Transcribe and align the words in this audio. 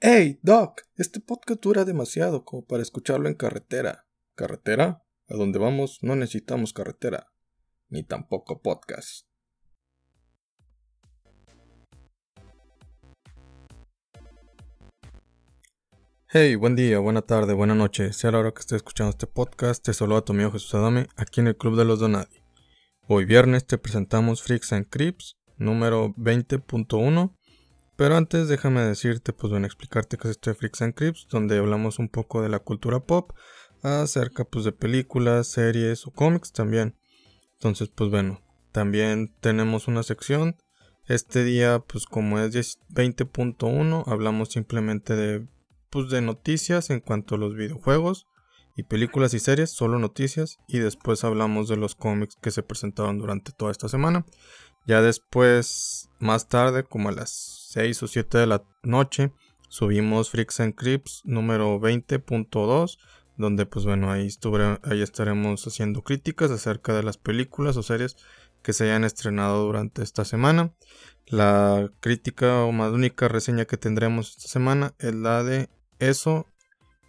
Hey, 0.00 0.38
Doc, 0.42 0.82
este 0.94 1.18
podcast 1.18 1.60
dura 1.60 1.84
demasiado 1.84 2.44
como 2.44 2.64
para 2.64 2.84
escucharlo 2.84 3.28
en 3.28 3.34
carretera. 3.34 4.06
¿Carretera? 4.36 5.04
A 5.28 5.34
donde 5.34 5.58
vamos 5.58 5.98
no 6.02 6.14
necesitamos 6.14 6.72
carretera, 6.72 7.32
ni 7.88 8.04
tampoco 8.04 8.62
podcast. 8.62 9.26
Hey, 16.28 16.54
buen 16.54 16.76
día, 16.76 17.00
buena 17.00 17.22
tarde, 17.22 17.52
buena 17.54 17.74
noche. 17.74 18.12
Sea 18.12 18.30
la 18.30 18.38
hora 18.38 18.52
que 18.52 18.60
esté 18.60 18.76
escuchando 18.76 19.10
este 19.10 19.26
podcast, 19.26 19.84
te 19.84 19.92
saluda 19.92 20.24
tu 20.24 20.32
amigo 20.32 20.52
Jesús 20.52 20.72
Adame 20.76 21.08
aquí 21.16 21.40
en 21.40 21.48
el 21.48 21.56
Club 21.56 21.76
de 21.76 21.84
los 21.84 21.98
Donadi. 21.98 22.40
Hoy 23.08 23.24
viernes 23.24 23.66
te 23.66 23.78
presentamos 23.78 24.44
Freaks 24.44 24.72
and 24.74 24.88
Creeps 24.88 25.38
número 25.56 26.14
20.1 26.14 27.37
pero 27.98 28.16
antes 28.16 28.46
déjame 28.46 28.82
decirte, 28.82 29.32
pues 29.32 29.50
bueno, 29.50 29.66
explicarte 29.66 30.18
que 30.18 30.28
es 30.28 30.36
este 30.36 30.54
Freaks 30.54 30.82
and 30.82 30.94
Crips, 30.94 31.26
donde 31.28 31.58
hablamos 31.58 31.98
un 31.98 32.08
poco 32.08 32.40
de 32.40 32.48
la 32.48 32.60
cultura 32.60 33.00
pop, 33.00 33.32
acerca 33.82 34.44
pues 34.44 34.64
de 34.64 34.70
películas, 34.70 35.48
series 35.48 36.06
o 36.06 36.12
cómics 36.12 36.52
también. 36.52 36.96
Entonces, 37.54 37.88
pues 37.92 38.08
bueno, 38.08 38.40
también 38.70 39.34
tenemos 39.40 39.88
una 39.88 40.04
sección. 40.04 40.54
Este 41.08 41.42
día, 41.42 41.80
pues 41.80 42.06
como 42.06 42.38
es 42.38 42.78
20.1, 42.90 44.04
hablamos 44.06 44.50
simplemente 44.50 45.16
de 45.16 45.48
pues 45.90 46.08
de 46.08 46.20
noticias 46.20 46.90
en 46.90 47.00
cuanto 47.00 47.34
a 47.34 47.38
los 47.38 47.56
videojuegos 47.56 48.28
y 48.76 48.84
películas 48.84 49.34
y 49.34 49.40
series, 49.40 49.72
solo 49.72 49.98
noticias, 49.98 50.58
y 50.68 50.78
después 50.78 51.24
hablamos 51.24 51.68
de 51.68 51.76
los 51.76 51.96
cómics 51.96 52.36
que 52.40 52.52
se 52.52 52.62
presentaron 52.62 53.18
durante 53.18 53.50
toda 53.50 53.72
esta 53.72 53.88
semana. 53.88 54.24
Ya 54.86 55.02
después, 55.02 56.10
más 56.20 56.46
tarde, 56.46 56.84
como 56.84 57.08
a 57.08 57.12
las 57.12 57.57
6 57.68 58.02
o 58.02 58.06
7 58.06 58.38
de 58.38 58.46
la 58.46 58.64
noche, 58.82 59.30
subimos 59.68 60.30
Freaks 60.30 60.60
and 60.60 60.74
Creeps 60.74 61.20
número 61.26 61.78
20.2, 61.78 62.98
donde 63.36 63.66
pues 63.66 63.84
bueno, 63.84 64.10
ahí, 64.10 64.30
ahí 64.84 65.02
estaremos 65.02 65.66
haciendo 65.66 66.02
críticas 66.02 66.50
acerca 66.50 66.94
de 66.94 67.02
las 67.02 67.18
películas 67.18 67.76
o 67.76 67.82
series 67.82 68.16
que 68.62 68.72
se 68.72 68.84
hayan 68.84 69.04
estrenado 69.04 69.66
durante 69.66 70.02
esta 70.02 70.24
semana. 70.24 70.72
La 71.26 71.92
crítica 72.00 72.62
o 72.62 72.72
más 72.72 72.90
única 72.90 73.28
reseña 73.28 73.66
que 73.66 73.76
tendremos 73.76 74.30
esta 74.30 74.48
semana 74.48 74.94
es 74.98 75.14
la 75.14 75.44
de 75.44 75.68
Eso, 75.98 76.46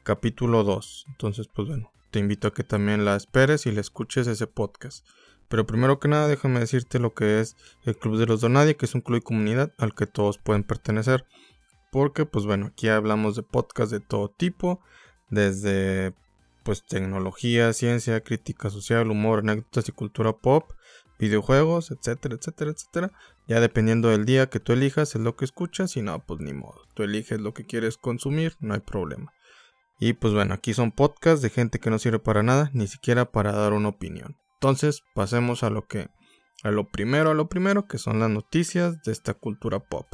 capítulo 0.04 0.66
2. 0.66 1.06
Entonces, 1.08 1.48
pues 1.48 1.70
bueno, 1.70 1.94
te 2.12 2.20
invito 2.20 2.50
a 2.50 2.54
que 2.54 2.66
también 2.66 3.06
la 3.06 3.16
esperes 3.16 3.66
y 3.66 3.72
le 3.72 3.80
escuches 3.80 4.28
ese 4.28 4.46
podcast. 4.46 5.08
Pero 5.50 5.66
primero 5.66 6.00
que 6.00 6.08
nada, 6.08 6.28
déjame 6.28 6.60
decirte 6.60 7.00
lo 7.00 7.14
que 7.14 7.42
es 7.42 7.58
el 7.84 7.98
Club 7.98 8.18
de 8.18 8.28
los 8.28 8.42
Donadie, 8.42 8.78
que 8.78 8.86
es 8.86 8.96
un 8.96 9.02
club 9.02 9.18
de 9.18 9.24
comunidad 9.24 9.74
al 9.78 9.96
que 9.96 10.06
todos 10.06 10.38
pueden 10.38 10.64
pertenecer. 10.64 11.26
Porque, 11.92 12.26
pues 12.26 12.46
bueno, 12.46 12.68
aquí 12.68 12.88
hablamos 12.88 13.36
de 13.36 13.44
podcasts 13.44 13.92
de 13.92 14.00
todo 14.00 14.30
tipo, 14.30 14.80
desde 15.30 16.14
pues 16.64 16.86
tecnología, 16.86 17.74
ciencia, 17.74 18.22
crítica 18.22 18.70
social, 18.70 19.10
humor, 19.10 19.40
anécdotas 19.40 19.90
y 19.90 19.92
cultura 19.92 20.34
pop, 20.34 20.72
videojuegos, 21.18 21.90
etcétera, 21.90 22.36
etcétera, 22.36 22.72
etcétera. 22.72 23.12
Ya 23.48 23.60
dependiendo 23.60 24.10
del 24.10 24.26
día 24.26 24.52
que 24.52 24.60
tú 24.60 24.74
elijas 24.74 25.16
es 25.16 25.22
lo 25.22 25.36
que 25.36 25.46
escuchas 25.46 25.98
y 25.98 26.04
no, 26.04 26.20
pues 26.20 26.42
ni 26.42 26.54
modo. 26.54 26.82
Tú 26.94 27.02
eliges 27.02 27.40
lo 27.42 27.56
que 27.56 27.66
quieres 27.66 27.98
consumir, 27.98 28.56
no 28.60 28.76
hay 28.76 28.82
problema. 28.82 29.34
Y 30.00 30.14
pues 30.14 30.34
bueno, 30.34 30.54
aquí 30.54 30.76
son 30.76 30.92
podcasts 30.92 31.42
de 31.42 31.50
gente 31.50 31.80
que 31.80 31.90
no 31.90 31.98
sirve 31.98 32.20
para 32.20 32.44
nada, 32.44 32.70
ni 32.74 32.88
siquiera 32.88 33.32
para 33.32 33.52
dar 33.52 33.74
una 33.74 33.90
opinión. 33.90 34.38
Entonces, 34.62 35.04
pasemos 35.16 35.64
a 35.64 35.70
lo 35.70 35.88
que 35.88 36.10
a 36.64 36.72
lo 36.72 36.90
primero, 36.90 37.32
a 37.32 37.34
lo 37.34 37.48
primero, 37.48 37.88
que 37.88 37.98
son 37.98 38.20
las 38.20 38.30
noticias 38.30 39.02
de 39.04 39.14
esta 39.14 39.34
cultura 39.34 39.80
pop. 39.80 40.08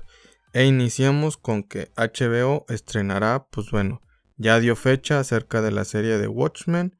E 0.53 0.65
iniciamos 0.65 1.37
con 1.37 1.63
que 1.63 1.91
HBO 1.97 2.65
estrenará, 2.69 3.47
pues 3.49 3.71
bueno, 3.71 4.01
ya 4.37 4.59
dio 4.59 4.75
fecha 4.75 5.19
acerca 5.19 5.63
de 5.63 5.71
la 5.71 5.83
serie 5.83 6.19
de 6.19 6.27
Watchmen, 6.27 6.95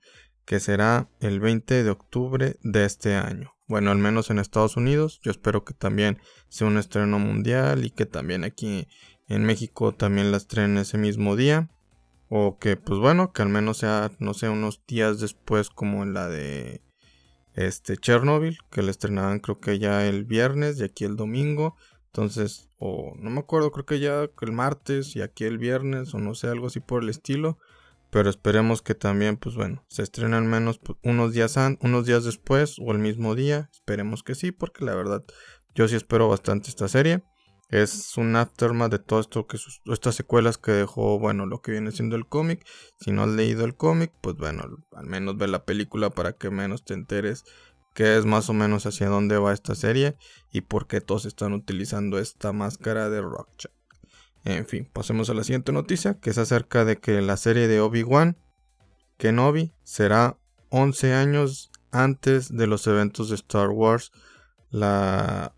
que 0.46 0.60
será 0.60 1.10
el 1.20 1.40
20 1.40 1.84
de 1.84 1.90
octubre 1.92 2.56
de 2.64 2.86
este 2.86 3.16
año. 3.16 3.54
Bueno, 3.68 3.92
al 3.92 3.98
menos 3.98 4.30
en 4.30 4.40
Estados 4.40 4.78
Unidos. 4.78 5.20
Yo 5.24 5.32
espero 5.32 5.64
que 5.64 5.74
también 5.74 6.20
sea 6.50 6.68
un 6.68 6.78
estreno 6.78 7.20
mundial 7.20 7.86
y 7.86 7.92
que 7.92 8.06
también 8.06 8.44
aquí 8.44 8.88
en 9.28 9.44
México 9.44 9.94
también 9.94 10.32
la 10.32 10.38
estrenen 10.38 10.78
ese 10.78 10.98
mismo 10.98 11.36
día. 11.36 11.70
O 12.30 12.58
que, 12.58 12.78
pues 12.78 13.00
bueno, 13.00 13.32
que 13.32 13.44
al 13.44 13.50
menos 13.50 13.78
sea, 13.78 14.12
no 14.20 14.34
sé, 14.34 14.50
unos 14.50 14.84
días 14.88 15.20
después 15.20 15.70
como 15.70 16.04
en 16.04 16.14
la 16.14 16.28
de 16.28 16.82
este 17.56 17.98
Chernobyl, 17.98 18.58
que 18.70 18.84
le 18.84 18.92
estrenaban 18.92 19.40
creo 19.40 19.60
que 19.60 19.80
ya 19.80 20.06
el 20.06 20.26
viernes 20.26 20.80
y 20.80 20.84
aquí 20.84 21.06
el 21.06 21.16
domingo. 21.16 21.76
Entonces, 22.08 22.70
o 22.78 23.14
no 23.18 23.30
me 23.30 23.40
acuerdo, 23.40 23.72
creo 23.72 23.86
que 23.86 24.00
ya 24.00 24.30
el 24.42 24.52
martes 24.52 25.16
y 25.16 25.22
aquí 25.22 25.44
el 25.46 25.58
viernes, 25.58 26.14
o 26.14 26.20
no 26.20 26.36
sé, 26.36 26.48
algo 26.48 26.68
así 26.68 26.80
por 26.80 27.04
el 27.04 27.10
estilo. 27.10 27.58
Pero 28.10 28.30
esperemos 28.30 28.82
que 28.82 28.96
también, 28.96 29.36
pues 29.36 29.56
bueno, 29.56 29.84
se 29.90 30.04
estrenen 30.04 30.36
al 30.36 30.44
menos 30.44 30.80
pues, 30.80 30.98
unos 31.04 31.34
días, 31.34 31.56
unos 31.82 32.06
días 32.06 32.24
después 32.24 32.78
o 32.80 32.92
el 32.92 33.00
mismo 33.00 33.36
día. 33.36 33.70
Esperemos 33.74 34.24
que 34.24 34.36
sí, 34.36 34.52
porque 34.52 34.86
la 34.86 34.96
verdad 34.96 35.24
yo 35.74 35.88
sí 35.88 35.96
espero 35.96 36.30
bastante 36.30 36.70
esta 36.70 36.88
serie 36.88 37.24
es 37.70 38.18
un 38.18 38.36
aftermath 38.36 38.92
de 38.92 39.00
todo 39.00 39.20
esto 39.20 39.48
que 39.48 39.58
estas 39.92 40.16
secuelas 40.16 40.58
que 40.58 40.72
dejó, 40.72 41.20
bueno, 41.20 41.46
lo 41.46 41.62
que 41.62 41.72
viene 41.72 41.92
siendo 41.92 42.16
el 42.16 42.28
cómic. 42.28 42.66
Si 43.00 43.12
no 43.12 43.24
has 43.24 43.30
leído 43.30 43.66
el 43.66 43.76
cómic, 43.76 44.12
pues 44.22 44.36
bueno, 44.36 44.64
al 44.92 45.06
menos 45.06 45.38
ve 45.38 45.48
la 45.48 45.66
película 45.66 46.10
para 46.10 46.34
que 46.34 46.50
menos 46.50 46.84
te 46.84 46.94
enteres 46.94 47.44
qué 47.96 48.18
es 48.18 48.26
más 48.26 48.50
o 48.50 48.54
menos 48.54 48.86
hacia 48.86 49.08
dónde 49.08 49.38
va 49.38 49.54
esta 49.54 49.74
serie 49.74 50.18
y 50.52 50.62
por 50.62 50.86
qué 50.86 51.02
todos 51.02 51.26
están 51.26 51.54
utilizando 51.54 52.20
esta 52.20 52.52
máscara 52.52 53.10
de 53.10 53.22
Rockchat. 53.22 53.72
En 54.44 54.68
fin, 54.68 54.88
pasemos 54.92 55.30
a 55.30 55.34
la 55.34 55.44
siguiente 55.44 55.72
noticia, 55.72 56.20
que 56.20 56.30
es 56.30 56.38
acerca 56.38 56.86
de 56.86 56.98
que 56.98 57.22
la 57.22 57.38
serie 57.38 57.68
de 57.68 57.80
Obi-Wan 57.80 58.38
Kenobi 59.18 59.74
será 59.84 60.38
11 60.70 61.14
años 61.14 61.72
antes 61.92 62.56
de 62.56 62.68
los 62.68 62.86
eventos 62.86 63.30
de 63.30 63.36
Star 63.36 63.70
Wars. 63.70 64.12
La 64.70 65.55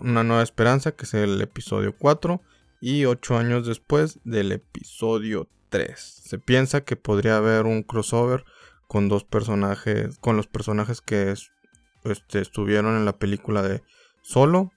una 0.00 0.24
nueva 0.24 0.42
esperanza, 0.42 0.92
que 0.92 1.04
es 1.04 1.14
el 1.14 1.40
episodio 1.40 1.94
4, 1.98 2.40
y 2.80 3.04
8 3.06 3.38
años 3.38 3.66
después 3.66 4.20
del 4.24 4.52
episodio 4.52 5.48
3. 5.70 5.98
Se 5.98 6.38
piensa 6.38 6.82
que 6.82 6.96
podría 6.96 7.38
haber 7.38 7.66
un 7.66 7.82
crossover 7.82 8.44
con 8.86 9.08
dos 9.08 9.24
personajes, 9.24 10.18
con 10.18 10.36
los 10.36 10.46
personajes 10.46 11.00
que 11.00 11.34
este, 12.04 12.40
estuvieron 12.40 12.96
en 12.96 13.04
la 13.04 13.18
película 13.18 13.62
de 13.62 13.82
Solo. 14.22 14.70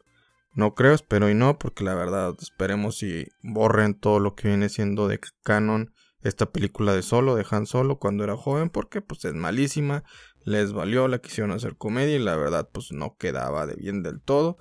No 0.53 0.73
creo, 0.73 0.94
espero 0.94 1.29
y 1.29 1.35
no, 1.35 1.59
porque 1.59 1.84
la 1.84 1.94
verdad 1.94 2.34
esperemos 2.41 2.97
si 2.97 3.28
borren 3.44 3.94
todo 3.94 4.19
lo 4.19 4.35
que 4.35 4.47
viene 4.47 4.69
siendo 4.69 5.07
de 5.07 5.19
canon 5.44 5.94
esta 6.22 6.47
película 6.47 6.94
de 6.94 7.03
Solo, 7.03 7.35
de 7.35 7.45
Han 7.50 7.66
Solo 7.66 8.00
cuando 8.00 8.24
era 8.24 8.35
joven, 8.35 8.69
porque 8.69 9.01
pues 9.01 9.24
es 9.25 9.34
malísima, 9.34 10.03
les 10.44 10.74
valió, 10.74 11.07
la 11.07 11.19
quisieron 11.19 11.51
hacer 11.51 11.75
comedia 11.75 12.16
y 12.16 12.19
la 12.19 12.35
verdad 12.35 12.69
pues 12.72 12.91
no 12.91 13.18
quedaba 13.18 13.68
de 13.68 13.75
bien 13.75 14.01
del 14.01 14.22
todo. 14.22 14.57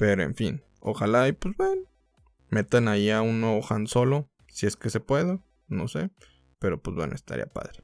Pero 0.00 0.22
en 0.22 0.34
fin, 0.34 0.62
ojalá 0.80 1.28
y 1.28 1.32
pues 1.32 1.54
bueno, 1.58 1.82
metan 2.48 2.88
ahí 2.88 3.10
a 3.10 3.20
un 3.20 3.42
nuevo 3.42 3.60
Han 3.68 3.86
Solo, 3.86 4.30
si 4.48 4.66
es 4.66 4.74
que 4.74 4.88
se 4.88 4.98
puede, 4.98 5.40
no 5.68 5.88
sé, 5.88 6.08
pero 6.58 6.80
pues 6.80 6.96
bueno, 6.96 7.14
estaría 7.14 7.44
padre. 7.44 7.82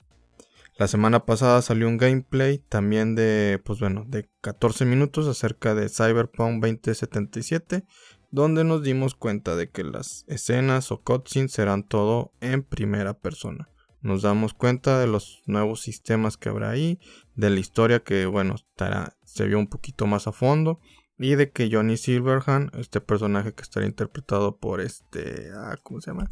La 0.78 0.88
semana 0.88 1.26
pasada 1.26 1.60
salió 1.60 1.86
un 1.86 1.98
gameplay 1.98 2.56
también 2.56 3.16
de, 3.16 3.60
pues 3.62 3.80
bueno, 3.80 4.06
de 4.08 4.30
14 4.40 4.86
minutos 4.86 5.28
acerca 5.28 5.74
de 5.74 5.90
Cyberpunk 5.90 6.62
2077, 6.62 7.84
donde 8.30 8.64
nos 8.64 8.82
dimos 8.82 9.14
cuenta 9.14 9.54
de 9.54 9.68
que 9.68 9.84
las 9.84 10.24
escenas 10.26 10.90
o 10.92 11.02
cutscenes 11.02 11.52
serán 11.52 11.86
todo 11.86 12.32
en 12.40 12.62
primera 12.62 13.12
persona. 13.12 13.68
Nos 14.00 14.22
damos 14.22 14.54
cuenta 14.54 14.98
de 14.98 15.06
los 15.06 15.42
nuevos 15.44 15.82
sistemas 15.82 16.38
que 16.38 16.48
habrá 16.48 16.70
ahí, 16.70 16.98
de 17.34 17.50
la 17.50 17.60
historia 17.60 18.00
que, 18.00 18.24
bueno, 18.24 18.54
estará, 18.54 19.18
se 19.26 19.44
vio 19.44 19.58
un 19.58 19.68
poquito 19.68 20.06
más 20.06 20.26
a 20.26 20.32
fondo 20.32 20.80
y 21.18 21.34
de 21.34 21.50
que 21.50 21.68
Johnny 21.70 21.96
Silverhand, 21.96 22.74
este 22.76 23.00
personaje 23.00 23.54
que 23.54 23.62
estará 23.62 23.86
interpretado 23.86 24.56
por 24.56 24.80
este, 24.80 25.50
ah, 25.54 25.76
¿cómo 25.82 26.00
se 26.00 26.10
llama? 26.10 26.30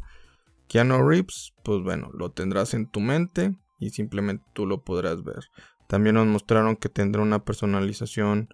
Keanu 0.67 1.07
Reeves, 1.07 1.53
pues 1.63 1.81
bueno, 1.81 2.09
lo 2.13 2.31
tendrás 2.31 2.73
en 2.73 2.89
tu 2.89 2.99
mente 2.99 3.57
y 3.79 3.89
simplemente 3.89 4.43
tú 4.53 4.65
lo 4.65 4.83
podrás 4.83 5.23
ver. 5.23 5.45
También 5.87 6.15
nos 6.15 6.27
mostraron 6.27 6.75
que 6.75 6.89
tendrá 6.89 7.21
una 7.21 7.43
personalización 7.43 8.49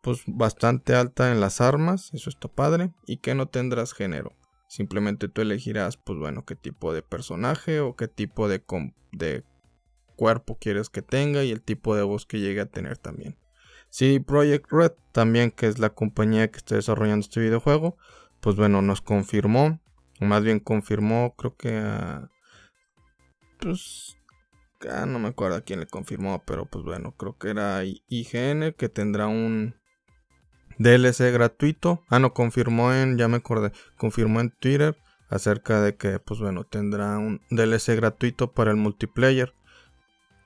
pues 0.00 0.22
bastante 0.26 0.94
alta 0.94 1.30
en 1.30 1.40
las 1.40 1.60
armas, 1.60 2.10
eso 2.14 2.30
está 2.30 2.48
padre, 2.48 2.92
y 3.06 3.18
que 3.18 3.34
no 3.34 3.48
tendrás 3.48 3.92
género. 3.92 4.32
Simplemente 4.66 5.28
tú 5.28 5.42
elegirás, 5.42 5.96
pues 5.98 6.18
bueno, 6.18 6.44
qué 6.46 6.56
tipo 6.56 6.94
de 6.94 7.02
personaje 7.02 7.80
o 7.80 7.96
qué 7.96 8.08
tipo 8.08 8.48
de, 8.48 8.62
de 9.12 9.44
cuerpo 10.16 10.56
quieres 10.58 10.88
que 10.88 11.02
tenga 11.02 11.44
y 11.44 11.50
el 11.50 11.60
tipo 11.60 11.96
de 11.96 12.02
voz 12.02 12.24
que 12.24 12.40
llegue 12.40 12.60
a 12.60 12.66
tener 12.66 12.96
también. 12.96 13.36
Sí, 13.90 14.20
Project 14.20 14.66
Red, 14.70 14.92
también 15.12 15.50
que 15.50 15.66
es 15.66 15.78
la 15.78 15.90
compañía 15.90 16.50
que 16.50 16.58
está 16.58 16.76
desarrollando 16.76 17.24
este 17.24 17.40
videojuego, 17.40 17.96
pues 18.40 18.56
bueno, 18.56 18.82
nos 18.82 19.02
confirmó, 19.02 19.80
más 20.20 20.42
bien 20.42 20.60
confirmó, 20.60 21.34
creo 21.36 21.56
que 21.56 21.78
a... 21.78 22.30
Pues... 23.58 24.16
Ah, 24.88 25.04
no 25.04 25.18
me 25.18 25.28
acuerdo 25.28 25.56
a 25.56 25.60
quién 25.60 25.80
le 25.80 25.86
confirmó, 25.86 26.42
pero 26.46 26.64
pues 26.64 26.84
bueno, 26.84 27.12
creo 27.12 27.36
que 27.36 27.50
era 27.50 27.82
IGN 27.84 28.72
que 28.78 28.88
tendrá 28.88 29.26
un 29.26 29.74
DLC 30.78 31.30
gratuito. 31.30 32.02
Ah, 32.08 32.18
no, 32.18 32.32
confirmó 32.32 32.94
en, 32.94 33.18
ya 33.18 33.28
me 33.28 33.36
acordé, 33.36 33.72
confirmó 33.98 34.40
en 34.40 34.50
Twitter 34.50 34.96
acerca 35.28 35.82
de 35.82 35.96
que 35.96 36.18
pues 36.18 36.40
bueno 36.40 36.64
tendrá 36.64 37.18
un 37.18 37.40
DLC 37.50 37.94
gratuito 37.94 38.52
para 38.52 38.70
el 38.70 38.78
multiplayer 38.78 39.54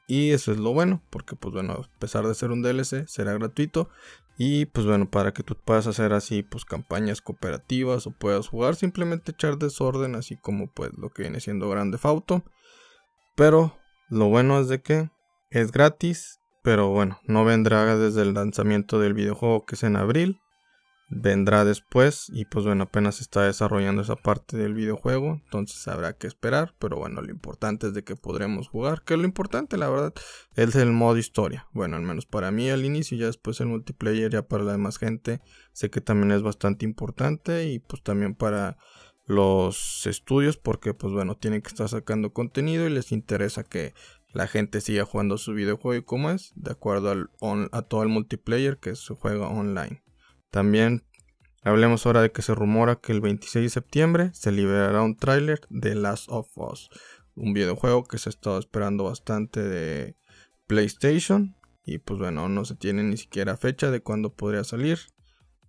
y 0.06 0.30
eso 0.30 0.52
es 0.52 0.58
lo 0.58 0.72
bueno 0.72 1.02
porque 1.10 1.36
pues 1.36 1.54
bueno 1.54 1.72
a 1.72 1.98
pesar 1.98 2.26
de 2.26 2.34
ser 2.34 2.50
un 2.50 2.62
DLC 2.62 3.06
será 3.06 3.32
gratuito. 3.34 3.88
Y 4.36 4.66
pues 4.66 4.84
bueno 4.84 5.08
para 5.08 5.32
que 5.32 5.44
tú 5.44 5.56
puedas 5.56 5.86
hacer 5.86 6.12
así 6.12 6.42
pues 6.42 6.64
campañas 6.64 7.20
cooperativas 7.20 8.06
o 8.06 8.10
puedas 8.10 8.48
jugar 8.48 8.74
simplemente 8.74 9.30
echar 9.30 9.58
desorden 9.58 10.16
así 10.16 10.36
como 10.36 10.66
pues 10.66 10.90
lo 10.96 11.10
que 11.10 11.22
viene 11.22 11.38
siendo 11.38 11.70
Grande 11.70 11.98
Fauto 11.98 12.42
pero 13.36 13.76
lo 14.08 14.26
bueno 14.26 14.58
es 14.58 14.68
de 14.68 14.82
que 14.82 15.08
es 15.50 15.70
gratis 15.70 16.40
pero 16.64 16.88
bueno 16.88 17.20
no 17.28 17.44
vendrá 17.44 17.96
desde 17.96 18.22
el 18.22 18.34
lanzamiento 18.34 18.98
del 18.98 19.14
videojuego 19.14 19.64
que 19.66 19.76
es 19.76 19.84
en 19.84 19.94
abril 19.94 20.40
vendrá 21.08 21.64
después 21.64 22.30
y 22.32 22.44
pues 22.46 22.64
bueno 22.64 22.84
apenas 22.84 23.20
está 23.20 23.42
desarrollando 23.42 24.02
esa 24.02 24.16
parte 24.16 24.56
del 24.56 24.74
videojuego 24.74 25.40
entonces 25.44 25.86
habrá 25.86 26.14
que 26.14 26.26
esperar 26.26 26.74
pero 26.78 26.96
bueno 26.96 27.20
lo 27.20 27.30
importante 27.30 27.88
es 27.88 27.94
de 27.94 28.04
que 28.04 28.16
podremos 28.16 28.68
jugar 28.68 29.02
que 29.02 29.16
lo 29.16 29.24
importante 29.24 29.76
la 29.76 29.90
verdad 29.90 30.14
es 30.56 30.74
el 30.76 30.92
modo 30.92 31.18
historia. 31.18 31.68
Bueno 31.72 31.96
al 31.96 32.02
menos 32.02 32.26
para 32.26 32.50
mí 32.50 32.70
al 32.70 32.84
inicio 32.84 33.16
y 33.16 33.20
ya 33.20 33.26
después 33.26 33.60
el 33.60 33.66
multiplayer 33.66 34.30
ya 34.30 34.42
para 34.42 34.64
la 34.64 34.72
demás 34.72 34.98
gente 34.98 35.40
sé 35.72 35.90
que 35.90 36.00
también 36.00 36.32
es 36.32 36.42
bastante 36.42 36.84
importante 36.84 37.68
y 37.68 37.78
pues 37.80 38.02
también 38.02 38.34
para 38.34 38.76
los 39.26 40.06
estudios 40.06 40.56
porque 40.56 40.94
pues 40.94 41.12
bueno 41.12 41.36
tienen 41.36 41.62
que 41.62 41.68
estar 41.68 41.88
sacando 41.88 42.32
contenido 42.32 42.86
y 42.86 42.90
les 42.90 43.12
interesa 43.12 43.64
que 43.64 43.94
la 44.32 44.46
gente 44.46 44.80
siga 44.80 45.04
jugando 45.04 45.38
su 45.38 45.52
videojuego 45.52 45.98
y 45.98 46.04
como 46.04 46.30
es 46.30 46.52
de 46.56 46.72
acuerdo 46.72 47.10
al 47.10 47.30
a 47.72 47.82
todo 47.82 48.02
el 48.02 48.08
multiplayer 48.08 48.78
que 48.78 48.96
se 48.96 49.14
juega 49.14 49.48
online 49.48 50.02
también 50.54 51.02
hablemos 51.64 52.06
ahora 52.06 52.22
de 52.22 52.30
que 52.30 52.40
se 52.40 52.54
rumora 52.54 53.00
que 53.00 53.10
el 53.10 53.20
26 53.20 53.64
de 53.64 53.70
septiembre 53.70 54.30
se 54.34 54.52
liberará 54.52 55.02
un 55.02 55.16
tráiler 55.16 55.62
de 55.68 55.96
Last 55.96 56.26
of 56.28 56.46
Us, 56.56 56.90
un 57.34 57.54
videojuego 57.54 58.04
que 58.04 58.18
se 58.18 58.28
ha 58.28 58.30
estado 58.30 58.60
esperando 58.60 59.02
bastante 59.02 59.64
de 59.64 60.16
PlayStation 60.68 61.56
y 61.84 61.98
pues 61.98 62.20
bueno, 62.20 62.48
no 62.48 62.64
se 62.64 62.76
tiene 62.76 63.02
ni 63.02 63.16
siquiera 63.16 63.56
fecha 63.56 63.90
de 63.90 64.00
cuándo 64.00 64.32
podría 64.32 64.62
salir, 64.62 65.00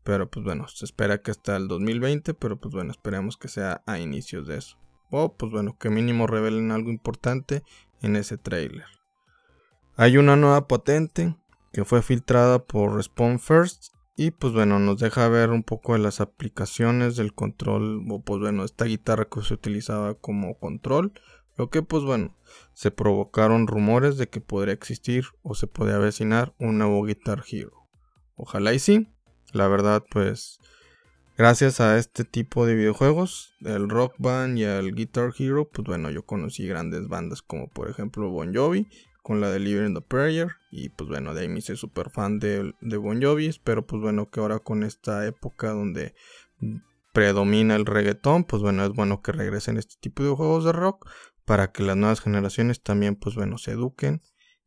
pero 0.03 0.29
pues 0.29 0.45
bueno, 0.45 0.67
se 0.67 0.85
espera 0.85 1.19
que 1.19 1.31
hasta 1.31 1.57
el 1.57 1.67
2020, 1.67 2.35
pero 2.35 2.59
pues 2.59 2.75
bueno, 2.75 2.91
esperemos 2.91 3.37
que 3.37 3.47
sea 3.47 3.81
a 3.87 3.97
inicios 3.97 4.45
de 4.45 4.57
eso. 4.57 4.77
O 5.09 5.35
pues 5.35 5.51
bueno, 5.51 5.79
que 5.79 5.89
mínimo 5.89 6.27
revelen 6.27 6.69
algo 6.69 6.91
importante 6.91 7.63
en 8.03 8.17
ese 8.17 8.37
tráiler. 8.37 8.85
Hay 9.95 10.17
una 10.17 10.35
nueva 10.35 10.67
patente 10.67 11.35
que 11.73 11.85
fue 11.85 12.03
filtrada 12.03 12.63
por 12.63 12.95
Respawn 12.95 13.39
First 13.39 13.94
y 14.17 14.31
pues 14.31 14.53
bueno, 14.53 14.79
nos 14.79 14.99
deja 14.99 15.27
ver 15.27 15.49
un 15.49 15.63
poco 15.63 15.93
de 15.93 15.99
las 15.99 16.21
aplicaciones 16.21 17.17
del 17.17 17.33
control, 17.33 18.05
o 18.09 18.21
pues 18.21 18.39
bueno, 18.39 18.63
esta 18.63 18.85
guitarra 18.85 19.25
que 19.25 19.41
se 19.41 19.53
utilizaba 19.53 20.13
como 20.13 20.57
control. 20.57 21.11
Lo 21.57 21.69
que 21.69 21.81
pues 21.81 22.03
bueno, 22.03 22.35
se 22.73 22.91
provocaron 22.91 23.67
rumores 23.67 24.17
de 24.17 24.27
que 24.27 24.41
podría 24.41 24.73
existir 24.73 25.25
o 25.41 25.55
se 25.55 25.67
podría 25.67 25.97
avecinar 25.97 26.53
un 26.59 26.77
nuevo 26.77 27.03
Guitar 27.03 27.43
Hero. 27.49 27.87
Ojalá 28.35 28.73
y 28.73 28.79
sí. 28.79 29.07
La 29.51 29.67
verdad 29.67 30.03
pues 30.09 30.59
gracias 31.37 31.81
a 31.81 31.97
este 31.97 32.23
tipo 32.23 32.65
de 32.65 32.75
videojuegos, 32.75 33.53
el 33.61 33.89
Rock 33.89 34.15
Band 34.17 34.57
y 34.57 34.63
el 34.63 34.95
Guitar 34.95 35.33
Hero, 35.37 35.69
pues 35.69 35.85
bueno, 35.85 36.09
yo 36.09 36.25
conocí 36.25 36.65
grandes 36.67 37.07
bandas 37.09 37.41
como 37.41 37.69
por 37.69 37.89
ejemplo 37.89 38.29
Bon 38.29 38.53
Jovi 38.53 38.87
con 39.25 39.41
la 39.41 39.49
de 39.49 39.57
Living 39.59 39.95
the 39.95 40.01
Prayer. 40.01 40.49
Y 40.69 40.89
pues 40.89 41.09
bueno, 41.09 41.33
de 41.33 41.41
ahí 41.41 41.47
me 41.47 41.57
hice 41.57 41.75
súper 41.75 42.11
fan 42.11 42.37
de, 42.37 42.75
Bon 42.99 43.19
Jovi. 43.19 43.49
Pero 43.63 43.83
pues 43.87 43.99
bueno, 43.99 44.29
que 44.29 44.39
ahora 44.39 44.59
con 44.59 44.83
esta 44.83 45.25
época 45.25 45.71
donde 45.71 46.13
predomina 47.11 47.75
el 47.75 47.87
reggaetón, 47.87 48.43
pues 48.43 48.61
bueno, 48.61 48.85
es 48.85 48.91
bueno 48.91 49.23
que 49.23 49.31
regresen 49.31 49.77
este 49.77 49.95
tipo 49.99 50.21
de 50.21 50.29
juegos 50.29 50.63
de 50.63 50.73
rock 50.73 51.09
para 51.43 51.71
que 51.71 51.81
las 51.81 51.97
nuevas 51.97 52.21
generaciones 52.21 52.83
también 52.83 53.15
pues 53.15 53.35
bueno 53.35 53.57
se 53.57 53.71
eduquen 53.71 54.21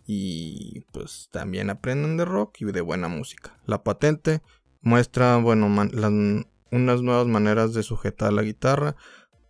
y 0.05 0.81
pues 0.93 1.29
también 1.31 1.71
aprendan 1.71 2.17
de 2.17 2.25
rock 2.25 2.61
y 2.63 2.65
de 2.65 2.81
buena 2.81 3.07
música. 3.07 3.57
La 3.65 3.85
patente 3.85 4.43
muestra 4.81 5.37
bueno 5.37 5.67
unas 6.73 7.03
nuevas 7.03 7.27
maneras 7.29 7.75
de 7.75 7.85
sujetar 7.85 8.33
la 8.33 8.43
guitarra. 8.43 8.97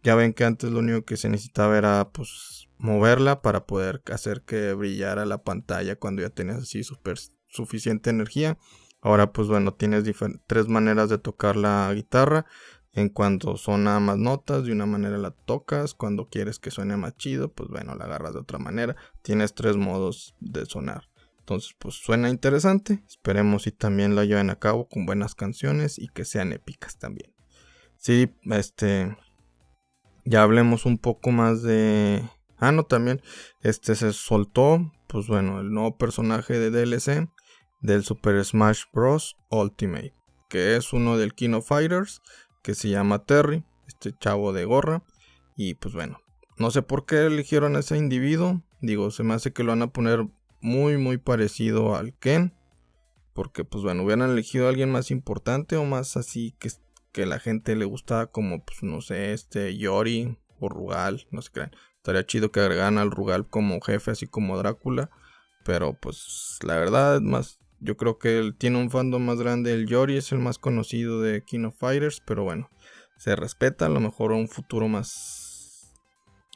Ya 0.02 0.14
ven 0.16 0.34
que 0.34 0.44
antes 0.44 0.70
lo 0.70 0.80
único 0.80 1.06
que 1.06 1.16
se 1.16 1.30
necesitaba 1.30 1.78
era 1.78 2.10
pues 2.12 2.67
moverla 2.78 3.42
para 3.42 3.66
poder 3.66 4.02
hacer 4.12 4.42
que 4.42 4.72
brillara 4.72 5.26
la 5.26 5.42
pantalla 5.42 5.96
cuando 5.96 6.22
ya 6.22 6.30
tenías 6.30 6.58
así 6.58 6.82
super, 6.84 7.18
suficiente 7.46 8.10
energía. 8.10 8.58
Ahora 9.00 9.32
pues 9.32 9.48
bueno, 9.48 9.74
tienes 9.74 10.04
tres 10.46 10.68
maneras 10.68 11.08
de 11.08 11.18
tocar 11.18 11.56
la 11.56 11.92
guitarra. 11.94 12.46
En 12.92 13.10
cuanto 13.10 13.56
suena 13.56 14.00
más 14.00 14.16
notas, 14.16 14.64
de 14.64 14.72
una 14.72 14.86
manera 14.86 15.18
la 15.18 15.30
tocas. 15.30 15.94
Cuando 15.94 16.28
quieres 16.28 16.58
que 16.58 16.70
suene 16.70 16.96
más 16.96 17.16
chido, 17.16 17.52
pues 17.52 17.68
bueno, 17.68 17.94
la 17.94 18.06
agarras 18.06 18.32
de 18.32 18.40
otra 18.40 18.58
manera. 18.58 18.96
Tienes 19.22 19.54
tres 19.54 19.76
modos 19.76 20.34
de 20.40 20.66
sonar. 20.66 21.08
Entonces, 21.38 21.76
pues 21.78 21.94
suena 21.94 22.28
interesante. 22.28 23.04
Esperemos 23.06 23.66
y 23.66 23.72
también 23.72 24.16
la 24.16 24.24
lleven 24.24 24.50
a 24.50 24.58
cabo 24.58 24.88
con 24.88 25.06
buenas 25.06 25.34
canciones 25.34 25.98
y 25.98 26.08
que 26.08 26.24
sean 26.24 26.52
épicas 26.52 26.98
también. 26.98 27.32
Sí, 27.96 28.34
este. 28.50 29.16
Ya 30.24 30.42
hablemos 30.42 30.84
un 30.84 30.98
poco 30.98 31.30
más 31.30 31.62
de 31.62 32.22
Ah, 32.58 32.72
no, 32.72 32.84
también 32.84 33.22
este 33.60 33.94
se 33.94 34.12
soltó, 34.12 34.92
pues 35.06 35.26
bueno, 35.28 35.60
el 35.60 35.70
nuevo 35.70 35.96
personaje 35.96 36.58
de 36.58 36.70
DLC 36.70 37.28
del 37.80 38.04
Super 38.04 38.44
Smash 38.44 38.82
Bros. 38.92 39.36
Ultimate, 39.50 40.14
que 40.48 40.76
es 40.76 40.92
uno 40.92 41.16
del 41.16 41.34
King 41.34 41.54
of 41.54 41.68
Fighters, 41.68 42.20
que 42.62 42.74
se 42.74 42.88
llama 42.88 43.24
Terry, 43.24 43.64
este 43.86 44.12
chavo 44.18 44.52
de 44.52 44.64
gorra. 44.64 45.04
Y 45.56 45.74
pues 45.74 45.94
bueno, 45.94 46.20
no 46.56 46.70
sé 46.70 46.82
por 46.82 47.06
qué 47.06 47.26
eligieron 47.26 47.76
a 47.76 47.80
ese 47.80 47.96
individuo. 47.96 48.62
Digo, 48.80 49.10
se 49.10 49.22
me 49.22 49.34
hace 49.34 49.52
que 49.52 49.64
lo 49.64 49.72
van 49.72 49.82
a 49.82 49.92
poner 49.92 50.26
muy, 50.60 50.96
muy 50.96 51.18
parecido 51.18 51.96
al 51.96 52.14
Ken. 52.14 52.54
Porque 53.32 53.64
pues 53.64 53.84
bueno, 53.84 54.02
hubieran 54.02 54.30
elegido 54.30 54.66
a 54.66 54.70
alguien 54.70 54.90
más 54.90 55.10
importante 55.10 55.76
o 55.76 55.84
más 55.84 56.16
así 56.16 56.56
que, 56.58 56.70
que 57.12 57.24
la 57.24 57.38
gente 57.38 57.76
le 57.76 57.84
gustaba 57.84 58.26
como, 58.26 58.64
pues 58.64 58.82
no 58.82 59.00
sé, 59.00 59.32
este 59.32 59.76
Yori 59.76 60.36
o 60.58 60.68
Rugal, 60.68 61.26
no 61.30 61.40
sé 61.40 61.50
qué. 61.54 61.70
Estaría 61.98 62.24
chido 62.24 62.50
que 62.50 62.60
agregaran 62.60 62.98
al 62.98 63.10
Rugal 63.10 63.46
como 63.48 63.80
jefe, 63.80 64.12
así 64.12 64.26
como 64.26 64.56
Drácula. 64.56 65.10
Pero 65.64 65.94
pues 66.00 66.58
la 66.62 66.76
verdad, 66.78 67.20
más. 67.20 67.58
Yo 67.80 67.96
creo 67.96 68.18
que 68.18 68.38
él 68.38 68.56
tiene 68.56 68.78
un 68.78 68.90
fandom 68.90 69.24
más 69.24 69.38
grande. 69.38 69.72
El 69.74 69.86
Yori 69.86 70.16
es 70.16 70.32
el 70.32 70.38
más 70.38 70.58
conocido 70.58 71.20
de 71.20 71.44
King 71.44 71.66
of 71.66 71.76
Fighters. 71.78 72.20
Pero 72.24 72.44
bueno, 72.44 72.70
se 73.18 73.36
respeta. 73.36 73.86
A 73.86 73.90
lo 73.90 74.00
mejor 74.00 74.32
un 74.32 74.48
futuro 74.48 74.88
más. 74.88 75.92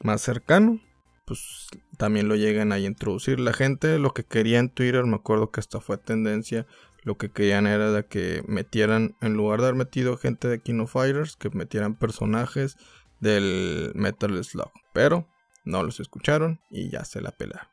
Más 0.03 0.21
cercano. 0.21 0.81
Pues 1.25 1.67
también 1.97 2.27
lo 2.27 2.35
llegan 2.35 2.71
a 2.71 2.79
introducir. 2.79 3.39
La 3.39 3.53
gente 3.53 3.99
lo 3.99 4.13
que 4.13 4.23
quería 4.23 4.59
en 4.59 4.69
Twitter, 4.69 5.05
me 5.05 5.15
acuerdo 5.15 5.51
que 5.51 5.59
hasta 5.59 5.79
fue 5.79 5.97
tendencia. 5.97 6.65
Lo 7.03 7.17
que 7.17 7.31
querían 7.31 7.67
era 7.67 7.91
de 7.91 8.05
que 8.05 8.43
metieran, 8.47 9.15
en 9.21 9.33
lugar 9.33 9.59
de 9.59 9.67
haber 9.67 9.77
metido 9.77 10.17
gente 10.17 10.47
de 10.47 10.61
King 10.61 10.79
of 10.79 10.91
Fighters, 10.93 11.35
que 11.35 11.49
metieran 11.49 11.95
personajes 11.95 12.77
del 13.19 13.91
Metal 13.95 14.43
Slug. 14.43 14.71
Pero 14.93 15.27
no 15.63 15.83
los 15.83 15.99
escucharon 15.99 16.61
y 16.69 16.89
ya 16.89 17.05
se 17.05 17.21
la 17.21 17.31
pelaron. 17.31 17.67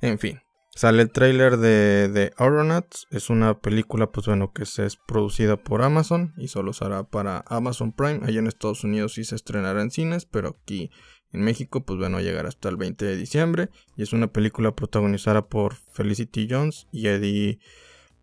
En 0.00 0.18
fin, 0.18 0.40
sale 0.74 1.02
el 1.02 1.12
trailer 1.12 1.58
de, 1.58 2.08
de 2.08 2.32
Aeronauts. 2.36 3.06
Es 3.10 3.30
una 3.30 3.60
película, 3.60 4.10
pues 4.10 4.26
bueno, 4.26 4.52
que 4.52 4.66
se 4.66 4.86
es 4.86 4.96
producida 4.96 5.56
por 5.56 5.82
Amazon 5.82 6.34
y 6.36 6.48
solo 6.48 6.72
será 6.72 7.04
para 7.04 7.44
Amazon 7.46 7.92
Prime. 7.92 8.20
Allá 8.24 8.40
en 8.40 8.46
Estados 8.46 8.84
Unidos 8.84 9.14
sí 9.14 9.24
se 9.24 9.36
estrenará 9.36 9.82
en 9.82 9.90
cines, 9.90 10.26
pero 10.26 10.58
aquí 10.60 10.90
en 11.32 11.42
México, 11.42 11.84
pues 11.84 11.98
bueno, 11.98 12.20
llegará 12.20 12.48
hasta 12.48 12.68
el 12.68 12.76
20 12.76 13.04
de 13.04 13.16
diciembre. 13.16 13.70
Y 13.96 14.02
es 14.02 14.12
una 14.12 14.32
película 14.32 14.74
protagonizada 14.74 15.48
por 15.48 15.74
Felicity 15.92 16.46
Jones 16.50 16.88
y 16.92 17.06
Eddie 17.06 17.58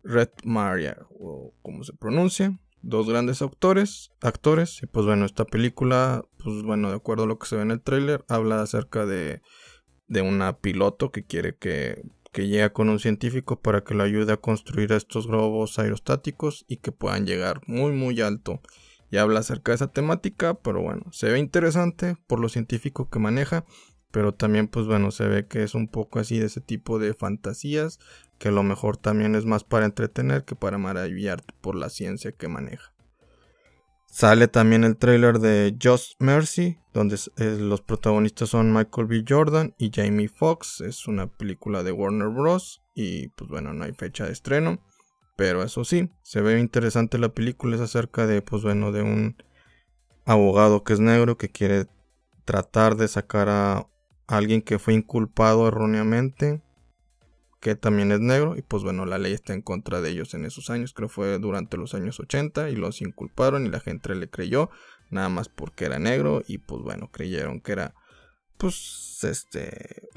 Redmayne, 0.02 0.96
o 1.18 1.54
como 1.62 1.84
se 1.84 1.92
pronuncia 1.92 2.58
dos 2.82 3.08
grandes 3.08 3.42
actores, 3.42 4.10
actores 4.20 4.82
y 4.82 4.86
pues 4.86 5.06
bueno, 5.06 5.24
esta 5.26 5.44
película, 5.44 6.24
pues 6.42 6.62
bueno, 6.62 6.90
de 6.90 6.96
acuerdo 6.96 7.24
a 7.24 7.26
lo 7.26 7.38
que 7.38 7.46
se 7.46 7.56
ve 7.56 7.62
en 7.62 7.70
el 7.70 7.82
tráiler, 7.82 8.24
habla 8.28 8.62
acerca 8.62 9.06
de, 9.06 9.42
de 10.08 10.22
una 10.22 10.58
piloto 10.58 11.10
que 11.10 11.24
quiere 11.24 11.56
que, 11.56 12.02
que 12.32 12.48
llegue 12.48 12.72
con 12.72 12.88
un 12.88 12.98
científico 12.98 13.60
para 13.60 13.82
que 13.82 13.94
lo 13.94 14.02
ayude 14.02 14.32
a 14.32 14.38
construir 14.38 14.92
estos 14.92 15.26
globos 15.26 15.78
aerostáticos 15.78 16.64
y 16.68 16.78
que 16.78 16.92
puedan 16.92 17.26
llegar 17.26 17.60
muy 17.66 17.92
muy 17.92 18.20
alto. 18.20 18.60
Y 19.12 19.16
habla 19.16 19.40
acerca 19.40 19.72
de 19.72 19.76
esa 19.76 19.90
temática, 19.90 20.54
pero 20.54 20.82
bueno, 20.82 21.02
se 21.10 21.28
ve 21.30 21.40
interesante 21.40 22.16
por 22.28 22.38
lo 22.38 22.48
científico 22.48 23.10
que 23.10 23.18
maneja, 23.18 23.64
pero 24.12 24.34
también 24.34 24.68
pues 24.68 24.86
bueno, 24.86 25.10
se 25.10 25.26
ve 25.26 25.46
que 25.46 25.64
es 25.64 25.74
un 25.74 25.88
poco 25.88 26.20
así 26.20 26.38
de 26.38 26.46
ese 26.46 26.60
tipo 26.60 27.00
de 27.00 27.14
fantasías 27.14 27.98
que 28.40 28.48
a 28.48 28.52
lo 28.52 28.62
mejor 28.62 28.96
también 28.96 29.34
es 29.34 29.44
más 29.44 29.64
para 29.64 29.84
entretener 29.84 30.46
que 30.46 30.56
para 30.56 30.78
maravillarte 30.78 31.54
por 31.60 31.76
la 31.76 31.90
ciencia 31.90 32.32
que 32.32 32.48
maneja. 32.48 32.90
Sale 34.06 34.48
también 34.48 34.82
el 34.82 34.96
trailer 34.96 35.40
de 35.40 35.76
Just 35.80 36.14
Mercy, 36.20 36.78
donde 36.94 37.18
los 37.36 37.82
protagonistas 37.82 38.48
son 38.48 38.72
Michael 38.72 39.06
B. 39.08 39.24
Jordan 39.28 39.74
y 39.76 39.90
Jamie 39.94 40.28
Foxx. 40.28 40.80
Es 40.80 41.06
una 41.06 41.26
película 41.26 41.82
de 41.82 41.92
Warner 41.92 42.28
Bros. 42.28 42.82
Y 42.94 43.28
pues 43.28 43.50
bueno, 43.50 43.74
no 43.74 43.84
hay 43.84 43.92
fecha 43.92 44.24
de 44.24 44.32
estreno. 44.32 44.80
Pero 45.36 45.62
eso 45.62 45.84
sí, 45.84 46.10
se 46.22 46.40
ve 46.40 46.58
interesante 46.58 47.18
la 47.18 47.28
película. 47.28 47.76
Es 47.76 47.82
acerca 47.82 48.26
de, 48.26 48.40
pues 48.40 48.62
bueno, 48.62 48.90
de 48.90 49.02
un 49.02 49.36
abogado 50.24 50.82
que 50.82 50.94
es 50.94 51.00
negro 51.00 51.36
que 51.36 51.50
quiere 51.50 51.86
tratar 52.46 52.96
de 52.96 53.06
sacar 53.06 53.50
a 53.50 53.86
alguien 54.26 54.62
que 54.62 54.78
fue 54.78 54.94
inculpado 54.94 55.68
erróneamente 55.68 56.62
que 57.60 57.74
también 57.74 58.10
es 58.10 58.20
negro 58.20 58.56
y 58.56 58.62
pues 58.62 58.82
bueno 58.82 59.04
la 59.04 59.18
ley 59.18 59.34
está 59.34 59.52
en 59.52 59.60
contra 59.60 60.00
de 60.00 60.10
ellos 60.10 60.34
en 60.34 60.44
esos 60.44 60.70
años. 60.70 60.94
Creo 60.94 61.08
fue 61.08 61.38
durante 61.38 61.76
los 61.76 61.94
años 61.94 62.18
80 62.18 62.70
y 62.70 62.76
los 62.76 63.02
inculparon 63.02 63.66
y 63.66 63.70
la 63.70 63.80
gente 63.80 64.14
le 64.14 64.28
creyó 64.28 64.70
nada 65.10 65.28
más 65.28 65.48
porque 65.48 65.84
era 65.84 65.98
negro 65.98 66.42
y 66.46 66.58
pues 66.58 66.82
bueno 66.82 67.10
creyeron 67.12 67.60
que 67.60 67.72
era 67.72 67.94
pues 68.56 69.18
este 69.22 70.08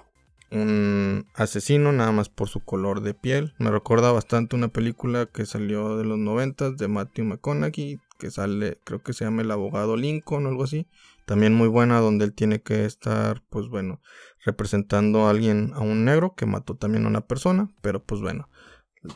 un 0.52 1.26
asesino 1.34 1.92
nada 1.92 2.12
más 2.12 2.30
por 2.30 2.48
su 2.48 2.60
color 2.60 3.02
de 3.02 3.16
piel. 3.16 3.56
Me 3.58 3.72
recuerda 3.72 4.12
bastante 4.12 4.56
una 4.56 4.68
película 4.68 5.26
que 5.26 5.48
salió 5.48 5.98
de 5.98 6.06
los 6.06 6.20
90 6.20 6.72
de 6.72 6.88
Matthew 6.88 7.26
McConaughey 7.26 8.00
que 8.20 8.32
sale 8.32 8.78
creo 8.86 9.02
que 9.02 9.14
se 9.14 9.26
llama 9.26 9.42
el 9.42 9.52
abogado 9.52 9.98
Lincoln 9.98 10.46
o 10.46 10.50
algo 10.50 10.64
así 10.64 10.88
también 11.26 11.54
muy 11.54 11.68
buena 11.68 12.00
donde 12.00 12.26
él 12.26 12.34
tiene 12.34 12.62
que 12.62 12.86
estar 12.86 13.44
pues 13.50 13.68
bueno 13.68 14.02
representando 14.46 15.26
a 15.26 15.30
alguien 15.30 15.72
a 15.74 15.80
un 15.80 16.06
negro 16.06 16.36
que 16.36 16.46
mató 16.46 16.76
también 16.76 17.06
a 17.06 17.10
una 17.10 17.28
persona 17.28 17.70
pero 17.82 18.04
pues 18.04 18.22
bueno 18.22 18.50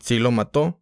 sí 0.02 0.20
lo 0.20 0.32
mató 0.32 0.80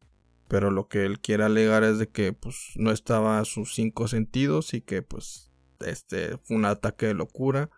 pero 0.47 0.69
lo 0.71 0.87
que 0.87 1.05
él 1.05 1.19
quiere 1.19 1.43
alegar 1.43 1.83
es 1.83 1.97
de 1.97 2.09
que 2.09 2.33
pues 2.33 2.73
no 2.75 2.91
estaba 2.91 3.39
a 3.39 3.45
sus 3.45 3.73
cinco 3.73 4.07
sentidos 4.07 4.73
y 4.73 4.81
que 4.81 5.01
pues 5.01 5.51
este 5.79 6.37
fue 6.37 6.57
un 6.57 6.65
ataque 6.65 7.07
de 7.07 7.13
locura 7.13 7.69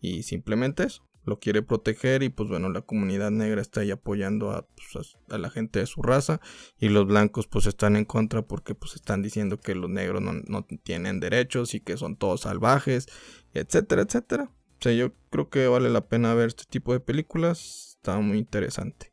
y 0.00 0.22
simplemente 0.22 0.84
eso 0.84 1.06
lo 1.24 1.38
quiere 1.38 1.62
proteger 1.62 2.22
y 2.22 2.28
pues 2.28 2.48
bueno 2.48 2.70
la 2.70 2.82
comunidad 2.82 3.30
negra 3.30 3.60
está 3.60 3.80
ahí 3.80 3.90
apoyando 3.90 4.50
a, 4.50 4.66
pues, 4.66 5.16
a, 5.30 5.38
la 5.38 5.50
gente 5.50 5.80
de 5.80 5.86
su 5.86 6.02
raza 6.02 6.40
y 6.78 6.88
los 6.88 7.06
blancos 7.06 7.46
pues 7.46 7.66
están 7.66 7.96
en 7.96 8.04
contra 8.04 8.42
porque 8.42 8.74
pues 8.74 8.94
están 8.94 9.22
diciendo 9.22 9.58
que 9.58 9.74
los 9.74 9.90
negros 9.90 10.22
no, 10.22 10.32
no 10.32 10.66
tienen 10.82 11.20
derechos 11.20 11.74
y 11.74 11.80
que 11.80 11.96
son 11.96 12.16
todos 12.16 12.42
salvajes 12.42 13.06
etcétera 13.52 14.02
etcétera 14.02 14.44
o 14.44 14.82
sea 14.82 14.92
yo 14.92 15.12
creo 15.30 15.48
que 15.48 15.66
vale 15.68 15.90
la 15.90 16.06
pena 16.06 16.34
ver 16.34 16.48
este 16.48 16.64
tipo 16.68 16.92
de 16.92 17.00
películas 17.00 17.96
está 17.96 18.18
muy 18.20 18.38
interesante 18.38 19.12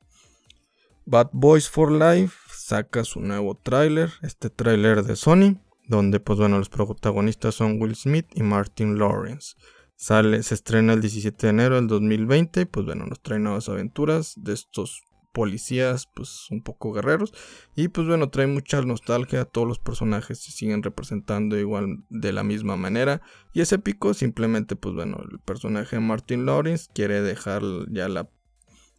Bad 1.05 1.29
Boys 1.33 1.69
for 1.69 1.91
Life 1.91 2.35
saca 2.71 3.03
su 3.03 3.19
nuevo 3.19 3.55
tráiler, 3.55 4.13
este 4.21 4.49
tráiler 4.49 5.03
de 5.03 5.15
Sony, 5.15 5.59
donde 5.87 6.19
pues 6.19 6.39
bueno, 6.39 6.57
los 6.57 6.69
protagonistas 6.69 7.55
son 7.55 7.81
Will 7.81 7.95
Smith 7.95 8.27
y 8.33 8.43
Martin 8.43 8.97
Lawrence. 8.97 9.55
Sale, 10.01 10.41
se 10.41 10.55
estrena 10.55 10.93
el 10.93 11.01
17 11.01 11.45
de 11.45 11.51
enero 11.51 11.75
del 11.75 11.85
2020, 11.85 12.65
pues 12.65 12.87
bueno, 12.87 13.05
nos 13.05 13.21
trae 13.21 13.37
nuevas 13.37 13.69
aventuras 13.69 14.33
de 14.35 14.53
estos 14.53 15.03
policías 15.31 16.07
pues 16.07 16.47
un 16.49 16.63
poco 16.63 16.91
guerreros. 16.91 17.35
Y 17.75 17.89
pues 17.89 18.07
bueno 18.07 18.31
trae 18.31 18.47
mucha 18.47 18.81
nostalgia 18.81 19.45
todos 19.45 19.67
los 19.67 19.77
personajes 19.77 20.39
se 20.39 20.51
siguen 20.51 20.81
representando 20.81 21.55
igual 21.55 22.03
de 22.09 22.33
la 22.33 22.43
misma 22.43 22.77
manera. 22.77 23.21
Y 23.53 23.61
es 23.61 23.71
épico 23.73 24.15
simplemente 24.15 24.75
pues 24.75 24.95
bueno 24.95 25.21
el 25.31 25.37
personaje 25.37 25.97
de 25.97 26.01
Martin 26.01 26.47
Lawrence 26.47 26.89
quiere 26.91 27.21
dejar 27.21 27.61
ya 27.91 28.09
la 28.09 28.27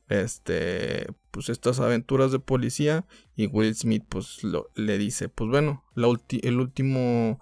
este, 0.08 1.08
pues 1.32 1.48
estas 1.48 1.80
aventuras 1.80 2.30
de 2.30 2.38
policía 2.38 3.06
y 3.34 3.48
Will 3.48 3.74
Smith 3.74 4.04
pues 4.08 4.42
le 4.76 4.98
dice, 4.98 5.28
pues 5.28 5.50
bueno, 5.50 5.82
el 5.96 6.60
último, 6.60 7.40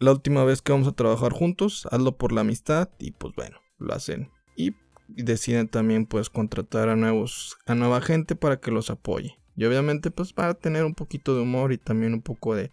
la 0.00 0.12
última 0.12 0.44
vez 0.44 0.62
que 0.62 0.72
vamos 0.72 0.88
a 0.88 0.92
trabajar 0.92 1.32
juntos, 1.32 1.86
hazlo 1.92 2.16
por 2.16 2.32
la 2.32 2.40
amistad 2.40 2.88
y 2.98 3.12
pues 3.12 3.34
bueno, 3.36 3.58
lo 3.78 3.94
hacen 3.94 4.30
y 4.56 4.74
deciden 5.06 5.68
también 5.68 6.06
pues 6.06 6.30
contratar 6.30 6.88
a 6.88 6.96
nuevos, 6.96 7.58
a 7.66 7.74
nueva 7.74 8.00
gente 8.00 8.34
para 8.34 8.58
que 8.58 8.70
los 8.70 8.90
apoye 8.90 9.38
y 9.56 9.64
obviamente 9.64 10.10
pues 10.10 10.32
para 10.32 10.54
tener 10.54 10.84
un 10.84 10.94
poquito 10.94 11.34
de 11.34 11.42
humor 11.42 11.72
y 11.72 11.78
también 11.78 12.14
un 12.14 12.22
poco 12.22 12.54
de 12.54 12.70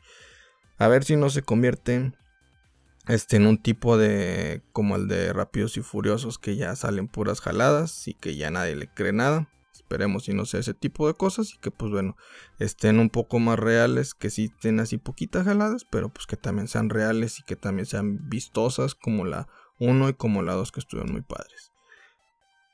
a 0.78 0.88
ver 0.88 1.04
si 1.04 1.18
no 1.18 1.30
se 1.30 1.42
convierten 1.42 2.16
este, 3.08 3.36
en 3.38 3.48
un 3.48 3.62
tipo 3.62 3.98
de 3.98 4.62
como 4.72 4.96
el 4.96 5.08
de 5.08 5.34
Rápidos 5.34 5.78
y 5.78 5.82
Furiosos 5.82 6.38
que 6.40 6.56
ya 6.56 6.76
salen 6.76 7.08
puras 7.08 7.42
jaladas 7.42 8.08
y 8.08 8.14
que 8.14 8.36
ya 8.36 8.52
nadie 8.52 8.76
le 8.76 8.88
cree 8.88 9.14
nada. 9.14 9.50
Esperemos 9.88 10.28
y 10.28 10.34
no 10.34 10.46
sea 10.46 10.60
ese 10.60 10.74
tipo 10.74 11.08
de 11.08 11.14
cosas 11.14 11.54
y 11.54 11.60
que 11.60 11.72
pues 11.72 11.94
bueno, 11.94 12.18
estén 12.60 13.00
un 13.00 13.10
poco 13.10 13.40
más 13.40 13.58
reales, 13.58 14.14
que 14.14 14.30
sí 14.30 14.52
estén 14.54 14.82
así 14.82 14.98
poquitas 14.98 15.46
jaladas, 15.46 15.86
pero 15.90 16.10
pues 16.10 16.28
que 16.28 16.36
también 16.36 16.68
sean 16.68 16.90
reales 16.90 17.40
y 17.40 17.44
que 17.44 17.56
también 17.56 17.86
sean 17.86 18.28
vistosas 18.28 18.96
como 18.96 19.24
la 19.24 19.48
1 19.80 20.10
y 20.10 20.14
como 20.14 20.42
la 20.42 20.56
2 20.56 20.74
que 20.74 20.82
estuvieron 20.82 21.14
muy 21.14 21.22
padres. 21.22 21.72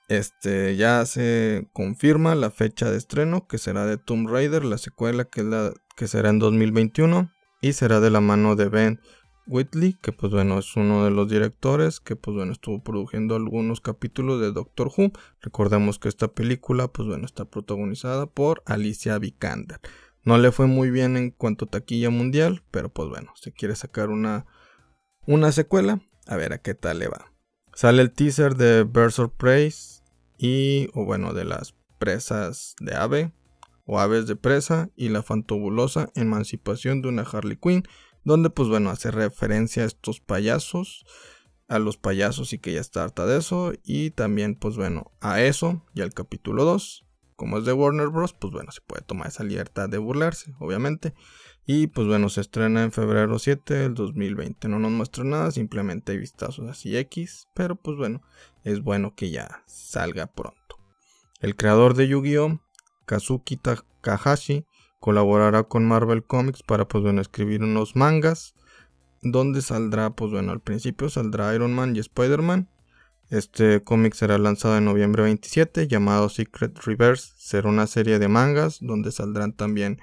Este 0.10 0.76
ya 0.76 1.06
se 1.06 1.70
confirma 1.72 2.34
la 2.34 2.50
fecha 2.50 2.90
de 2.90 2.98
estreno 2.98 3.46
que 3.46 3.60
será 3.60 3.86
de 3.86 3.98
Tomb 3.98 4.28
Raider, 4.28 4.66
la 4.66 4.80
secuela 4.80 5.26
que, 5.26 5.44
la, 5.44 5.72
que 5.96 6.08
será 6.08 6.32
en 6.32 6.40
2021 6.40 7.32
y 7.62 7.74
será 7.74 8.00
de 8.00 8.10
la 8.10 8.22
mano 8.22 8.56
de 8.56 8.70
Ben 8.70 9.00
Whitley, 9.48 9.94
que 10.02 10.12
pues 10.12 10.32
bueno 10.32 10.60
es 10.60 10.76
uno 10.76 11.04
de 11.04 11.12
los 11.12 11.30
directores 11.30 12.00
que 12.00 12.16
pues 12.16 12.36
bueno 12.36 12.52
estuvo 12.52 12.84
produciendo 12.84 13.36
algunos 13.36 13.82
capítulos 13.82 14.42
de 14.42 14.52
Doctor 14.52 14.92
Who. 14.96 15.12
Recordemos 15.42 16.00
que 16.00 16.10
esta 16.10 16.30
película 16.30 16.88
pues 16.88 17.08
bueno 17.08 17.26
está 17.26 17.46
protagonizada 17.46 18.26
por 18.26 18.64
Alicia 18.66 19.18
Vikander. 19.20 19.80
No 20.24 20.38
le 20.38 20.52
fue 20.52 20.68
muy 20.68 20.90
bien 20.90 21.18
en 21.18 21.32
cuanto 21.32 21.66
a 21.66 21.70
taquilla 21.70 22.10
mundial, 22.10 22.64
pero 22.72 22.90
pues 22.90 23.10
bueno, 23.10 23.34
si 23.36 23.52
quiere 23.52 23.76
sacar 23.76 24.10
una, 24.10 24.46
una 25.26 25.52
secuela, 25.52 26.02
a 26.28 26.38
ver 26.38 26.54
a 26.54 26.60
qué 26.60 26.74
tal 26.74 27.00
le 27.00 27.10
va. 27.10 27.34
Sale 27.74 28.02
el 28.02 28.12
teaser 28.12 28.56
de 28.56 28.84
Birds 28.84 29.20
of 29.20 29.34
Prey 29.36 29.74
y, 30.38 30.90
o 30.94 31.04
bueno, 31.04 31.34
de 31.34 31.44
las 31.44 31.76
presas 31.98 32.76
de 32.80 32.96
ave 32.96 33.34
o 33.86 34.00
aves 34.00 34.28
de 34.28 34.36
presa 34.36 34.90
y 34.96 35.10
la 35.10 35.24
fantabulosa 35.24 36.10
emancipación 36.16 37.02
de 37.02 37.10
una 37.10 37.24
Harley 37.24 37.58
Quinn 37.58 37.84
donde 38.24 38.50
pues 38.50 38.70
bueno, 38.70 38.90
hace 38.90 39.12
referencia 39.12 39.84
a 39.84 39.88
estos 39.88 40.20
payasos, 40.20 41.06
a 41.68 41.80
los 41.80 41.98
payasos 41.98 42.54
y 42.54 42.60
que 42.60 42.74
ya 42.74 42.82
está 42.82 43.04
harta 43.04 43.26
de 43.26 43.38
eso, 43.38 43.74
y 43.84 44.12
también 44.12 44.56
pues 44.56 44.76
bueno, 44.76 45.12
a 45.22 45.42
eso 45.42 45.84
y 45.94 46.02
al 46.02 46.14
capítulo 46.14 46.66
2, 46.66 47.06
como 47.36 47.58
es 47.58 47.66
de 47.66 47.74
Warner 47.74 48.08
Bros, 48.08 48.34
pues 48.34 48.54
bueno, 48.54 48.72
se 48.72 48.82
puede 48.82 49.02
tomar 49.04 49.28
esa 49.28 49.44
libertad 49.44 49.90
de 49.90 49.98
burlarse, 49.98 50.54
obviamente. 50.60 51.14
Y 51.66 51.88
pues 51.88 52.08
bueno, 52.08 52.30
se 52.30 52.42
estrena 52.42 52.84
en 52.84 52.92
febrero 52.92 53.40
7 53.40 53.74
del 53.74 53.94
2020. 53.94 54.68
No 54.68 54.80
nos 54.80 54.92
muestra 54.92 55.24
nada, 55.24 55.52
simplemente 55.52 56.12
hay 56.12 56.18
vistazos 56.18 56.70
así 56.70 56.96
X. 56.98 57.48
Pero 57.54 57.76
pues 57.76 57.98
bueno, 57.98 58.22
es 58.64 58.82
bueno 58.82 59.16
que 59.16 59.30
ya 59.30 59.64
salga 59.66 60.28
pronto. 60.28 60.78
El 61.40 61.56
creador 61.56 61.94
de 61.96 62.08
Yu-Gi-Oh! 62.08 62.60
Kazuki 63.06 63.58
Takahashi 63.58 64.66
colaborará 65.04 65.64
con 65.64 65.86
Marvel 65.86 66.24
Comics 66.24 66.64
para 66.64 66.88
pues 66.88 67.04
bueno 67.04 67.20
escribir 67.20 67.62
unos 67.62 67.98
mangas 67.98 68.56
donde 69.22 69.62
saldrá 69.62 70.12
pues 70.12 70.32
bueno 70.32 70.54
al 70.54 70.62
principio 70.62 71.10
saldrá 71.10 71.54
Iron 71.54 71.74
Man 71.74 71.94
y 71.94 72.00
Spider-Man. 72.00 72.70
Este 73.30 73.84
cómic 73.84 74.14
será 74.14 74.38
lanzado 74.38 74.78
en 74.78 74.86
noviembre 74.86 75.24
27 75.24 75.90
llamado 75.90 76.30
Secret 76.30 76.80
Reverse. 76.86 77.34
Será 77.36 77.68
una 77.68 77.86
serie 77.86 78.18
de 78.18 78.30
mangas 78.30 78.78
donde 78.80 79.12
saldrán 79.12 79.52
también 79.52 80.00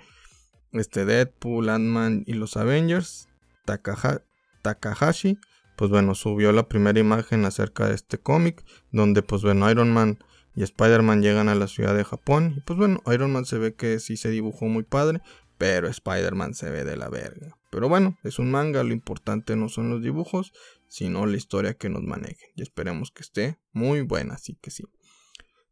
este 0.72 1.06
Deadpool, 1.06 1.70
Ant-Man 1.70 2.24
y 2.26 2.34
los 2.34 2.58
Avengers. 2.58 3.26
Takahashi 3.64 5.38
pues 5.76 5.90
bueno 5.90 6.14
subió 6.14 6.52
la 6.52 6.68
primera 6.68 7.00
imagen 7.00 7.46
acerca 7.46 7.88
de 7.88 7.94
este 7.94 8.18
cómic 8.18 8.62
donde 8.92 9.22
pues 9.22 9.40
bueno 9.40 9.70
Iron 9.70 9.94
Man 9.94 10.18
y 10.54 10.62
Spider-Man 10.62 11.22
llegan 11.22 11.48
a 11.48 11.54
la 11.54 11.66
ciudad 11.66 11.94
de 11.94 12.04
Japón. 12.04 12.54
Y 12.56 12.60
pues 12.60 12.78
bueno, 12.78 13.02
Iron 13.12 13.32
Man 13.32 13.44
se 13.44 13.58
ve 13.58 13.74
que 13.74 13.98
sí 14.00 14.16
se 14.16 14.30
dibujó 14.30 14.66
muy 14.66 14.82
padre, 14.82 15.20
pero 15.58 15.88
Spider-Man 15.88 16.54
se 16.54 16.70
ve 16.70 16.84
de 16.84 16.96
la 16.96 17.08
verga. 17.08 17.56
Pero 17.70 17.88
bueno, 17.88 18.18
es 18.24 18.38
un 18.38 18.50
manga, 18.50 18.82
lo 18.82 18.92
importante 18.92 19.56
no 19.56 19.68
son 19.68 19.90
los 19.90 20.02
dibujos, 20.02 20.52
sino 20.88 21.26
la 21.26 21.36
historia 21.36 21.74
que 21.74 21.88
nos 21.88 22.02
manejen. 22.02 22.50
Y 22.56 22.62
esperemos 22.62 23.10
que 23.10 23.22
esté 23.22 23.58
muy 23.72 24.02
buena, 24.02 24.34
así 24.34 24.56
que 24.60 24.70
sí. 24.70 24.84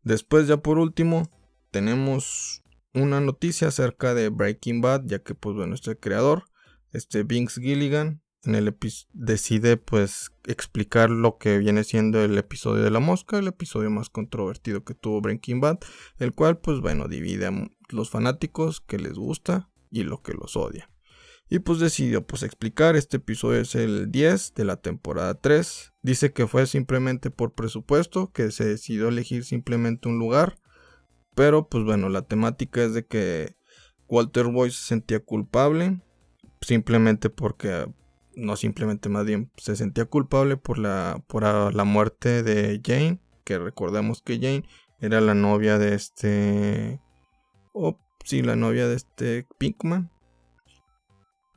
Después 0.03 0.47
ya 0.47 0.59
por 0.59 0.79
último, 0.79 1.29
tenemos 1.71 2.63
una 2.95 3.21
noticia 3.21 3.69
acerca 3.69 4.15
de 4.15 4.29
Breaking 4.29 4.81
Bad, 4.81 5.03
ya 5.07 5.19
que 5.19 5.35
pues 5.35 5.57
bueno, 5.57 5.75
este 5.75 5.97
creador, 5.97 6.45
este 6.93 7.25
Vince 7.25 7.61
Gilligan, 7.61 8.23
en 8.45 8.55
el 8.55 8.75
decide 9.13 9.77
pues 9.77 10.31
explicar 10.47 11.11
lo 11.11 11.39
que 11.39 11.59
viene 11.59 11.85
siendo 11.85 12.23
el 12.23 12.39
episodio 12.39 12.85
de 12.85 12.91
la 12.91 13.01
mosca, 13.01 13.39
el 13.39 13.49
episodio 13.49 13.91
más 13.91 14.11
controvertido 14.11 14.85
que 14.85 14.95
tuvo 14.95 15.21
Breaking 15.21 15.61
Bad, 15.61 15.79
el 16.19 16.33
cual 16.33 16.59
pues 16.59 16.81
bueno 16.81 17.09
divide 17.09 17.47
a 17.47 17.69
los 17.91 18.11
fanáticos 18.11 18.81
que 18.81 18.99
les 18.99 19.15
gusta 19.15 19.71
y 19.91 20.05
lo 20.05 20.23
que 20.23 20.35
los 20.35 20.57
odia. 20.57 20.91
Y 21.51 21.61
pues 21.61 21.79
decidió 21.79 22.27
pues 22.27 22.43
explicar, 22.43 22.95
este 22.95 23.17
episodio 23.17 23.61
es 23.61 23.75
el 23.75 24.11
10 24.11 24.55
de 24.55 24.65
la 24.65 24.77
temporada 24.77 25.35
3, 25.35 25.95
dice 26.03 26.33
que 26.33 26.47
fue 26.47 26.67
simplemente 26.67 27.31
por 27.31 27.55
presupuesto, 27.55 28.31
que 28.33 28.51
se 28.51 28.67
decidió 28.67 29.09
elegir 29.09 29.45
simplemente 29.45 30.09
un 30.09 30.19
lugar, 30.19 30.59
pero 31.35 31.69
pues 31.69 31.85
bueno, 31.85 32.11
la 32.11 32.23
temática 32.23 32.85
es 32.85 32.93
de 32.93 33.07
que 33.07 33.57
Walter 34.09 34.47
Boyce 34.47 34.77
se 34.77 34.87
sentía 34.89 35.21
culpable, 35.21 36.03
simplemente 36.61 37.31
porque 37.31 37.87
no 38.39 38.57
simplemente 38.57 39.09
más 39.09 39.27
bien 39.27 39.51
se 39.57 39.77
sentía 39.77 40.07
culpable 40.07 40.57
por 40.57 40.79
la, 40.79 41.23
por 41.27 41.43
la 41.43 41.85
muerte 41.85 42.43
de 42.43 42.81
Jane, 42.85 43.21
que 43.45 43.59
recordemos 43.59 44.23
que 44.23 44.39
Jane 44.39 44.65
era 45.01 45.21
la 45.21 45.35
novia 45.35 45.79
de 45.79 45.95
este... 45.95 47.01
Oh, 47.73 47.99
sí, 48.25 48.43
la 48.43 48.57
novia 48.57 48.89
de 48.89 48.97
este 48.97 49.47
Pinkman. 49.59 50.11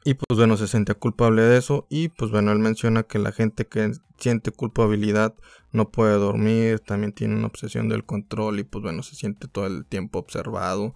Y 0.03 0.15
pues 0.15 0.37
bueno, 0.37 0.57
se 0.57 0.67
sentía 0.67 0.95
culpable 0.95 1.43
de 1.43 1.57
eso. 1.57 1.85
Y 1.89 2.09
pues 2.09 2.31
bueno, 2.31 2.51
él 2.51 2.59
menciona 2.59 3.03
que 3.03 3.19
la 3.19 3.31
gente 3.31 3.67
que 3.67 3.91
siente 4.17 4.51
culpabilidad 4.51 5.35
no 5.71 5.89
puede 5.91 6.13
dormir, 6.15 6.79
también 6.79 7.13
tiene 7.13 7.35
una 7.35 7.47
obsesión 7.47 7.89
del 7.89 8.05
control 8.05 8.59
y 8.59 8.63
pues 8.63 8.83
bueno, 8.83 9.03
se 9.03 9.15
siente 9.15 9.47
todo 9.47 9.67
el 9.67 9.85
tiempo 9.85 10.19
observado 10.19 10.95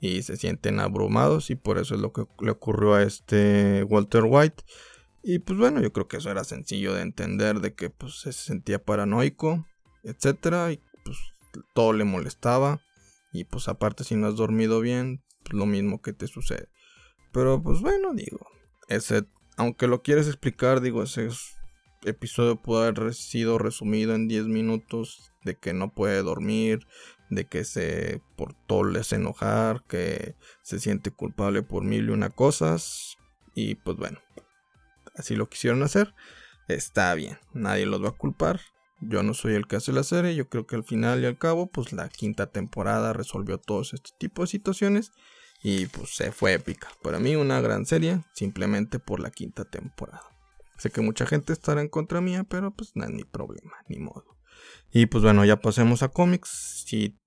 y 0.00 0.22
se 0.22 0.36
sienten 0.36 0.80
abrumados 0.80 1.50
y 1.50 1.56
por 1.56 1.78
eso 1.78 1.94
es 1.94 2.00
lo 2.00 2.12
que 2.12 2.24
le 2.40 2.50
ocurrió 2.50 2.94
a 2.94 3.02
este 3.02 3.84
Walter 3.84 4.24
White. 4.26 4.64
Y 5.22 5.40
pues 5.40 5.58
bueno, 5.58 5.80
yo 5.80 5.92
creo 5.92 6.08
que 6.08 6.16
eso 6.16 6.30
era 6.30 6.44
sencillo 6.44 6.94
de 6.94 7.02
entender, 7.02 7.60
de 7.60 7.74
que 7.74 7.90
pues 7.90 8.20
se 8.20 8.32
sentía 8.32 8.82
paranoico, 8.82 9.66
etcétera, 10.02 10.72
y 10.72 10.80
pues 11.04 11.18
todo 11.74 11.92
le 11.92 12.04
molestaba. 12.04 12.80
Y 13.32 13.44
pues 13.44 13.68
aparte 13.68 14.04
si 14.04 14.16
no 14.16 14.26
has 14.26 14.36
dormido 14.36 14.80
bien, 14.80 15.22
pues 15.44 15.54
lo 15.54 15.66
mismo 15.66 16.00
que 16.00 16.12
te 16.12 16.26
sucede. 16.26 16.68
Pero 17.32 17.62
pues 17.62 17.80
bueno, 17.80 18.12
digo, 18.14 18.40
ese, 18.88 19.24
aunque 19.56 19.86
lo 19.86 20.02
quieres 20.02 20.26
explicar, 20.26 20.80
digo, 20.80 21.02
ese 21.02 21.28
episodio 22.04 22.56
pudo 22.56 22.82
haber 22.82 23.14
sido 23.14 23.58
resumido 23.58 24.14
en 24.14 24.26
10 24.26 24.46
minutos 24.46 25.32
de 25.44 25.56
que 25.56 25.72
no 25.72 25.92
puede 25.92 26.22
dormir, 26.22 26.86
de 27.28 27.44
que 27.44 27.64
se 27.64 28.20
por 28.36 28.54
todo 28.66 28.84
le 28.84 29.00
hace 29.00 29.16
enojar, 29.16 29.84
que 29.86 30.34
se 30.62 30.80
siente 30.80 31.10
culpable 31.10 31.62
por 31.62 31.84
mil 31.84 32.08
y 32.08 32.12
una 32.12 32.30
cosas. 32.30 33.16
Y 33.54 33.76
pues 33.76 33.96
bueno, 33.96 34.18
así 35.20 35.36
lo 35.36 35.48
quisieron 35.48 35.82
hacer. 35.82 36.14
Está 36.68 37.14
bien, 37.14 37.38
nadie 37.52 37.86
los 37.86 38.02
va 38.02 38.10
a 38.10 38.16
culpar. 38.16 38.60
Yo 39.00 39.22
no 39.22 39.32
soy 39.32 39.54
el 39.54 39.66
que 39.66 39.76
hace 39.76 39.92
la 39.92 40.02
serie, 40.02 40.34
yo 40.34 40.48
creo 40.48 40.66
que 40.66 40.76
al 40.76 40.84
final 40.84 41.22
y 41.22 41.26
al 41.26 41.38
cabo, 41.38 41.70
pues 41.70 41.92
la 41.92 42.08
quinta 42.08 42.48
temporada 42.50 43.12
resolvió 43.12 43.58
todos 43.58 43.94
este 43.94 44.10
tipo 44.18 44.42
de 44.42 44.48
situaciones 44.48 45.12
y 45.62 45.86
pues 45.86 46.14
se 46.16 46.32
fue 46.32 46.52
épica. 46.54 46.88
Para 47.02 47.18
mí 47.18 47.34
una 47.36 47.60
gran 47.60 47.86
serie, 47.86 48.20
simplemente 48.34 48.98
por 48.98 49.20
la 49.20 49.30
quinta 49.30 49.64
temporada. 49.64 50.22
Sé 50.76 50.90
que 50.90 51.00
mucha 51.00 51.26
gente 51.26 51.52
estará 51.52 51.80
en 51.80 51.88
contra 51.88 52.20
mía, 52.20 52.44
pero 52.44 52.74
pues 52.74 52.92
no 52.94 53.04
es 53.04 53.10
mi 53.10 53.24
problema, 53.24 53.72
ni 53.88 53.98
modo. 53.98 54.38
Y 54.90 55.06
pues 55.06 55.22
bueno, 55.22 55.44
ya 55.44 55.60
pasemos 55.60 56.02
a 56.02 56.08
cómics. 56.08 56.84
Si, 56.86 57.18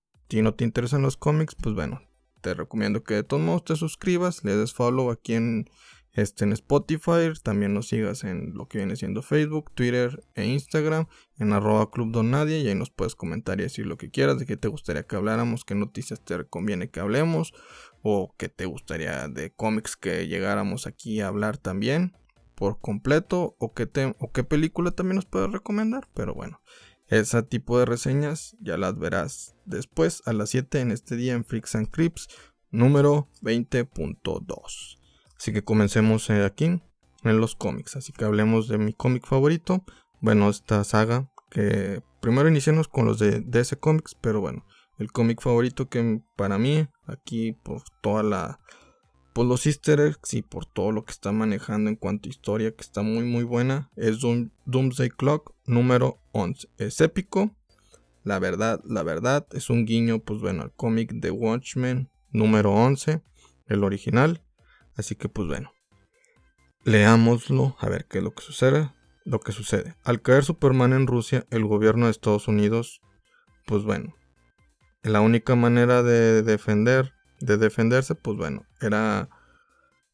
no 0.41 0.55
te 0.55 0.63
interesan 0.63 1.03
los 1.03 1.17
cómics, 1.17 1.55
pues 1.55 1.75
bueno, 1.75 2.01
te 2.41 2.55
recomiendo 2.55 3.03
que 3.03 3.13
de 3.13 3.23
todos 3.23 3.43
modos 3.43 3.65
te 3.65 3.75
suscribas, 3.75 4.43
le 4.43 4.55
des 4.55 4.73
follow 4.73 5.11
aquí 5.11 5.35
en, 5.35 5.69
este, 6.13 6.45
en 6.45 6.53
Spotify, 6.53 7.31
también 7.41 7.73
nos 7.73 7.87
sigas 7.87 8.23
en 8.23 8.53
lo 8.53 8.67
que 8.67 8.77
viene 8.77 8.95
siendo 8.95 9.23
Facebook, 9.23 9.71
Twitter 9.73 10.23
e 10.35 10.45
Instagram, 10.45 11.07
en 11.39 11.53
arroba 11.53 11.89
Club 11.89 12.11
Don 12.11 12.29
Nadie, 12.29 12.59
y 12.59 12.67
ahí 12.67 12.75
nos 12.75 12.91
puedes 12.91 13.15
comentar 13.15 13.59
y 13.59 13.63
decir 13.63 13.87
lo 13.87 13.97
que 13.97 14.11
quieras, 14.11 14.37
de 14.37 14.45
qué 14.45 14.55
te 14.55 14.67
gustaría 14.67 15.03
que 15.03 15.15
habláramos, 15.15 15.65
qué 15.65 15.73
noticias 15.73 16.23
te 16.23 16.45
conviene 16.45 16.89
que 16.89 16.99
hablemos, 16.99 17.53
o 18.03 18.35
qué 18.37 18.47
te 18.47 18.65
gustaría 18.65 19.27
de 19.27 19.51
cómics 19.51 19.95
que 19.95 20.27
llegáramos 20.27 20.85
aquí 20.85 21.19
a 21.19 21.27
hablar 21.27 21.57
también 21.57 22.15
por 22.53 22.79
completo, 22.79 23.55
o 23.57 23.73
qué, 23.73 23.89
o 24.19 24.31
qué 24.31 24.43
película 24.43 24.91
también 24.91 25.15
nos 25.15 25.25
puedes 25.25 25.51
recomendar, 25.51 26.07
pero 26.13 26.35
bueno. 26.35 26.61
Ese 27.07 27.43
tipo 27.43 27.77
de 27.77 27.85
reseñas 27.85 28.55
ya 28.61 28.77
las 28.77 28.97
verás 28.97 29.55
después 29.65 30.21
a 30.25 30.33
las 30.33 30.51
7 30.51 30.79
en 30.79 30.91
este 30.91 31.15
día 31.15 31.33
en 31.33 31.43
Freaks 31.43 31.75
and 31.75 31.89
Crips 31.91 32.27
número 32.71 33.29
20.2. 33.41 35.02
Así 35.43 35.51
que 35.51 35.61
comencemos 35.61 36.29
eh, 36.29 36.45
aquí 36.45 36.79
en 37.23 37.37
los 37.41 37.57
cómics. 37.57 37.97
Así 37.97 38.13
que 38.13 38.23
hablemos 38.23 38.69
de 38.69 38.77
mi 38.77 38.93
cómic 38.93 39.27
favorito. 39.27 39.83
Bueno, 40.21 40.49
esta 40.49 40.81
saga 40.85 41.29
que 41.49 42.01
primero 42.21 42.47
iniciamos 42.47 42.87
con 42.87 43.03
los 43.03 43.19
de 43.19 43.41
DC 43.41 43.75
Comics, 43.75 44.15
pero 44.15 44.39
bueno, 44.39 44.65
el 44.99 45.11
cómic 45.11 45.41
favorito 45.41 45.89
que 45.89 46.21
para 46.37 46.57
mí, 46.57 46.87
aquí 47.07 47.51
por 47.51 47.83
toda 47.99 48.23
la. 48.23 48.61
por 49.33 49.45
los 49.45 49.65
easter 49.65 49.99
eggs 49.99 50.33
y 50.33 50.43
por 50.43 50.65
todo 50.65 50.93
lo 50.93 51.03
que 51.03 51.11
está 51.11 51.33
manejando 51.33 51.89
en 51.89 51.97
cuanto 51.97 52.29
a 52.29 52.31
historia, 52.31 52.73
que 52.73 52.81
está 52.81 53.01
muy 53.01 53.25
muy 53.25 53.43
buena, 53.43 53.91
es 53.97 54.19
Doomsday 54.63 55.09
Clock 55.09 55.53
número 55.65 56.21
11. 56.31 56.69
Es 56.77 57.01
épico, 57.01 57.53
la 58.23 58.39
verdad, 58.39 58.79
la 58.85 59.03
verdad, 59.03 59.45
es 59.51 59.69
un 59.69 59.85
guiño, 59.85 60.19
pues 60.19 60.39
bueno, 60.39 60.61
al 60.61 60.71
cómic 60.71 61.11
de 61.11 61.31
Watchmen 61.31 62.09
número 62.31 62.71
11, 62.71 63.21
el 63.67 63.83
original. 63.83 64.41
Así 64.95 65.15
que 65.15 65.29
pues 65.29 65.47
bueno, 65.47 65.71
leámoslo 66.83 67.75
a 67.79 67.89
ver 67.89 68.05
qué 68.05 68.19
es 68.19 68.23
lo 68.23 68.33
que 68.33 68.43
sucede. 68.43 68.91
Lo 69.25 69.39
que 69.39 69.53
sucede. 69.53 69.95
Al 70.03 70.21
caer 70.21 70.43
Superman 70.43 70.91
en 70.91 71.07
Rusia, 71.07 71.45
el 71.49 71.65
gobierno 71.65 72.05
de 72.05 72.11
Estados 72.11 72.49
Unidos, 72.49 73.01
pues 73.65 73.83
bueno, 73.83 74.13
la 75.01 75.21
única 75.21 75.55
manera 75.55 76.03
de 76.03 76.43
defender, 76.43 77.13
de 77.39 77.55
defenderse, 77.55 78.15
pues 78.15 78.37
bueno, 78.37 78.65
era, 78.81 79.29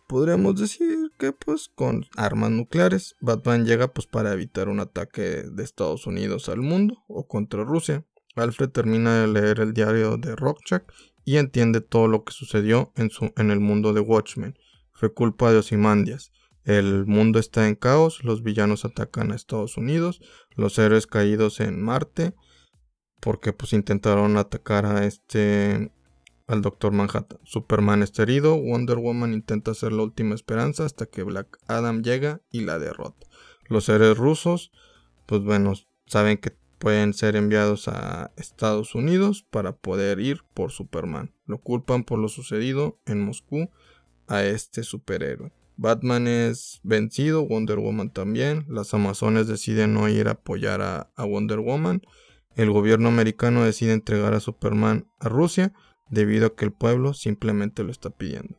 podríamos 0.07 0.59
decir 0.59 1.11
que 1.17 1.31
pues 1.31 1.69
con 1.73 2.05
armas 2.15 2.51
nucleares, 2.51 3.15
Batman 3.19 3.65
llega 3.65 3.93
pues 3.93 4.05
para 4.05 4.31
evitar 4.31 4.69
un 4.69 4.79
ataque 4.79 5.43
de 5.51 5.63
Estados 5.63 6.05
Unidos 6.05 6.47
al 6.47 6.61
mundo 6.61 7.03
o 7.07 7.27
contra 7.27 7.63
Rusia. 7.63 8.05
Alfred 8.35 8.69
termina 8.69 9.21
de 9.21 9.27
leer 9.27 9.59
el 9.59 9.73
diario 9.73 10.17
de 10.17 10.35
Rorschach 10.35 10.83
y 11.25 11.37
entiende 11.37 11.81
todo 11.81 12.07
lo 12.07 12.23
que 12.23 12.31
sucedió 12.31 12.91
en, 12.95 13.09
su, 13.09 13.33
en 13.35 13.49
el 13.49 13.59
mundo 13.59 13.91
de 13.91 14.01
Watchmen 14.01 14.55
fue 14.99 15.13
culpa 15.13 15.49
de 15.49 15.59
Osimandias. 15.59 16.33
El 16.65 17.05
mundo 17.05 17.39
está 17.39 17.69
en 17.69 17.75
caos, 17.75 18.21
los 18.25 18.43
villanos 18.43 18.83
atacan 18.83 19.31
a 19.31 19.35
Estados 19.35 19.77
Unidos, 19.77 20.19
los 20.57 20.77
héroes 20.77 21.07
caídos 21.07 21.61
en 21.61 21.81
Marte, 21.81 22.35
porque 23.21 23.53
pues 23.53 23.71
intentaron 23.71 24.35
atacar 24.35 24.85
a 24.85 25.05
este 25.05 25.93
al 26.47 26.61
Doctor 26.61 26.91
Manhattan. 26.91 27.39
Superman 27.45 28.03
está 28.03 28.23
herido, 28.23 28.57
Wonder 28.57 28.97
Woman 28.97 29.33
intenta 29.33 29.71
hacer 29.71 29.93
la 29.93 30.03
última 30.03 30.35
esperanza 30.35 30.83
hasta 30.83 31.05
que 31.05 31.23
Black 31.23 31.59
Adam 31.67 32.01
llega 32.01 32.41
y 32.51 32.61
la 32.61 32.77
derrota. 32.77 33.25
Los 33.69 33.87
héroes 33.87 34.17
rusos, 34.17 34.71
pues 35.27 35.41
bueno, 35.43 35.75
saben 36.07 36.37
que 36.39 36.57
pueden 36.77 37.13
ser 37.13 37.37
enviados 37.37 37.87
a 37.87 38.31
Estados 38.35 38.95
Unidos 38.95 39.45
para 39.49 39.77
poder 39.77 40.19
ir 40.19 40.43
por 40.53 40.71
Superman. 40.71 41.33
Lo 41.45 41.59
culpan 41.59 42.03
por 42.03 42.19
lo 42.19 42.27
sucedido 42.27 42.99
en 43.05 43.23
Moscú 43.23 43.69
a 44.29 44.45
este 44.45 44.83
superhéroe. 44.83 45.51
Batman 45.75 46.27
es 46.27 46.79
vencido, 46.83 47.45
Wonder 47.47 47.79
Woman 47.79 48.11
también. 48.11 48.65
Las 48.69 48.93
Amazones 48.93 49.47
deciden 49.47 49.93
no 49.93 50.07
ir 50.07 50.27
a 50.27 50.31
apoyar 50.31 50.81
a, 50.81 51.09
Wonder 51.17 51.59
Woman. 51.59 52.01
El 52.55 52.69
gobierno 52.71 53.07
americano 53.07 53.63
decide 53.63 53.93
entregar 53.93 54.33
a 54.33 54.39
Superman 54.39 55.07
a 55.19 55.29
Rusia 55.29 55.73
debido 56.09 56.47
a 56.47 56.55
que 56.55 56.65
el 56.65 56.73
pueblo 56.73 57.13
simplemente 57.13 57.83
lo 57.83 57.91
está 57.91 58.09
pidiendo. 58.09 58.57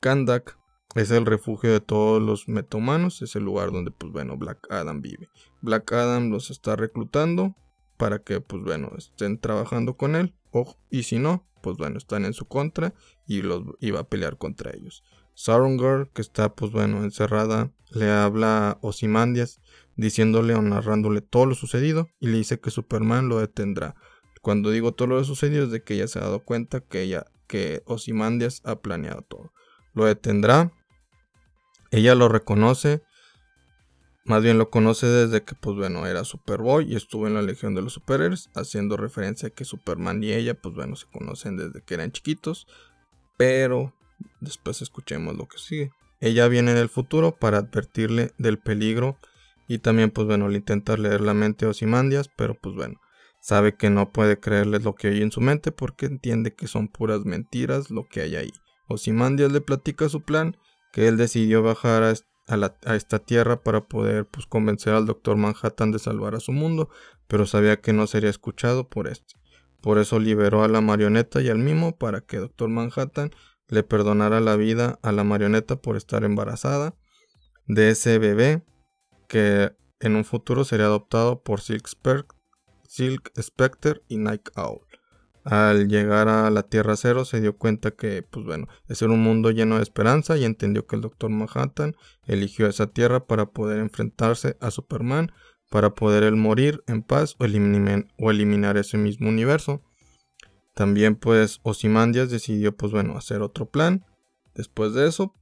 Kandak 0.00 0.58
es 0.94 1.10
el 1.10 1.24
refugio 1.24 1.72
de 1.72 1.80
todos 1.80 2.20
los 2.20 2.48
metahumanos, 2.48 3.22
es 3.22 3.36
el 3.36 3.44
lugar 3.44 3.70
donde 3.70 3.90
pues 3.90 4.12
bueno 4.12 4.36
Black 4.36 4.66
Adam 4.70 5.00
vive. 5.00 5.28
Black 5.60 5.92
Adam 5.92 6.30
los 6.30 6.50
está 6.50 6.76
reclutando 6.76 7.54
para 7.96 8.18
que 8.18 8.40
pues 8.40 8.62
bueno 8.64 8.90
estén 8.96 9.38
trabajando 9.38 9.96
con 9.96 10.16
él 10.16 10.34
y 10.90 11.04
si 11.04 11.18
no 11.18 11.48
pues 11.60 11.76
bueno, 11.76 11.98
están 11.98 12.24
en 12.24 12.32
su 12.32 12.46
contra 12.46 12.94
y 13.28 13.42
los 13.42 13.62
iba 13.78 14.00
a 14.00 14.08
pelear 14.08 14.38
contra 14.38 14.72
ellos. 14.74 15.04
Girl, 15.46 16.10
que 16.12 16.22
está 16.22 16.54
pues 16.56 16.72
bueno 16.72 17.04
encerrada, 17.04 17.70
le 17.92 18.10
habla 18.10 18.70
a 18.70 18.78
Osimandias 18.82 19.60
diciéndole 19.94 20.54
o 20.54 20.62
narrándole 20.62 21.20
todo 21.20 21.46
lo 21.46 21.54
sucedido 21.54 22.08
y 22.18 22.28
le 22.28 22.38
dice 22.38 22.58
que 22.58 22.70
Superman 22.70 23.28
lo 23.28 23.38
detendrá. 23.38 23.94
Cuando 24.42 24.70
digo 24.70 24.92
todo 24.92 25.08
lo 25.08 25.22
sucedido 25.22 25.64
es 25.64 25.70
de 25.70 25.82
que 25.82 25.94
ella 25.94 26.08
se 26.08 26.18
ha 26.18 26.22
dado 26.22 26.40
cuenta 26.40 26.80
que 26.80 27.02
ella 27.02 27.26
que 27.46 27.82
Osimandias 27.86 28.62
ha 28.64 28.80
planeado 28.80 29.22
todo. 29.22 29.52
Lo 29.94 30.06
detendrá. 30.06 30.72
Ella 31.90 32.14
lo 32.14 32.28
reconoce 32.28 33.02
más 34.28 34.42
bien 34.42 34.58
lo 34.58 34.68
conoce 34.68 35.06
desde 35.06 35.42
que, 35.42 35.54
pues 35.54 35.74
bueno, 35.74 36.06
era 36.06 36.22
Superboy 36.22 36.92
y 36.92 36.96
estuvo 36.96 37.26
en 37.26 37.32
la 37.32 37.40
Legión 37.40 37.74
de 37.74 37.80
los 37.80 37.94
Superhéroes, 37.94 38.50
haciendo 38.54 38.98
referencia 38.98 39.48
a 39.48 39.50
que 39.50 39.64
Superman 39.64 40.22
y 40.22 40.32
ella, 40.32 40.52
pues 40.52 40.74
bueno, 40.74 40.96
se 40.96 41.06
conocen 41.06 41.56
desde 41.56 41.80
que 41.80 41.94
eran 41.94 42.12
chiquitos. 42.12 42.66
Pero 43.38 43.94
después 44.40 44.82
escuchemos 44.82 45.34
lo 45.36 45.48
que 45.48 45.56
sigue. 45.56 45.92
Ella 46.20 46.48
viene 46.48 46.72
en 46.72 46.76
el 46.76 46.90
futuro 46.90 47.36
para 47.36 47.58
advertirle 47.58 48.32
del 48.36 48.58
peligro 48.58 49.16
y 49.68 49.78
también, 49.78 50.10
pues 50.10 50.26
bueno, 50.26 50.48
le 50.48 50.58
intenta 50.58 50.96
leer 50.96 51.20
la 51.20 51.34
mente 51.34 51.64
a 51.64 51.68
Osimandias, 51.68 52.28
pero 52.36 52.54
pues 52.54 52.74
bueno, 52.74 53.00
sabe 53.40 53.76
que 53.76 53.90
no 53.90 54.12
puede 54.12 54.40
creerles 54.40 54.82
lo 54.82 54.94
que 54.94 55.08
hay 55.08 55.22
en 55.22 55.30
su 55.30 55.40
mente 55.40 55.72
porque 55.72 56.06
entiende 56.06 56.54
que 56.54 56.66
son 56.66 56.88
puras 56.88 57.24
mentiras 57.24 57.90
lo 57.90 58.08
que 58.08 58.22
hay 58.22 58.36
ahí. 58.36 58.52
Osimandias 58.88 59.52
le 59.52 59.60
platica 59.60 60.08
su 60.08 60.22
plan, 60.22 60.56
que 60.92 61.06
él 61.06 61.16
decidió 61.16 61.62
bajar 61.62 62.02
a, 62.02 62.94
esta 62.94 63.18
tierra 63.18 63.62
para 63.62 63.82
poder 63.82 64.26
pues, 64.26 64.46
convencer 64.46 64.94
al 64.94 65.06
Doctor 65.06 65.36
Manhattan 65.36 65.92
de 65.92 65.98
salvar 65.98 66.34
a 66.34 66.40
su 66.40 66.52
mundo, 66.52 66.88
pero 67.28 67.46
sabía 67.46 67.80
que 67.80 67.92
no 67.92 68.06
sería 68.06 68.30
escuchado 68.30 68.88
por 68.88 69.06
este. 69.06 69.37
Por 69.80 69.98
eso 69.98 70.18
liberó 70.18 70.64
a 70.64 70.68
la 70.68 70.80
marioneta 70.80 71.40
y 71.40 71.48
al 71.48 71.58
mimo 71.58 71.96
para 71.96 72.20
que 72.20 72.38
Doctor 72.38 72.68
Manhattan 72.68 73.30
le 73.68 73.82
perdonara 73.82 74.40
la 74.40 74.56
vida 74.56 74.98
a 75.02 75.12
la 75.12 75.24
marioneta 75.24 75.76
por 75.76 75.96
estar 75.96 76.24
embarazada 76.24 76.94
de 77.66 77.90
ese 77.90 78.18
bebé 78.18 78.62
que 79.28 79.72
en 80.00 80.16
un 80.16 80.24
futuro 80.24 80.64
sería 80.64 80.86
adoptado 80.86 81.42
por 81.42 81.60
Silk, 81.60 81.88
Silk 82.88 83.32
Spectre 83.40 84.02
y 84.08 84.16
Night 84.16 84.48
Owl. 84.56 84.80
Al 85.44 85.88
llegar 85.88 86.28
a 86.28 86.50
la 86.50 86.62
Tierra 86.64 86.96
Cero 86.96 87.24
se 87.24 87.40
dio 87.40 87.56
cuenta 87.56 87.92
que, 87.92 88.22
pues 88.22 88.44
bueno, 88.44 88.68
ese 88.86 89.06
era 89.06 89.14
un 89.14 89.22
mundo 89.22 89.50
lleno 89.50 89.76
de 89.76 89.82
esperanza 89.82 90.36
y 90.36 90.44
entendió 90.44 90.86
que 90.86 90.96
el 90.96 91.02
Doctor 91.02 91.30
Manhattan 91.30 91.96
eligió 92.26 92.66
esa 92.66 92.88
Tierra 92.88 93.26
para 93.26 93.46
poder 93.46 93.78
enfrentarse 93.78 94.56
a 94.60 94.70
Superman, 94.70 95.32
para 95.68 95.94
poder 95.94 96.22
él 96.22 96.36
morir 96.36 96.82
en 96.86 97.02
paz 97.02 97.36
o, 97.38 97.44
o 97.44 98.30
eliminar 98.30 98.76
ese 98.76 98.96
mismo 98.96 99.28
universo. 99.28 99.82
También 100.74 101.16
pues 101.16 101.60
Osimandias 101.62 102.30
decidió 102.30 102.76
pues 102.76 102.92
bueno 102.92 103.16
hacer 103.16 103.42
otro 103.42 103.66
plan. 103.66 104.04
Después 104.54 104.94
de 104.94 105.08
eso, 105.08 105.34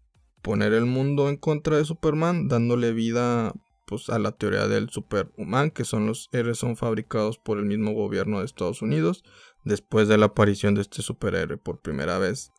poner 0.42 0.72
el 0.72 0.86
mundo 0.86 1.28
en 1.28 1.36
contra 1.36 1.76
de 1.76 1.84
Superman, 1.84 2.48
dándole 2.48 2.92
vida 2.92 3.52
pues 3.86 4.10
a 4.10 4.18
la 4.18 4.32
teoría 4.32 4.66
del 4.66 4.90
Superman, 4.90 5.70
que 5.70 5.84
son 5.84 6.06
los 6.06 6.28
héroes 6.32 6.58
son 6.58 6.76
fabricados 6.76 7.38
por 7.38 7.58
el 7.58 7.66
mismo 7.66 7.92
gobierno 7.92 8.40
de 8.40 8.46
Estados 8.46 8.82
Unidos, 8.82 9.24
después 9.64 10.08
de 10.08 10.18
la 10.18 10.26
aparición 10.26 10.74
de 10.74 10.82
este 10.82 11.02
superhéroe 11.02 11.56
por 11.56 11.80
primera 11.80 12.18
vez. 12.18 12.52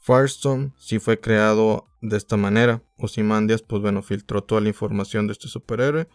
Firestorm 0.00 0.72
sí 0.78 0.98
fue 0.98 1.20
creado 1.20 1.88
de 2.00 2.16
esta 2.16 2.36
manera. 2.36 2.82
Ozymandias, 2.96 3.62
pues 3.62 3.82
bueno, 3.82 4.02
filtró 4.02 4.44
toda 4.44 4.60
la 4.60 4.68
información 4.68 5.26
de 5.26 5.32
este 5.32 5.48
superhéroe. 5.48 6.08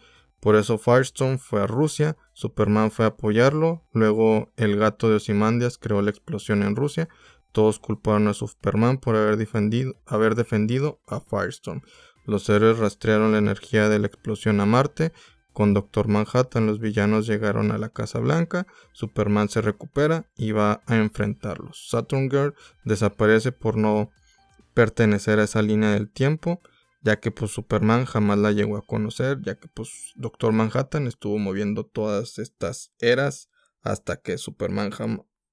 Por 0.44 0.56
eso 0.56 0.76
Firestorm 0.76 1.38
fue 1.38 1.62
a 1.62 1.66
Rusia, 1.66 2.18
Superman 2.34 2.90
fue 2.90 3.06
a 3.06 3.08
apoyarlo, 3.08 3.82
luego 3.94 4.52
el 4.58 4.76
gato 4.76 5.08
de 5.08 5.16
Ozymandias 5.16 5.78
creó 5.78 6.02
la 6.02 6.10
explosión 6.10 6.62
en 6.62 6.76
Rusia. 6.76 7.08
Todos 7.52 7.78
culparon 7.78 8.28
a 8.28 8.34
Superman 8.34 8.98
por 8.98 9.16
haber 9.16 9.38
defendido, 9.38 9.94
haber 10.04 10.34
defendido 10.34 11.00
a 11.06 11.20
Firestorm. 11.20 11.80
Los 12.26 12.46
héroes 12.50 12.76
rastrearon 12.78 13.32
la 13.32 13.38
energía 13.38 13.88
de 13.88 13.98
la 13.98 14.06
explosión 14.06 14.60
a 14.60 14.66
Marte. 14.66 15.14
Con 15.54 15.72
Doctor 15.72 16.08
Manhattan 16.08 16.66
los 16.66 16.78
villanos 16.78 17.26
llegaron 17.26 17.72
a 17.72 17.78
la 17.78 17.88
Casa 17.88 18.18
Blanca, 18.18 18.66
Superman 18.92 19.48
se 19.48 19.62
recupera 19.62 20.26
y 20.36 20.52
va 20.52 20.82
a 20.84 20.96
enfrentarlos. 20.96 21.88
Saturn 21.88 22.28
Girl 22.28 22.54
desaparece 22.84 23.50
por 23.50 23.78
no 23.78 24.10
pertenecer 24.74 25.38
a 25.38 25.44
esa 25.44 25.62
línea 25.62 25.92
del 25.92 26.10
tiempo, 26.10 26.60
ya 27.04 27.20
que 27.20 27.30
pues 27.30 27.50
Superman 27.50 28.06
jamás 28.06 28.38
la 28.38 28.50
llegó 28.50 28.78
a 28.78 28.82
conocer, 28.82 29.40
ya 29.42 29.56
que 29.56 29.68
pues 29.68 30.12
Doctor 30.16 30.52
Manhattan 30.52 31.06
estuvo 31.06 31.38
moviendo 31.38 31.84
todas 31.84 32.38
estas 32.38 32.92
eras 32.98 33.50
hasta 33.82 34.16
que 34.16 34.38
Superman 34.38 34.90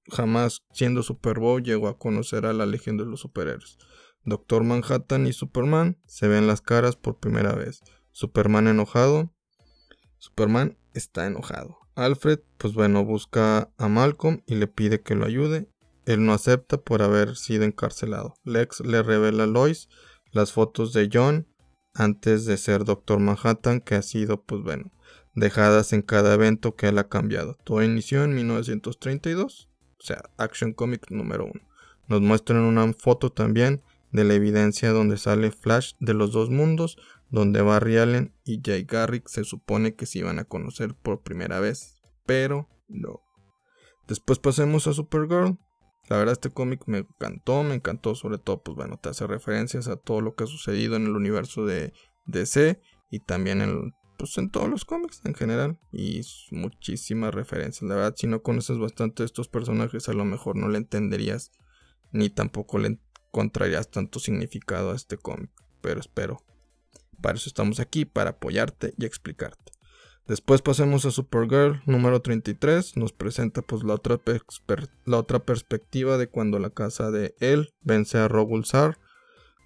jamás 0.08 0.62
siendo 0.72 1.02
Superboy 1.02 1.62
llegó 1.62 1.88
a 1.88 1.98
conocer 1.98 2.46
a 2.46 2.54
la 2.54 2.64
Legión 2.64 2.96
de 2.96 3.04
los 3.04 3.20
Superhéroes. 3.20 3.76
Doctor 4.24 4.64
Manhattan 4.64 5.26
y 5.26 5.34
Superman 5.34 5.98
se 6.06 6.26
ven 6.26 6.46
las 6.46 6.62
caras 6.62 6.96
por 6.96 7.18
primera 7.18 7.54
vez. 7.54 7.82
Superman 8.12 8.66
enojado. 8.66 9.34
Superman 10.16 10.78
está 10.94 11.26
enojado. 11.26 11.76
Alfred, 11.96 12.40
pues 12.56 12.72
bueno, 12.72 13.04
busca 13.04 13.70
a 13.76 13.88
Malcolm 13.88 14.42
y 14.46 14.54
le 14.54 14.68
pide 14.68 15.02
que 15.02 15.16
lo 15.16 15.26
ayude. 15.26 15.68
Él 16.06 16.24
no 16.24 16.32
acepta 16.32 16.78
por 16.78 17.02
haber 17.02 17.36
sido 17.36 17.64
encarcelado. 17.64 18.36
Lex 18.44 18.80
le 18.80 19.02
revela 19.02 19.44
a 19.44 19.46
Lois 19.46 19.88
las 20.32 20.52
fotos 20.52 20.92
de 20.92 21.08
John 21.12 21.46
antes 21.94 22.46
de 22.46 22.56
ser 22.56 22.84
Doctor 22.84 23.20
Manhattan 23.20 23.80
que 23.80 23.94
ha 23.94 24.02
sido, 24.02 24.42
pues 24.42 24.62
bueno, 24.62 24.90
dejadas 25.34 25.92
en 25.92 26.02
cada 26.02 26.34
evento 26.34 26.74
que 26.74 26.88
él 26.88 26.98
ha 26.98 27.08
cambiado. 27.08 27.56
Todo 27.64 27.82
inició 27.82 28.24
en 28.24 28.34
1932, 28.34 29.68
o 29.98 30.04
sea, 30.04 30.22
Action 30.36 30.72
Comics 30.72 31.10
número 31.10 31.46
1. 31.46 31.52
Nos 32.08 32.20
muestran 32.20 32.60
una 32.60 32.92
foto 32.94 33.30
también 33.30 33.82
de 34.10 34.24
la 34.24 34.34
evidencia 34.34 34.90
donde 34.90 35.16
sale 35.16 35.50
Flash 35.50 35.92
de 36.00 36.14
los 36.14 36.32
dos 36.32 36.50
mundos, 36.50 36.98
donde 37.30 37.62
Barry 37.62 37.96
Allen 37.96 38.34
y 38.44 38.60
Jay 38.62 38.84
Garrick 38.84 39.28
se 39.28 39.44
supone 39.44 39.94
que 39.94 40.06
se 40.06 40.18
iban 40.18 40.38
a 40.38 40.44
conocer 40.44 40.94
por 40.94 41.22
primera 41.22 41.60
vez, 41.60 42.02
pero 42.26 42.68
no. 42.88 43.22
Después 44.06 44.38
pasemos 44.38 44.86
a 44.86 44.92
Supergirl. 44.92 45.58
La 46.08 46.16
verdad 46.16 46.32
este 46.32 46.50
cómic 46.50 46.82
me 46.86 46.98
encantó, 46.98 47.62
me 47.62 47.74
encantó 47.74 48.14
sobre 48.14 48.38
todo, 48.38 48.62
pues 48.62 48.76
bueno, 48.76 48.98
te 48.98 49.08
hace 49.08 49.26
referencias 49.26 49.88
a 49.88 49.96
todo 49.96 50.20
lo 50.20 50.34
que 50.34 50.44
ha 50.44 50.46
sucedido 50.46 50.96
en 50.96 51.06
el 51.06 51.16
universo 51.16 51.64
de 51.64 51.92
DC 52.26 52.80
y 53.10 53.20
también 53.20 53.62
en, 53.62 53.94
pues, 54.18 54.36
en 54.38 54.50
todos 54.50 54.68
los 54.68 54.84
cómics 54.84 55.20
en 55.24 55.34
general 55.34 55.78
y 55.92 56.20
muchísimas 56.50 57.34
referencias. 57.34 57.88
La 57.88 57.94
verdad, 57.94 58.14
si 58.16 58.26
no 58.26 58.42
conoces 58.42 58.78
bastante 58.78 59.24
estos 59.24 59.48
personajes, 59.48 60.08
a 60.08 60.12
lo 60.12 60.24
mejor 60.24 60.56
no 60.56 60.68
le 60.68 60.78
entenderías 60.78 61.52
ni 62.10 62.30
tampoco 62.30 62.78
le 62.78 62.98
encontrarías 63.28 63.90
tanto 63.90 64.18
significado 64.18 64.92
a 64.92 64.96
este 64.96 65.16
cómic, 65.16 65.50
pero 65.80 66.00
espero. 66.00 66.38
Para 67.20 67.36
eso 67.36 67.48
estamos 67.48 67.80
aquí, 67.80 68.04
para 68.04 68.30
apoyarte 68.30 68.92
y 68.98 69.06
explicarte. 69.06 69.72
Después 70.26 70.62
pasemos 70.62 71.04
a 71.04 71.10
Supergirl 71.10 71.82
número 71.86 72.20
33, 72.20 72.96
nos 72.96 73.12
presenta 73.12 73.62
pues 73.62 73.82
la 73.82 73.94
otra, 73.94 75.38
perspectiva 75.40 76.16
de 76.16 76.28
cuando 76.28 76.58
la 76.58 76.70
casa 76.70 77.10
de 77.10 77.34
él 77.40 77.70
vence 77.82 78.18
a 78.18 78.28
Rogulzar, 78.28 78.98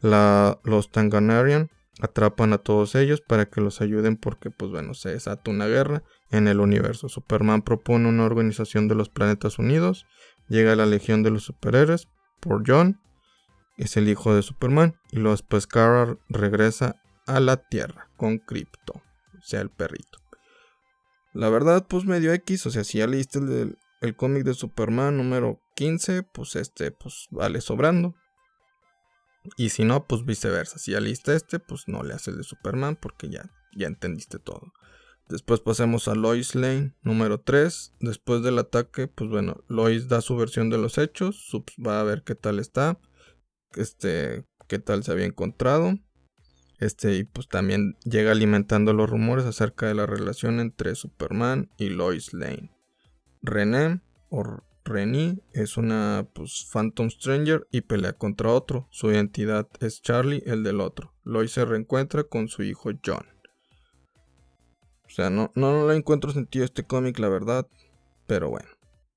la, 0.01 0.59
los 0.65 0.91
Tanganarian 0.91 1.71
atrapan 2.01 2.53
a 2.53 2.59
todos 2.59 2.95
ellos 2.95 3.21
para 3.21 3.47
que 3.47 3.61
los 3.61 3.81
ayuden 3.81 4.17
porque 4.17 4.51
pues 4.51 4.71
bueno 4.71 4.93
se 4.93 5.11
desata 5.11 5.51
una 5.51 5.67
guerra 5.67 6.03
en 6.31 6.49
el 6.49 6.61
universo. 6.61 7.09
Superman 7.09 7.63
propone 7.63 8.09
una 8.09 8.25
organización 8.25 8.89
de 8.89 8.95
los 8.95 9.09
planetas 9.09 9.59
unidos, 9.59 10.07
llega 10.49 10.77
la 10.77 10.87
legión 10.87 11.23
de 11.23 11.31
los 11.31 11.45
superhéroes 11.45 12.09
por 12.41 12.63
John 12.67 13.01
es 13.77 13.97
el 13.97 14.09
hijo 14.09 14.35
de 14.35 14.43
Superman. 14.43 14.97
Y 15.11 15.17
luego 15.17 15.33
después 15.33 15.67
Kara 15.67 16.17
regresa 16.29 16.97
a 17.27 17.41
la 17.41 17.57
Tierra 17.57 18.09
con 18.17 18.39
Crypto, 18.39 18.95
o 18.95 19.43
sea, 19.43 19.61
el 19.61 19.71
perrito. 19.71 20.19
La 21.37 21.49
verdad, 21.49 21.87
pues 21.87 22.05
medio 22.05 22.33
X, 22.33 22.67
o 22.67 22.71
sea, 22.71 22.85
si 22.85 22.99
ya 22.99 23.07
leíste 23.07 23.39
el, 23.39 23.79
el 24.01 24.17
cómic 24.17 24.45
de 24.45 24.55
Superman 24.55 25.17
número 25.17 25.61
15, 25.75 26.23
pues 26.23 26.57
este, 26.57 26.91
pues 26.91 27.27
vale 27.31 27.61
sobrando. 27.61 28.15
Y 29.57 29.69
si 29.69 29.85
no, 29.85 30.07
pues 30.07 30.25
viceversa. 30.25 30.79
Si 30.79 30.93
ya 30.93 31.01
leíste 31.01 31.35
este, 31.35 31.59
pues 31.59 31.85
no 31.87 32.03
le 32.03 32.15
haces 32.15 32.29
el 32.29 32.39
de 32.39 32.43
Superman 32.43 32.97
porque 32.97 33.29
ya, 33.29 33.51
ya 33.77 33.87
entendiste 33.87 34.39
todo. 34.39 34.73
Después 35.29 35.61
pasemos 35.61 36.09
a 36.09 36.15
Lois 36.15 36.55
Lane 36.55 36.95
número 37.03 37.41
3. 37.41 37.95
Después 38.01 38.43
del 38.43 38.59
ataque, 38.59 39.07
pues 39.07 39.31
bueno, 39.31 39.63
Lois 39.69 40.09
da 40.09 40.21
su 40.21 40.37
versión 40.37 40.71
de 40.71 40.79
los 40.79 40.99
hechos. 40.99 41.37
Subs 41.49 41.75
va 41.85 42.01
a 42.01 42.05
ver 42.05 42.23
qué 42.25 42.35
tal 42.35 42.59
está 42.59 42.99
este, 43.77 44.45
qué 44.69 44.79
tal 44.79 45.05
se 45.05 45.13
había 45.13 45.27
encontrado. 45.27 45.99
Este, 46.79 47.15
y 47.15 47.25
pues 47.25 47.49
también 47.49 47.97
llega 48.05 48.33
alimentando 48.33 48.93
los 48.93 49.09
rumores 49.09 49.47
acerca 49.47 49.87
de 49.87 49.95
la 49.95 50.07
relación 50.07 50.61
entre 50.61 50.95
Superman 50.95 51.71
y 51.79 51.89
Lois 51.89 52.35
Lane. 52.35 52.71
René 53.43 54.01
o 54.29 54.63
Rennie 54.85 55.43
es 55.53 55.77
una 55.77 56.27
pues, 56.33 56.69
Phantom 56.73 57.11
Stranger 57.11 57.67
y 57.71 57.83
pelea 57.83 58.13
contra 58.15 58.53
otro. 58.53 58.89
Su 58.91 59.11
identidad 59.11 59.69
es 59.81 60.03
Charlie, 60.03 60.43
el 60.47 60.63
del 60.63 60.81
otro. 60.81 61.13
Lois 61.25 61.53
se 61.53 61.65
reencuentra 61.65 62.25
con 62.25 62.49
su 62.49 62.63
hijo 62.63 62.91
John. 63.05 63.27
O 65.05 65.11
sea, 65.11 65.31
no, 65.31 65.53
no, 65.55 65.89
le 65.89 65.97
encuentro 65.97 66.33
sentido 66.33 66.65
a 66.65 66.67
este 66.67 66.85
cómic, 66.85 67.19
la 67.19 67.29
verdad. 67.29 67.67
Pero 68.27 68.51
bueno. 68.51 68.69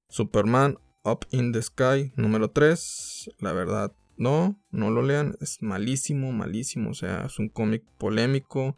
Superman 0.10 0.78
Up 1.04 1.26
in 1.32 1.52
the 1.52 1.62
Sky 1.62 2.14
número 2.16 2.50
3. 2.52 3.32
La 3.40 3.54
verdad, 3.54 3.94
no, 4.20 4.62
no 4.70 4.92
lo 4.92 5.02
lean, 5.02 5.38
es 5.40 5.62
malísimo, 5.62 6.34
malísimo, 6.34 6.92
o 6.92 6.94
sea, 6.94 7.26
es 7.26 7.40
un 7.40 7.48
cómic 7.48 7.84
polémico. 7.98 8.78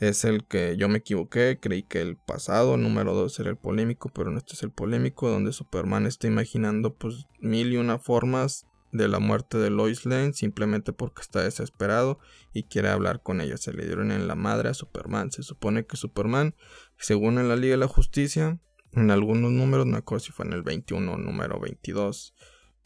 Es 0.00 0.24
el 0.24 0.44
que 0.44 0.76
yo 0.76 0.88
me 0.88 0.98
equivoqué, 0.98 1.58
creí 1.60 1.84
que 1.84 2.00
el 2.00 2.16
pasado, 2.16 2.76
número 2.76 3.14
2, 3.14 3.38
era 3.38 3.50
el 3.50 3.56
polémico, 3.56 4.10
pero 4.12 4.30
no 4.30 4.38
este 4.38 4.54
es 4.54 4.62
el 4.62 4.72
polémico, 4.72 5.30
donde 5.30 5.52
Superman 5.52 6.06
está 6.06 6.26
imaginando 6.26 6.94
pues 6.94 7.26
mil 7.38 7.72
y 7.72 7.76
una 7.76 7.98
formas 7.98 8.66
de 8.92 9.08
la 9.08 9.20
muerte 9.20 9.58
de 9.58 9.70
Lois 9.70 10.06
Lane 10.06 10.32
simplemente 10.32 10.92
porque 10.92 11.22
está 11.22 11.42
desesperado 11.42 12.18
y 12.52 12.64
quiere 12.64 12.88
hablar 12.88 13.22
con 13.22 13.40
ella. 13.40 13.58
Se 13.58 13.72
le 13.72 13.84
dieron 13.84 14.10
en 14.10 14.26
la 14.26 14.34
madre 14.34 14.70
a 14.70 14.74
Superman. 14.74 15.30
Se 15.30 15.42
supone 15.42 15.86
que 15.86 15.96
Superman, 15.96 16.54
según 16.96 17.38
en 17.38 17.48
la 17.48 17.56
Liga 17.56 17.72
de 17.72 17.78
la 17.78 17.88
Justicia, 17.88 18.58
en 18.92 19.10
algunos 19.10 19.52
números, 19.52 19.86
no 19.86 19.98
acuerdo 19.98 20.24
si 20.24 20.32
fue 20.32 20.46
en 20.46 20.54
el 20.54 20.62
21 20.62 21.12
o 21.12 21.18
número 21.18 21.60
22, 21.60 22.34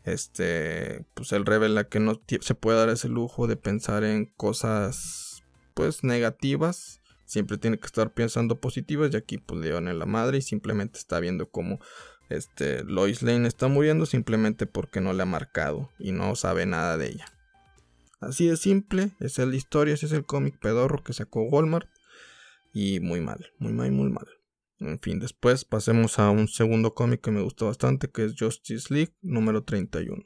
este, 0.07 1.05
pues 1.15 1.33
él 1.33 1.45
revela 1.45 1.89
que 1.89 2.01
no 2.01 2.23
se 2.41 2.55
puede 2.55 2.79
dar 2.79 2.89
ese 2.89 3.09
lujo 3.09 3.47
de 3.47 3.57
pensar 3.57 4.05
en 4.05 4.27
cosas, 4.27 5.43
pues, 5.75 6.05
negativas. 6.05 7.01
Siempre 7.25 7.59
tiene 7.59 7.79
que 7.79 7.87
estar 7.87 8.15
pensando 8.15 8.61
positivas. 8.61 9.13
Y 9.13 9.17
aquí, 9.17 9.39
pues, 9.39 9.61
le 9.61 9.77
en 9.77 9.99
la 9.99 10.07
madre 10.07 10.39
y 10.39 10.43
simplemente 10.43 10.99
está 10.99 11.19
viendo 11.19 11.51
cómo 11.51 11.81
este, 12.29 12.85
Lois 12.85 13.23
Lane 13.23 13.47
está 13.47 13.69
muriendo 13.69 14.07
simplemente 14.07 14.67
porque 14.67 15.01
no 15.01 15.13
le 15.13 15.23
ha 15.23 15.27
marcado 15.27 15.91
y 15.99 16.13
no 16.13 16.35
sabe 16.37 16.67
nada 16.67 16.97
de 16.97 17.09
ella. 17.09 17.27
Así 18.21 18.47
de 18.47 18.57
simple, 18.57 19.11
esa 19.21 19.43
es 19.43 19.49
la 19.49 19.57
historia, 19.57 19.95
ese 19.95 20.07
es 20.07 20.13
el 20.13 20.25
cómic 20.25 20.59
pedorro 20.59 21.03
que 21.03 21.13
sacó 21.13 21.43
Walmart. 21.43 21.89
Y 22.73 23.01
muy 23.01 23.21
mal, 23.21 23.51
muy 23.59 23.73
mal, 23.73 23.91
muy 23.91 24.11
mal. 24.11 24.27
En 24.79 24.99
fin, 24.99 25.19
después 25.19 25.65
pasemos 25.65 26.19
a 26.19 26.31
un 26.31 26.49
segundo 26.49 26.95
cómic 26.95 27.23
que 27.23 27.31
me 27.31 27.43
gusta 27.43 27.65
bastante, 27.65 28.09
que 28.09 28.25
es 28.25 28.35
Justice 28.39 28.93
League 28.93 29.15
número 29.23 29.65
31. 29.65 30.23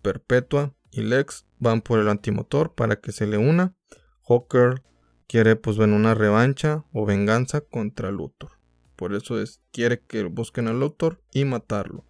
Perpetua 0.00 0.74
y 0.90 1.02
Lex 1.02 1.46
van 1.58 1.82
por 1.82 1.98
el 1.98 2.08
antimotor 2.08 2.74
para 2.74 2.96
que 2.96 3.12
se 3.12 3.26
le 3.26 3.36
una. 3.36 3.74
Hawker 4.26 4.82
quiere 5.26 5.56
pues 5.56 5.76
ver 5.76 5.90
una 5.90 6.14
revancha 6.14 6.84
o 6.92 7.04
venganza 7.04 7.60
contra 7.60 8.10
Luthor. 8.10 8.52
Por 8.96 9.14
eso 9.14 9.40
es, 9.40 9.62
quiere 9.70 10.00
que 10.00 10.24
busquen 10.24 10.68
a 10.68 10.72
Luthor 10.72 11.22
y 11.32 11.44
matarlo. 11.44 12.06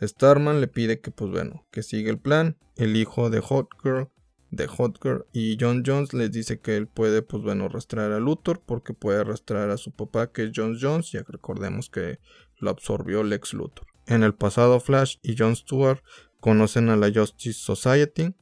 Starman 0.00 0.60
le 0.60 0.68
pide 0.68 1.00
que, 1.00 1.10
pues 1.10 1.30
bueno, 1.30 1.66
que 1.70 1.82
siga 1.82 2.10
el 2.10 2.18
plan. 2.18 2.58
El 2.76 2.96
hijo 2.96 3.30
de 3.30 3.42
Girl, 3.82 4.10
de 4.52 4.66
Hot 4.66 5.00
Girl 5.02 5.24
y 5.32 5.56
John 5.58 5.82
Jones 5.84 6.12
les 6.12 6.30
dice 6.30 6.60
que 6.60 6.76
él 6.76 6.86
puede, 6.86 7.22
pues 7.22 7.42
bueno, 7.42 7.64
arrastrar 7.64 8.12
a 8.12 8.20
Luthor 8.20 8.60
porque 8.64 8.92
puede 8.92 9.20
arrastrar 9.20 9.70
a 9.70 9.78
su 9.78 9.90
papá, 9.90 10.30
que 10.30 10.44
es 10.44 10.52
John 10.54 10.76
Jones. 10.80 11.10
Ya 11.10 11.24
recordemos 11.26 11.88
que 11.88 12.20
lo 12.58 12.70
absorbió 12.70 13.24
Lex 13.24 13.54
Luthor. 13.54 13.86
En 14.06 14.22
el 14.22 14.34
pasado, 14.34 14.78
Flash 14.78 15.16
y 15.22 15.36
John 15.36 15.56
Stewart 15.56 16.02
conocen 16.38 16.90
a 16.90 16.96
la 16.96 17.10
Justice 17.12 17.58
Society. 17.58 18.34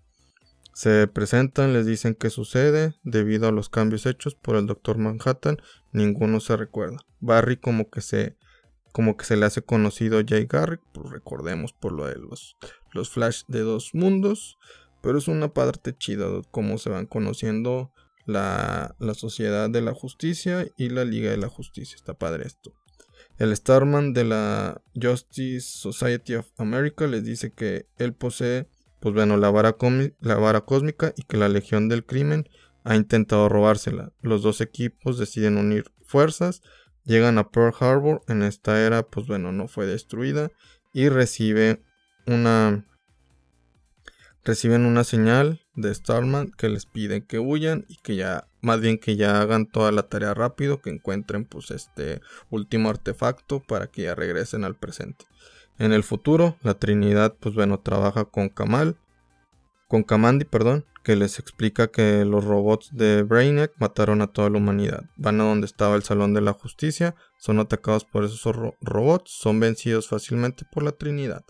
Se 0.75 1.07
presentan, 1.07 1.73
les 1.73 1.87
dicen 1.87 2.14
qué 2.14 2.29
sucede 2.29 2.94
debido 3.05 3.46
a 3.46 3.53
los 3.53 3.68
cambios 3.68 4.05
hechos 4.05 4.35
por 4.35 4.57
el 4.57 4.66
Doctor 4.66 4.99
Manhattan. 4.99 5.59
Ninguno 5.92 6.40
se 6.40 6.57
recuerda. 6.57 6.99
Barry 7.20 7.57
como 7.57 7.88
que 7.88 8.01
se 8.01 8.37
como 8.92 9.16
que 9.16 9.25
se 9.25 9.37
le 9.37 9.46
hace 9.46 9.62
conocido 9.62 10.18
a 10.18 10.25
Jay 10.27 10.46
Garrick, 10.51 10.81
pues 10.92 11.11
recordemos 11.11 11.73
por 11.73 11.92
lo 11.92 12.07
de 12.07 12.16
los, 12.16 12.57
los 12.92 13.09
Flash 13.09 13.44
de 13.46 13.61
dos 13.61 13.94
mundos, 13.94 14.59
pero 15.03 15.19
es 15.19 15.29
una 15.29 15.53
parte 15.53 15.97
chida 15.97 16.27
cómo 16.51 16.79
se 16.79 16.91
van 16.91 17.07
conociendo 17.07 17.93
la, 18.27 18.95
la, 18.99 19.15
Sociedad 19.15 19.71
de 19.71 19.81
la 19.81 19.95
Justicia 19.95 20.67
y 20.77 20.91
la 20.91 21.05
Liga 21.05 21.31
de 21.31 21.37
la 21.37 21.49
Justicia, 21.49 21.97
está 21.97 22.15
padre 22.15 22.47
esto. 22.47 22.73
El 23.39 23.57
Starman 23.57 24.13
de 24.13 24.25
la 24.25 24.83
Justice 24.95 25.67
Society 25.67 26.35
of 26.35 26.47
America 26.59 27.07
les 27.07 27.25
dice 27.25 27.53
que 27.53 27.87
él 27.97 28.13
posee, 28.13 28.69
pues 29.01 29.15
bueno, 29.15 29.37
la 29.37 29.51
vara, 29.51 29.77
la 30.21 30.35
vara 30.37 30.61
cósmica 30.61 31.13
y 31.17 31.23
que 31.23 31.39
la 31.39 31.49
Legión 31.49 31.89
del 31.89 32.05
Crimen 32.05 32.49
ha 32.85 32.97
intentado 32.97 33.49
robársela. 33.49 34.13
Los 34.21 34.43
dos 34.43 34.61
equipos 34.61 35.19
deciden 35.19 35.57
unir 35.57 35.91
fuerzas 36.05 36.63
Llegan 37.05 37.39
a 37.39 37.51
Pearl 37.51 37.75
Harbor, 37.79 38.23
en 38.29 38.43
esta 38.43 38.85
era, 38.85 39.03
pues 39.03 39.27
bueno, 39.27 39.53
no 39.53 39.69
fue 39.69 39.87
destruida 39.87 40.51
y 40.93 41.09
recibe 41.09 41.83
una 42.27 42.87
reciben 44.44 44.87
una 44.87 45.05
señal 45.05 45.61
de 45.74 45.94
Starman 45.94 46.50
que 46.50 46.68
les 46.68 46.87
pide 46.87 47.24
que 47.24 47.38
huyan 47.38 47.85
y 47.88 47.96
que 47.96 48.16
ya, 48.16 48.48
más 48.61 48.81
bien 48.81 48.98
que 48.98 49.16
ya 49.16 49.40
hagan 49.40 49.66
toda 49.66 49.92
la 49.92 50.05
tarea 50.05 50.35
rápido, 50.35 50.81
que 50.81 50.90
encuentren 50.90 51.44
pues 51.44 51.70
este 51.70 52.20
último 52.50 52.90
artefacto 52.90 53.61
para 53.61 53.87
que 53.87 54.03
ya 54.03 54.14
regresen 54.14 54.64
al 54.64 54.76
presente. 54.76 55.26
En 55.79 55.92
el 55.92 56.03
futuro, 56.03 56.57
la 56.62 56.74
Trinidad 56.74 57.37
pues 57.40 57.55
bueno 57.55 57.81
trabaja 57.81 58.26
con 58.26 58.48
Kamal, 58.48 58.96
con 59.88 60.03
Kamandi, 60.05 60.44
perdón, 60.44 60.85
que 61.03 61.16
les 61.16 61.38
explica 61.38 61.88
que 61.88 62.24
los 62.24 62.44
robots 62.44 62.90
de 62.92 63.22
Brainiac 63.22 63.72
mataron 63.79 64.20
a 64.20 64.26
toda 64.26 64.50
la 64.50 64.59
humanidad. 64.59 65.05
Van 65.16 65.40
a 65.40 65.44
donde 65.44 65.66
estaba 65.66 65.96
el 65.96 66.03
Salón 66.03 66.35
de 66.35 66.42
la 66.42 66.53
Justicia, 66.53 67.14
son 67.38 67.59
atacados 67.59 68.05
por 68.05 68.24
esos 68.24 68.55
robots, 68.81 69.33
son 69.33 69.59
vencidos 69.59 70.09
fácilmente 70.09 70.64
por 70.70 70.83
la 70.83 70.92
Trinidad. 70.92 71.44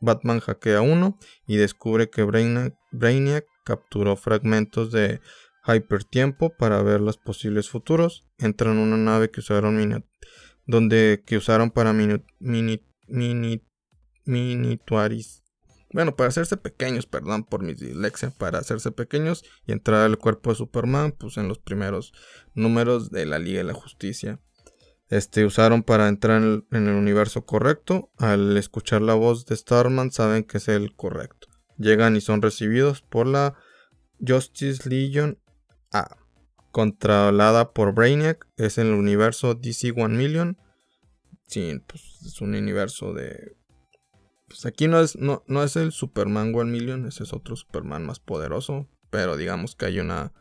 Batman, 0.00 0.40
hackea 0.40 0.80
uno 0.80 1.18
y 1.46 1.56
descubre 1.56 2.10
que 2.10 2.22
Brainiac, 2.22 3.46
capturó 3.64 4.16
fragmentos 4.16 4.90
de 4.92 5.20
Hypertiempo 5.66 6.54
para 6.56 6.82
ver 6.82 7.00
los 7.00 7.18
posibles 7.18 7.68
futuros. 7.68 8.26
Entra 8.38 8.72
en 8.72 8.78
una 8.78 8.96
nave 8.96 9.30
que 9.30 9.40
usaron 9.40 10.04
donde 10.66 11.22
que 11.26 11.36
usaron 11.36 11.70
para 11.70 11.92
mini, 11.92 12.22
mini, 12.40 12.82
mini, 14.24 14.78
bueno, 15.90 16.14
para 16.16 16.28
hacerse 16.28 16.58
pequeños, 16.58 17.06
perdón 17.06 17.44
por 17.44 17.62
mi 17.62 17.72
dislexia, 17.72 18.30
para 18.30 18.58
hacerse 18.58 18.90
pequeños 18.90 19.44
y 19.66 19.72
entrar 19.72 20.02
al 20.02 20.18
cuerpo 20.18 20.50
de 20.50 20.56
Superman, 20.56 21.12
pues 21.12 21.38
en 21.38 21.48
los 21.48 21.58
primeros 21.58 22.12
números 22.54 23.10
de 23.10 23.24
la 23.24 23.38
Liga 23.38 23.58
de 23.58 23.64
la 23.64 23.74
Justicia. 23.74 24.38
Este 25.08 25.44
usaron 25.44 25.82
para 25.82 26.08
entrar 26.08 26.42
en 26.42 26.64
el, 26.70 26.94
universo 26.94 27.46
correcto. 27.46 28.10
Al 28.18 28.56
escuchar 28.56 29.02
la 29.02 29.14
voz 29.14 29.46
de 29.46 29.56
Starman 29.56 30.10
saben 30.10 30.44
que 30.44 30.58
es 30.58 30.68
el 30.68 30.94
correcto. 30.94 31.48
Llegan 31.78 32.16
y 32.16 32.20
son 32.20 32.42
recibidos 32.42 33.02
por 33.02 33.26
la 33.26 33.54
Justice 34.26 34.88
Legion 34.88 35.38
A, 35.92 36.16
controlada 36.72 37.72
por 37.72 37.94
Brainiac. 37.94 38.46
Es 38.56 38.76
el 38.76 38.92
universo 38.92 39.54
DC 39.54 39.92
1 39.92 40.08
Million. 40.08 40.58
Sí, 41.46 41.80
pues 41.86 42.02
es 42.26 42.40
un 42.42 42.54
universo 42.54 43.14
de 43.14 43.56
pues 44.48 44.64
aquí 44.64 44.88
no 44.88 45.00
es, 45.00 45.16
no, 45.16 45.44
no 45.46 45.62
es 45.62 45.76
el 45.76 45.92
Superman 45.92 46.54
One 46.54 46.72
Million, 46.72 47.06
ese 47.06 47.22
es 47.22 47.32
otro 47.32 47.54
Superman 47.54 48.04
más 48.04 48.18
poderoso. 48.18 48.88
Pero 49.10 49.36
digamos 49.36 49.74
que 49.74 49.86
hay 49.86 50.00
una, 50.00 50.32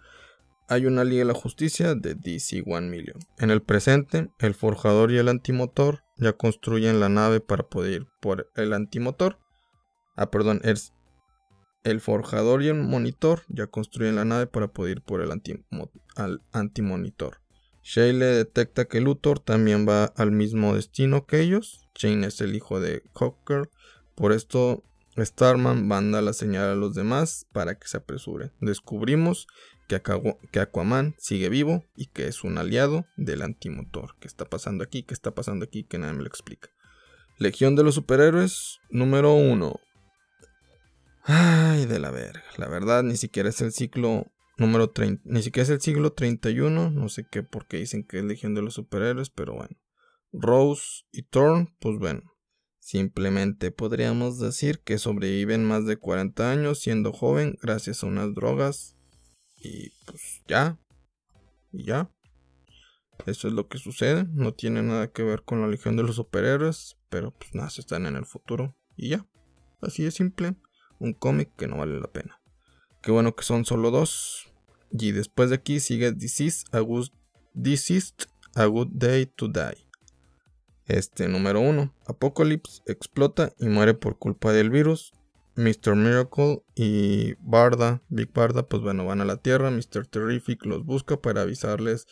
hay 0.67 0.86
una 0.86 1.03
Liga 1.03 1.19
de 1.19 1.34
la 1.34 1.34
Justicia 1.34 1.95
de 1.95 2.15
DC 2.15 2.63
One 2.65 2.89
Million. 2.89 3.17
En 3.38 3.51
el 3.51 3.62
presente, 3.62 4.30
el 4.39 4.53
forjador 4.53 5.12
y 5.12 5.17
el 5.17 5.30
antimotor 5.30 6.03
ya 6.17 6.34
construyen 6.34 6.99
la 6.99 7.10
nave 7.10 7.39
para 7.39 7.63
poder 7.63 8.01
ir 8.01 8.08
por 8.21 8.51
el 8.56 8.73
antimotor. 8.73 9.39
Ah, 10.15 10.32
perdón, 10.32 10.62
es 10.63 10.93
el 11.84 12.01
forjador 12.01 12.63
y 12.63 12.67
el 12.67 12.75
monitor 12.75 13.43
ya 13.47 13.67
construyen 13.67 14.15
la 14.15 14.25
nave 14.25 14.47
para 14.47 14.67
poder 14.67 14.97
ir 14.97 15.01
por 15.01 15.21
el 15.21 15.32
al 16.15 16.41
antimonitor. 16.51 17.41
Detecta 17.95 18.86
que 18.86 18.99
Luthor 18.99 19.39
también 19.39 19.88
va 19.88 20.06
al 20.06 20.32
mismo 20.32 20.75
destino 20.75 21.25
que 21.25 21.39
ellos. 21.39 21.88
Shane 21.95 22.27
es 22.27 22.41
el 22.41 22.56
hijo 22.56 22.82
de 22.82 23.03
Hawker 23.13 23.69
por 24.17 24.32
esto, 24.32 24.84
Starman 25.15 25.88
manda 25.88 26.23
la 26.23 26.34
señal 26.34 26.71
a 26.71 26.75
los 26.75 26.95
demás 26.95 27.45
para 27.53 27.77
que 27.77 27.88
se 27.88 27.97
apresuren. 27.97 28.51
Descubrimos 28.62 29.45
que, 29.88 30.02
que 30.52 30.60
Aquaman 30.60 31.15
sigue 31.17 31.50
vivo 31.50 31.84
y 31.95 32.08
que 32.08 32.28
es 32.28 32.43
un 32.43 32.58
aliado 32.58 33.06
del 33.15 33.41
antimotor. 33.41 34.15
¿Qué 34.19 34.28
está 34.28 34.45
pasando 34.45 34.84
aquí? 34.84 35.04
¿Qué 35.04 35.13
está 35.13 35.34
pasando 35.34 35.65
aquí? 35.65 35.84
Que 35.84 35.97
nadie 35.97 36.13
me 36.13 36.21
lo 36.21 36.28
explica. 36.28 36.69
Legión 37.39 37.76
de 37.76 37.84
los 37.84 37.95
Superhéroes 37.95 38.80
número 38.89 39.34
1. 39.34 39.80
Ay, 41.23 41.86
de 41.86 42.00
la 42.00 42.12
verga. 42.12 42.43
La 42.58 42.67
verdad, 42.67 43.04
ni 43.04 43.17
siquiera 43.17 43.50
es 43.50 43.62
el 43.62 43.71
ciclo 43.71 44.26
número 44.58 44.89
30. 44.89 45.23
Ni 45.26 45.43
siquiera 45.43 45.63
es 45.63 45.69
el 45.69 45.82
siglo 45.82 46.13
31. 46.13 46.89
No 46.91 47.10
sé 47.10 47.26
qué, 47.30 47.43
por 47.43 47.67
qué 47.67 47.78
dicen 47.78 48.06
que 48.06 48.19
es 48.19 48.23
Legión 48.23 48.56
de 48.56 48.62
los 48.62 48.73
Superhéroes, 48.73 49.30
pero 49.30 49.54
bueno. 49.54 49.78
Rose 50.32 51.04
y 51.12 51.23
Thorn, 51.23 51.76
pues 51.80 51.97
bueno. 52.00 52.23
Simplemente 52.80 53.71
podríamos 53.71 54.39
decir 54.39 54.80
que 54.80 54.97
sobreviven 54.97 55.65
más 55.65 55.86
de 55.86 55.97
40 55.97 56.50
años 56.50 56.80
siendo 56.80 57.12
joven 57.12 57.58
gracias 57.62 58.04
a 58.04 58.08
unas 58.08 58.34
drogas. 58.34 58.96
Y 59.57 59.89
pues 60.05 60.43
ya. 60.47 60.79
Y 61.71 61.85
ya. 61.85 62.11
Eso 63.25 63.47
es 63.47 63.53
lo 63.53 63.67
que 63.67 63.77
sucede. 63.77 64.25
No 64.31 64.53
tiene 64.53 64.83
nada 64.83 65.11
que 65.11 65.23
ver 65.23 65.43
con 65.43 65.61
la 65.61 65.67
Legión 65.67 65.97
de 65.97 66.03
los 66.03 66.15
Superhéroes. 66.15 66.97
Pero 67.09 67.31
pues 67.31 67.53
nada, 67.55 67.69
se 67.69 67.81
están 67.81 68.05
en 68.05 68.15
el 68.15 68.25
futuro. 68.25 68.75
Y 68.95 69.09
ya. 69.09 69.25
Así 69.81 70.03
de 70.03 70.11
simple. 70.11 70.55
Un 70.99 71.13
cómic 71.13 71.55
que 71.55 71.67
no 71.67 71.77
vale 71.77 71.99
la 71.99 72.11
pena. 72.11 72.41
Qué 73.01 73.11
bueno 73.11 73.35
que 73.35 73.43
son 73.43 73.65
solo 73.65 73.91
dos. 73.91 74.51
Y 74.91 75.11
después 75.11 75.49
de 75.49 75.57
aquí 75.57 75.79
sigue 75.79 76.11
Deceased, 76.11 76.67
a 76.71 76.79
good, 76.79 77.09
a 78.55 78.65
good 78.65 78.87
Day 78.91 79.25
to 79.25 79.47
Die. 79.47 79.87
Este 80.85 81.27
número 81.27 81.59
1. 81.59 81.93
Apocalypse 82.05 82.81
explota 82.85 83.51
y 83.59 83.67
muere 83.67 83.93
por 83.93 84.17
culpa 84.17 84.53
del 84.53 84.69
virus. 84.69 85.11
Mr. 85.57 85.95
Miracle 85.95 86.63
y 86.75 87.33
Barda, 87.39 88.01
Big 88.09 88.31
Barda, 88.31 88.67
pues 88.67 88.81
bueno, 88.81 89.05
van 89.05 89.21
a 89.21 89.25
la 89.25 89.37
Tierra. 89.37 89.71
Mr. 89.71 90.07
Terrific 90.07 90.65
los 90.65 90.85
busca 90.85 91.19
para 91.19 91.41
avisarles 91.41 92.07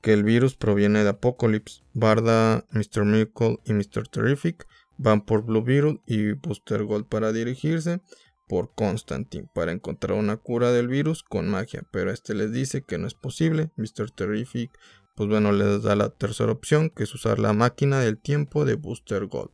que 0.00 0.12
el 0.12 0.22
virus 0.22 0.54
proviene 0.54 1.02
de 1.02 1.08
Apocalypse. 1.08 1.82
Barda, 1.94 2.66
Mr. 2.70 3.04
Miracle 3.04 3.58
y 3.64 3.72
Mr. 3.72 4.06
Terrific 4.08 4.66
van 4.98 5.24
por 5.24 5.44
Blue 5.44 5.64
Beetle 5.64 6.00
y 6.06 6.32
Booster 6.32 6.84
Gold 6.84 7.06
para 7.06 7.32
dirigirse 7.32 8.00
por 8.46 8.74
Constantine 8.74 9.48
para 9.52 9.72
encontrar 9.72 10.18
una 10.18 10.36
cura 10.36 10.70
del 10.72 10.88
virus 10.88 11.22
con 11.22 11.48
magia, 11.48 11.84
pero 11.90 12.10
este 12.10 12.34
les 12.34 12.52
dice 12.52 12.82
que 12.82 12.98
no 12.98 13.06
es 13.06 13.14
posible. 13.14 13.70
Mr. 13.76 14.10
Terrific 14.10 14.78
pues 15.14 15.28
bueno, 15.28 15.52
les 15.52 15.82
da 15.82 15.94
la 15.94 16.10
tercera 16.10 16.52
opción, 16.52 16.90
que 16.90 17.02
es 17.02 17.14
usar 17.14 17.38
la 17.38 17.52
máquina 17.52 18.00
del 18.00 18.18
tiempo 18.18 18.64
de 18.64 18.74
Booster 18.74 19.26
Gold. 19.26 19.50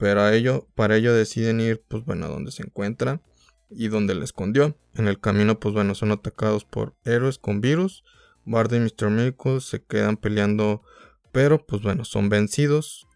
Pero 0.00 0.22
a 0.22 0.34
ello, 0.34 0.66
para 0.74 0.96
ello 0.96 1.14
deciden 1.14 1.60
ir, 1.60 1.84
pues 1.86 2.04
bueno, 2.04 2.26
a 2.26 2.30
donde 2.30 2.50
se 2.50 2.62
encuentra 2.62 3.20
y 3.68 3.88
donde 3.88 4.16
le 4.16 4.24
escondió. 4.24 4.76
En 4.94 5.06
el 5.06 5.20
camino, 5.20 5.60
pues 5.60 5.74
bueno, 5.74 5.94
son 5.94 6.10
atacados 6.10 6.64
por 6.64 6.96
héroes 7.04 7.38
con 7.38 7.60
virus. 7.60 8.02
Bard 8.44 8.72
y 8.72 8.80
Mr. 8.80 9.10
Miracle 9.10 9.60
se 9.60 9.84
quedan 9.84 10.16
peleando, 10.16 10.82
pero 11.30 11.64
pues 11.64 11.82
bueno, 11.82 12.04
son 12.04 12.30
vencidos. 12.30 13.06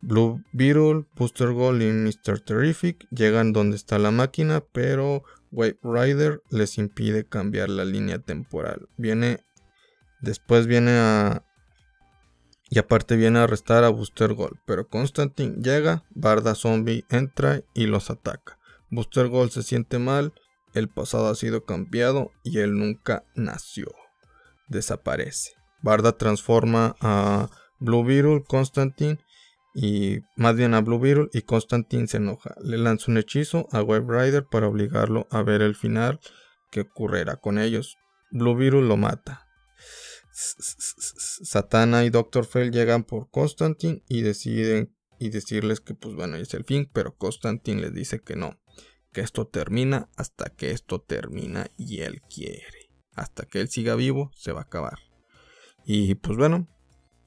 Blue 0.00 0.42
Beetle, 0.52 1.04
Booster 1.14 1.52
Gold 1.52 1.82
y 1.82 1.92
Mr. 1.92 2.40
Terrific 2.40 3.06
llegan 3.10 3.52
donde 3.52 3.76
está 3.76 3.98
la 3.98 4.10
máquina, 4.10 4.64
pero 4.72 5.22
White 5.52 5.78
Rider 5.84 6.42
les 6.50 6.78
impide 6.78 7.24
cambiar 7.24 7.68
la 7.68 7.84
línea 7.84 8.18
temporal. 8.18 8.88
Viene 8.96 9.44
Después 10.22 10.68
viene 10.68 10.92
a... 10.92 11.44
Y 12.72 12.78
aparte 12.78 13.16
viene 13.16 13.38
a 13.38 13.42
arrestar 13.42 13.84
a 13.84 13.90
Booster 13.90 14.32
Gold. 14.32 14.58
Pero 14.64 14.88
Constantine 14.88 15.56
llega, 15.62 16.04
Barda 16.08 16.54
Zombie 16.54 17.04
entra 17.10 17.60
y 17.74 17.84
los 17.84 18.08
ataca. 18.08 18.58
Booster 18.88 19.28
Gold 19.28 19.50
se 19.50 19.62
siente 19.62 19.98
mal, 19.98 20.32
el 20.72 20.88
pasado 20.88 21.28
ha 21.28 21.34
sido 21.34 21.66
cambiado 21.66 22.30
y 22.42 22.60
él 22.60 22.78
nunca 22.78 23.24
nació. 23.34 23.88
Desaparece. 24.68 25.50
Barda 25.82 26.16
transforma 26.16 26.96
a 27.02 27.50
Blue 27.78 28.04
Beetle, 28.04 28.42
Constantine 28.48 29.18
y 29.74 30.20
más 30.36 30.56
bien 30.56 30.72
a 30.72 30.80
Blue 30.80 30.98
Beetle 30.98 31.28
y 31.34 31.42
Constantine 31.42 32.06
se 32.06 32.16
enoja. 32.16 32.54
Le 32.62 32.78
lanza 32.78 33.10
un 33.10 33.18
hechizo 33.18 33.68
a 33.70 33.82
Web 33.82 34.08
Rider 34.08 34.46
para 34.46 34.68
obligarlo 34.68 35.26
a 35.30 35.42
ver 35.42 35.60
el 35.60 35.74
final 35.74 36.20
que 36.70 36.80
ocurrirá 36.80 37.36
con 37.36 37.58
ellos. 37.58 37.98
Blue 38.30 38.56
Beetle 38.56 38.80
lo 38.80 38.96
mata. 38.96 39.46
Satana 40.32 42.04
y 42.04 42.10
Doctor 42.10 42.46
Fell 42.46 42.70
llegan 42.70 43.04
por 43.04 43.30
Constantine 43.30 44.02
y 44.08 44.22
deciden 44.22 44.96
y 45.18 45.30
decirles 45.30 45.80
que 45.80 45.94
pues 45.94 46.14
bueno 46.14 46.36
es 46.36 46.52
el 46.54 46.64
fin, 46.64 46.90
pero 46.92 47.16
Constantine 47.16 47.80
les 47.80 47.94
dice 47.94 48.20
que 48.20 48.34
no, 48.34 48.60
que 49.12 49.20
esto 49.20 49.46
termina 49.46 50.08
hasta 50.16 50.50
que 50.50 50.70
esto 50.70 51.00
termina 51.00 51.68
y 51.76 52.00
él 52.00 52.22
quiere. 52.22 52.90
Hasta 53.14 53.44
que 53.44 53.60
él 53.60 53.68
siga 53.68 53.94
vivo 53.94 54.30
se 54.34 54.52
va 54.52 54.60
a 54.60 54.64
acabar. 54.64 54.98
Y 55.84 56.14
pues 56.14 56.38
bueno, 56.38 56.68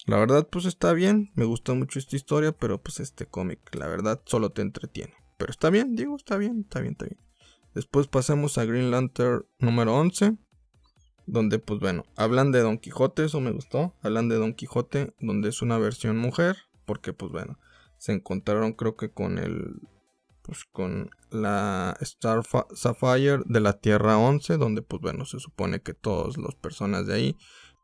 la 0.08 0.18
verdad, 0.18 0.48
pues 0.52 0.66
está 0.66 0.94
bien. 0.94 1.32
Me 1.36 1.46
gusta 1.46 1.74
mucho 1.74 2.00
esta 2.00 2.16
historia, 2.16 2.52
pero 2.52 2.82
pues 2.82 3.00
este 3.00 3.26
cómic, 3.26 3.60
la 3.76 3.88
verdad, 3.88 4.22
solo 4.26 4.52
te 4.52 4.62
entretiene. 4.62 5.14
Pero 5.38 5.52
está 5.52 5.70
bien, 5.70 5.96
digo, 5.96 6.16
está 6.16 6.38
bien, 6.38 6.62
está 6.62 6.80
bien, 6.80 6.94
está 6.94 7.06
bien. 7.06 7.20
Después 7.74 8.08
pasamos 8.08 8.58
a 8.58 8.66
Green 8.66 8.92
Lantern 8.92 9.46
número 9.60 9.96
11. 9.96 10.38
Donde, 11.28 11.60
pues 11.60 11.80
bueno, 11.80 12.06
hablan 12.16 12.52
de 12.52 12.60
Don 12.60 12.78
Quijote, 12.78 13.26
eso 13.26 13.40
me 13.42 13.52
gustó. 13.52 13.94
Hablan 14.02 14.30
de 14.30 14.36
Don 14.36 14.54
Quijote, 14.54 15.14
donde 15.20 15.50
es 15.50 15.62
una 15.62 15.78
versión 15.78 16.18
mujer. 16.18 16.58
Porque, 16.86 17.14
pues 17.14 17.32
bueno, 17.32 17.58
se 17.98 18.14
encontraron, 18.14 18.74
creo 18.74 18.96
que 18.96 19.12
con 19.12 19.38
el. 19.38 19.82
Pues 20.44 20.66
con 20.72 21.10
la 21.32 21.98
Star 22.02 22.44
Sapphire 22.74 23.42
de 23.46 23.60
la 23.60 23.74
Tierra 23.74 24.18
11. 24.20 24.58
Donde, 24.58 24.84
pues 24.84 25.02
bueno, 25.02 25.26
se 25.26 25.40
supone 25.40 25.82
que 25.82 25.94
todas 25.96 26.38
las 26.38 26.54
personas 26.56 27.08
de 27.08 27.16
ahí 27.16 27.38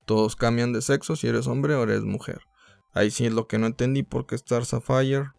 todos 0.05 0.35
cambian 0.35 0.73
de 0.73 0.81
sexo 0.81 1.15
si 1.15 1.27
eres 1.27 1.47
hombre 1.47 1.75
o 1.75 1.83
eres 1.83 2.03
mujer. 2.03 2.41
Ahí 2.93 3.09
sí 3.11 3.25
es 3.25 3.33
lo 3.33 3.47
que 3.47 3.57
no 3.57 3.67
entendí 3.67 4.03
porque 4.03 4.35
Star 4.35 4.65
Sapphire, 4.65 5.31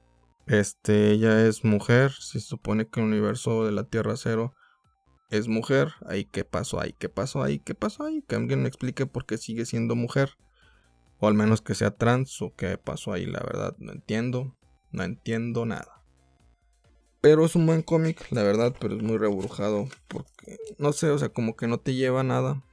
este, 0.47 1.12
ella 1.12 1.47
es 1.47 1.65
mujer. 1.65 2.12
Se 2.12 2.41
supone 2.41 2.88
que 2.88 3.01
el 3.01 3.07
universo 3.07 3.65
de 3.65 3.73
la 3.73 3.85
Tierra 3.85 4.17
Cero 4.17 4.55
es 5.33 5.49
mujer. 5.49 5.92
Ahí 6.07 6.25
qué 6.25 6.45
pasó 6.45 6.81
ahí, 6.81 6.95
qué 6.99 7.09
pasó 7.09 7.42
ahí, 7.42 7.59
qué 7.59 7.75
pasó 7.75 8.05
ahí. 8.05 8.23
Que 8.23 8.37
alguien 8.37 8.62
me 8.62 8.68
explique 8.68 9.07
por 9.07 9.27
qué 9.27 9.38
sigue 9.38 9.64
siendo 9.66 9.97
mujer. 9.97 10.31
O 11.18 11.29
al 11.29 11.35
menos 11.35 11.61
que 11.61 11.75
sea 11.75 11.97
trans 11.97 12.40
o 12.42 12.55
qué 12.55 12.79
pasó 12.79 13.12
ahí, 13.12 13.27
la 13.27 13.40
verdad. 13.40 13.77
No 13.79 13.92
entiendo. 13.92 14.57
No 14.90 15.03
entiendo 15.03 15.66
nada. 15.66 16.05
Pero 17.21 17.45
es 17.45 17.55
un 17.57 17.66
buen 17.66 17.83
cómic, 17.83 18.27
la 18.31 18.42
verdad, 18.42 18.75
pero 18.81 18.97
es 18.97 19.03
muy 19.03 19.16
reburjado. 19.16 19.88
Porque, 20.09 20.59
no 20.79 20.92
sé, 20.92 21.11
o 21.11 21.18
sea, 21.18 21.29
como 21.29 21.57
que 21.57 21.66
no 21.66 21.79
te 21.79 21.95
lleva 21.95 22.23
nada 22.23 22.64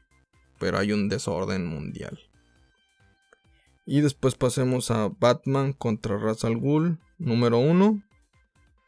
pero 0.60 0.78
hay 0.78 0.92
un 0.92 1.10
desorden 1.10 1.66
mundial. 1.66 2.20
Y 3.86 4.02
después 4.02 4.36
pasemos 4.36 4.92
a 4.92 5.08
Batman 5.08 5.74
contra 5.74 6.20
Ra's 6.20 6.44
al 6.46 6.62
número 7.18 7.58
1. 7.58 8.04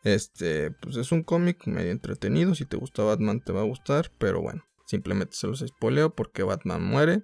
Este, 0.03 0.71
pues 0.71 0.97
es 0.97 1.11
un 1.11 1.23
cómic 1.23 1.67
medio 1.67 1.91
entretenido. 1.91 2.55
Si 2.55 2.65
te 2.65 2.77
gusta 2.77 3.03
Batman, 3.03 3.41
te 3.41 3.51
va 3.51 3.61
a 3.61 3.65
gustar. 3.65 4.11
Pero 4.17 4.41
bueno, 4.41 4.63
simplemente 4.85 5.35
se 5.35 5.47
los 5.47 5.59
spoileo 5.59 6.15
porque 6.15 6.43
Batman 6.43 6.83
muere. 6.83 7.23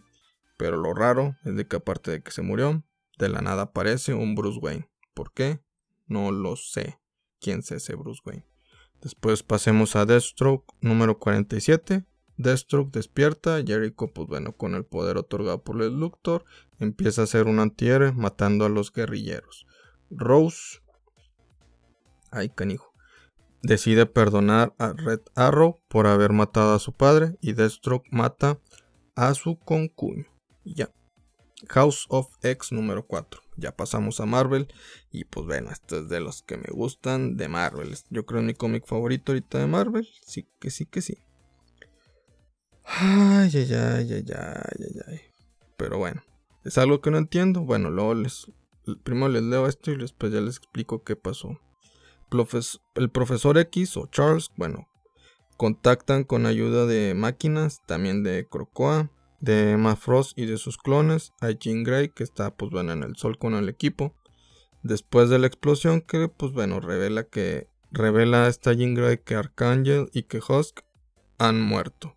Pero 0.57 0.77
lo 0.77 0.93
raro 0.93 1.35
es 1.45 1.55
de 1.55 1.67
que, 1.67 1.77
aparte 1.77 2.11
de 2.11 2.21
que 2.23 2.31
se 2.31 2.41
murió, 2.41 2.83
de 3.17 3.29
la 3.29 3.41
nada 3.41 3.63
aparece 3.63 4.13
un 4.13 4.35
Bruce 4.35 4.59
Wayne. 4.59 4.89
¿Por 5.13 5.33
qué? 5.33 5.59
No 6.07 6.31
lo 6.31 6.55
sé. 6.55 6.99
¿Quién 7.39 7.59
es 7.59 7.71
ese 7.71 7.95
Bruce 7.95 8.21
Wayne? 8.25 8.45
Después 9.01 9.43
pasemos 9.43 9.95
a 9.95 10.05
Deathstroke 10.05 10.73
número 10.81 11.19
47. 11.19 12.05
Deathstroke 12.37 12.91
despierta, 12.91 13.63
Jericho, 13.65 14.11
pues 14.13 14.27
bueno, 14.27 14.55
con 14.55 14.75
el 14.75 14.85
poder 14.85 15.17
otorgado 15.17 15.63
por 15.63 15.81
el 15.81 15.99
Luthor, 15.99 16.45
empieza 16.79 17.23
a 17.23 17.27
ser 17.27 17.47
un 17.47 17.59
antihéroe 17.59 18.11
matando 18.11 18.65
a 18.65 18.69
los 18.69 18.93
guerrilleros. 18.93 19.65
Rose, 20.09 20.79
ay 22.37 22.49
canijo, 22.49 22.93
decide 23.61 24.05
perdonar 24.05 24.73
a 24.77 24.93
Red 24.93 25.21
Arrow 25.35 25.79
por 25.87 26.07
haber 26.07 26.31
matado 26.33 26.73
a 26.73 26.79
su 26.79 26.93
padre 26.93 27.37
y 27.41 27.53
Deathstroke 27.53 28.07
mata 28.11 28.59
a 29.15 29.33
su 29.33 29.57
concuño. 29.57 30.25
Ya. 30.63 30.91
House 31.69 32.05
of 32.09 32.27
X 32.43 32.71
número 32.71 33.05
4. 33.07 33.41
Ya 33.57 33.75
pasamos 33.75 34.19
a 34.19 34.25
Marvel. 34.25 34.67
Y 35.11 35.25
pues 35.25 35.45
bueno, 35.47 35.71
esto 35.71 35.97
es 35.97 36.09
de 36.09 36.19
los 36.19 36.43
que 36.43 36.57
me 36.57 36.69
gustan 36.71 37.35
de 37.35 37.47
Marvel. 37.47 37.95
Yo 38.09 38.25
creo 38.25 38.41
mi 38.41 38.53
cómic 38.53 38.85
favorito 38.85 39.31
ahorita 39.31 39.57
de 39.57 39.67
Marvel. 39.67 40.07
Sí 40.25 40.47
que 40.59 40.69
sí 40.69 40.85
que 40.85 41.01
sí. 41.01 41.17
Ay, 42.83 43.49
ay, 43.53 43.73
ay, 43.73 44.13
ay, 44.13 44.25
ay, 44.29 45.01
ay, 45.07 45.21
Pero 45.75 45.97
bueno, 45.97 46.23
es 46.63 46.77
algo 46.77 47.01
que 47.01 47.11
no 47.11 47.17
entiendo. 47.17 47.61
Bueno, 47.61 47.89
luego 47.89 48.13
les. 48.13 48.51
Primero 49.03 49.27
les 49.27 49.43
leo 49.43 49.67
esto 49.67 49.91
y 49.91 49.97
después 49.97 50.31
ya 50.31 50.39
les 50.39 50.57
explico 50.57 51.03
qué 51.03 51.17
pasó. 51.17 51.59
El 52.95 53.09
profesor 53.09 53.57
X 53.57 53.97
o 53.97 54.07
Charles, 54.07 54.51
bueno, 54.55 54.87
contactan 55.57 56.23
con 56.23 56.45
ayuda 56.45 56.85
de 56.85 57.13
máquinas, 57.15 57.81
también 57.85 58.23
de 58.23 58.47
Crocoa, 58.47 59.11
de 59.39 59.71
Emma 59.71 59.95
Frost 59.95 60.37
y 60.37 60.45
de 60.45 60.57
sus 60.57 60.77
clones, 60.77 61.33
a 61.41 61.51
Jean 61.51 61.83
Grey, 61.83 62.09
que 62.09 62.23
está, 62.23 62.55
pues 62.55 62.71
bueno, 62.71 62.93
en 62.93 63.03
el 63.03 63.15
sol 63.15 63.37
con 63.37 63.53
el 63.55 63.69
equipo. 63.69 64.13
Después 64.83 65.29
de 65.29 65.39
la 65.39 65.47
explosión, 65.47 66.01
que, 66.01 66.27
pues 66.27 66.51
bueno, 66.53 66.79
revela 66.79 67.23
que. 67.23 67.69
Revela 67.89 68.47
esta 68.47 68.73
Jean 68.73 68.95
Grey 68.95 69.19
que 69.19 69.35
Archangel 69.35 70.09
y 70.13 70.23
que 70.23 70.39
Husk 70.39 70.81
han 71.37 71.61
muerto. 71.61 72.15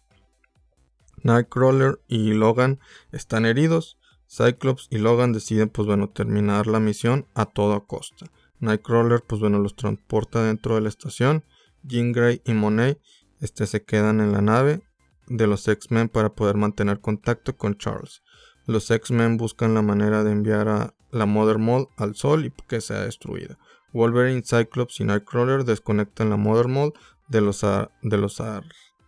Nightcrawler 1.22 2.00
y 2.08 2.32
Logan 2.32 2.80
están 3.12 3.46
heridos. 3.46 3.96
Cyclops 4.28 4.88
y 4.90 4.98
Logan 4.98 5.32
deciden, 5.32 5.68
pues 5.68 5.86
bueno, 5.86 6.08
terminar 6.10 6.66
la 6.66 6.80
misión 6.80 7.26
a 7.34 7.46
toda 7.46 7.80
costa. 7.80 8.26
Nightcrawler, 8.60 9.22
pues 9.26 9.40
bueno, 9.40 9.58
los 9.58 9.74
transporta 9.74 10.44
dentro 10.44 10.74
de 10.74 10.82
la 10.82 10.88
estación. 10.88 11.44
Jean 11.82 12.12
Grey 12.12 12.42
y 12.44 12.52
Monet 12.52 13.00
este, 13.40 13.66
se 13.66 13.82
quedan 13.82 14.20
en 14.20 14.32
la 14.32 14.42
nave 14.42 14.82
de 15.26 15.46
los 15.46 15.66
X-Men 15.66 16.08
para 16.08 16.34
poder 16.34 16.56
mantener 16.56 17.00
contacto 17.00 17.56
con 17.56 17.76
Charles. 17.76 18.22
Los 18.66 18.90
X-Men 18.90 19.36
buscan 19.36 19.74
la 19.74 19.82
manera 19.82 20.22
de 20.24 20.32
enviar 20.32 20.68
a 20.68 20.94
la 21.10 21.26
Mother 21.26 21.58
Mold 21.58 21.88
al 21.96 22.14
sol 22.14 22.44
y 22.44 22.52
que 22.68 22.80
sea 22.80 23.00
destruida. 23.00 23.58
Wolverine, 23.92 24.42
Cyclops 24.42 25.00
y 25.00 25.04
Nightcrawler 25.04 25.64
desconectan 25.64 26.30
la 26.30 26.36
Mother 26.36 26.68
Mold 26.68 26.92
de 27.28 27.40
los, 27.40 27.62
de 27.62 28.16
los 28.16 28.42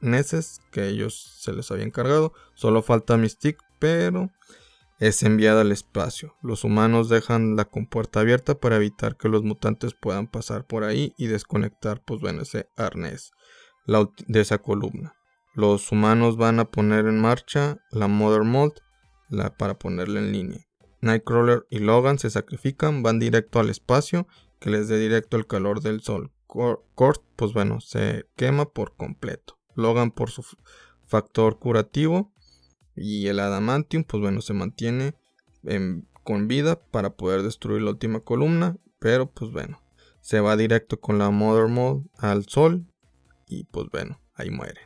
Neces 0.01 0.61
que 0.73 0.89
ellos 0.89 1.37
se 1.41 1.53
les 1.53 1.71
había 1.71 1.85
encargado. 1.85 2.33
Solo 2.55 2.83
falta 2.83 3.17
Mystique, 3.17 3.61
pero 3.79 4.31
es 5.03 5.25
enviada 5.25 5.63
al 5.63 5.73
espacio. 5.73 6.37
Los 6.43 6.63
humanos 6.63 7.09
dejan 7.09 7.57
la 7.57 7.65
compuerta 7.65 8.21
abierta 8.21 8.55
para 8.55 8.77
evitar 8.77 9.17
que 9.17 9.29
los 9.29 9.43
mutantes 9.43 9.95
puedan 9.95 10.29
pasar 10.29 10.65
por 10.65 10.85
ahí 10.85 11.13
y 11.19 11.27
desconectar, 11.27 12.05
pues 12.05 12.21
bueno, 12.21 12.43
ese 12.43 12.69
arnés 12.77 13.33
de 13.85 14.41
esa 14.41 14.59
columna. 14.59 15.17
Los 15.55 15.91
humanos 15.91 16.37
van 16.37 16.61
a 16.61 16.67
poner 16.67 17.07
en 17.07 17.21
marcha 17.21 17.79
la 17.91 18.07
Mother 18.07 18.45
Mold 18.45 18.75
la, 19.29 19.57
para 19.57 19.77
ponerla 19.77 20.21
en 20.21 20.31
línea. 20.31 20.61
Nightcrawler 21.01 21.67
y 21.69 21.81
Logan 21.81 22.21
se 22.21 22.31
sacrifican, 22.31 23.03
van 23.03 23.19
directo 23.19 23.59
al 23.59 23.71
espacio 23.71 24.29
que 24.61 24.71
les 24.71 24.87
dé 24.87 24.99
directo 24.99 25.37
el 25.37 25.49
calor 25.49 25.81
del 25.81 26.03
sol. 26.03 26.31
Kurt, 26.47 27.25
pues 27.35 27.53
bueno, 27.53 27.81
se 27.81 28.27
quema 28.37 28.67
por 28.67 28.95
completo. 28.95 29.59
Logan 29.75 30.13
por 30.13 30.31
su 30.31 30.45
factor 31.09 31.59
curativo 31.59 32.32
y 32.95 33.27
el 33.27 33.41
adamantium 33.41 34.05
pues 34.05 34.21
bueno 34.21 34.41
se 34.41 34.53
mantiene 34.53 35.15
con 36.25 36.49
vida 36.49 36.81
para 36.81 37.15
poder 37.15 37.43
destruir 37.43 37.83
la 37.83 37.91
última 37.91 38.21
columna 38.21 38.77
pero 38.99 39.31
pues 39.31 39.51
bueno 39.51 39.81
se 40.21 40.41
va 40.41 40.57
directo 40.57 41.01
con 41.01 41.19
la 41.19 41.31
Mother 41.31 41.69
Mold 41.69 42.07
al 42.19 42.47
sol 42.47 42.87
y 43.47 43.65
pues 43.65 43.89
bueno 43.91 44.21
ahí 44.35 44.51
muere. 44.51 44.81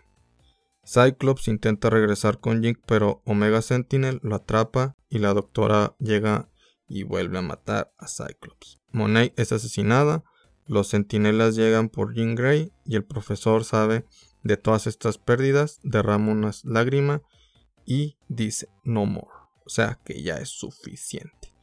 Cyclops 0.84 1.48
intenta 1.48 1.90
regresar 1.90 2.38
con 2.38 2.62
Jink 2.62 2.78
pero 2.86 3.22
Omega 3.26 3.60
Sentinel 3.60 4.20
lo 4.22 4.36
atrapa 4.36 4.96
y 5.08 5.18
la 5.18 5.34
doctora 5.34 5.94
llega 5.98 6.48
y 6.88 7.02
vuelve 7.02 7.38
a 7.38 7.42
matar 7.42 7.92
a 7.98 8.06
Cyclops. 8.06 8.80
Monet 8.92 9.38
es 9.38 9.52
asesinada 9.52 10.24
los 10.66 10.88
sentinelas 10.88 11.54
llegan 11.54 11.88
por 11.88 12.14
Jean 12.14 12.34
Grey 12.34 12.72
y 12.84 12.96
el 12.96 13.04
profesor 13.04 13.64
sabe 13.64 14.04
de 14.42 14.56
todas 14.56 14.86
estas 14.86 15.18
pérdidas, 15.18 15.80
derrama 15.82 16.32
una 16.32 16.50
lágrima 16.64 17.22
y 17.86 18.16
dice 18.28 18.68
no 18.84 19.06
more. 19.06 19.28
O 19.64 19.70
sea 19.70 19.98
que 20.04 20.22
ya 20.22 20.36
es 20.36 20.50
suficiente. 20.50 21.54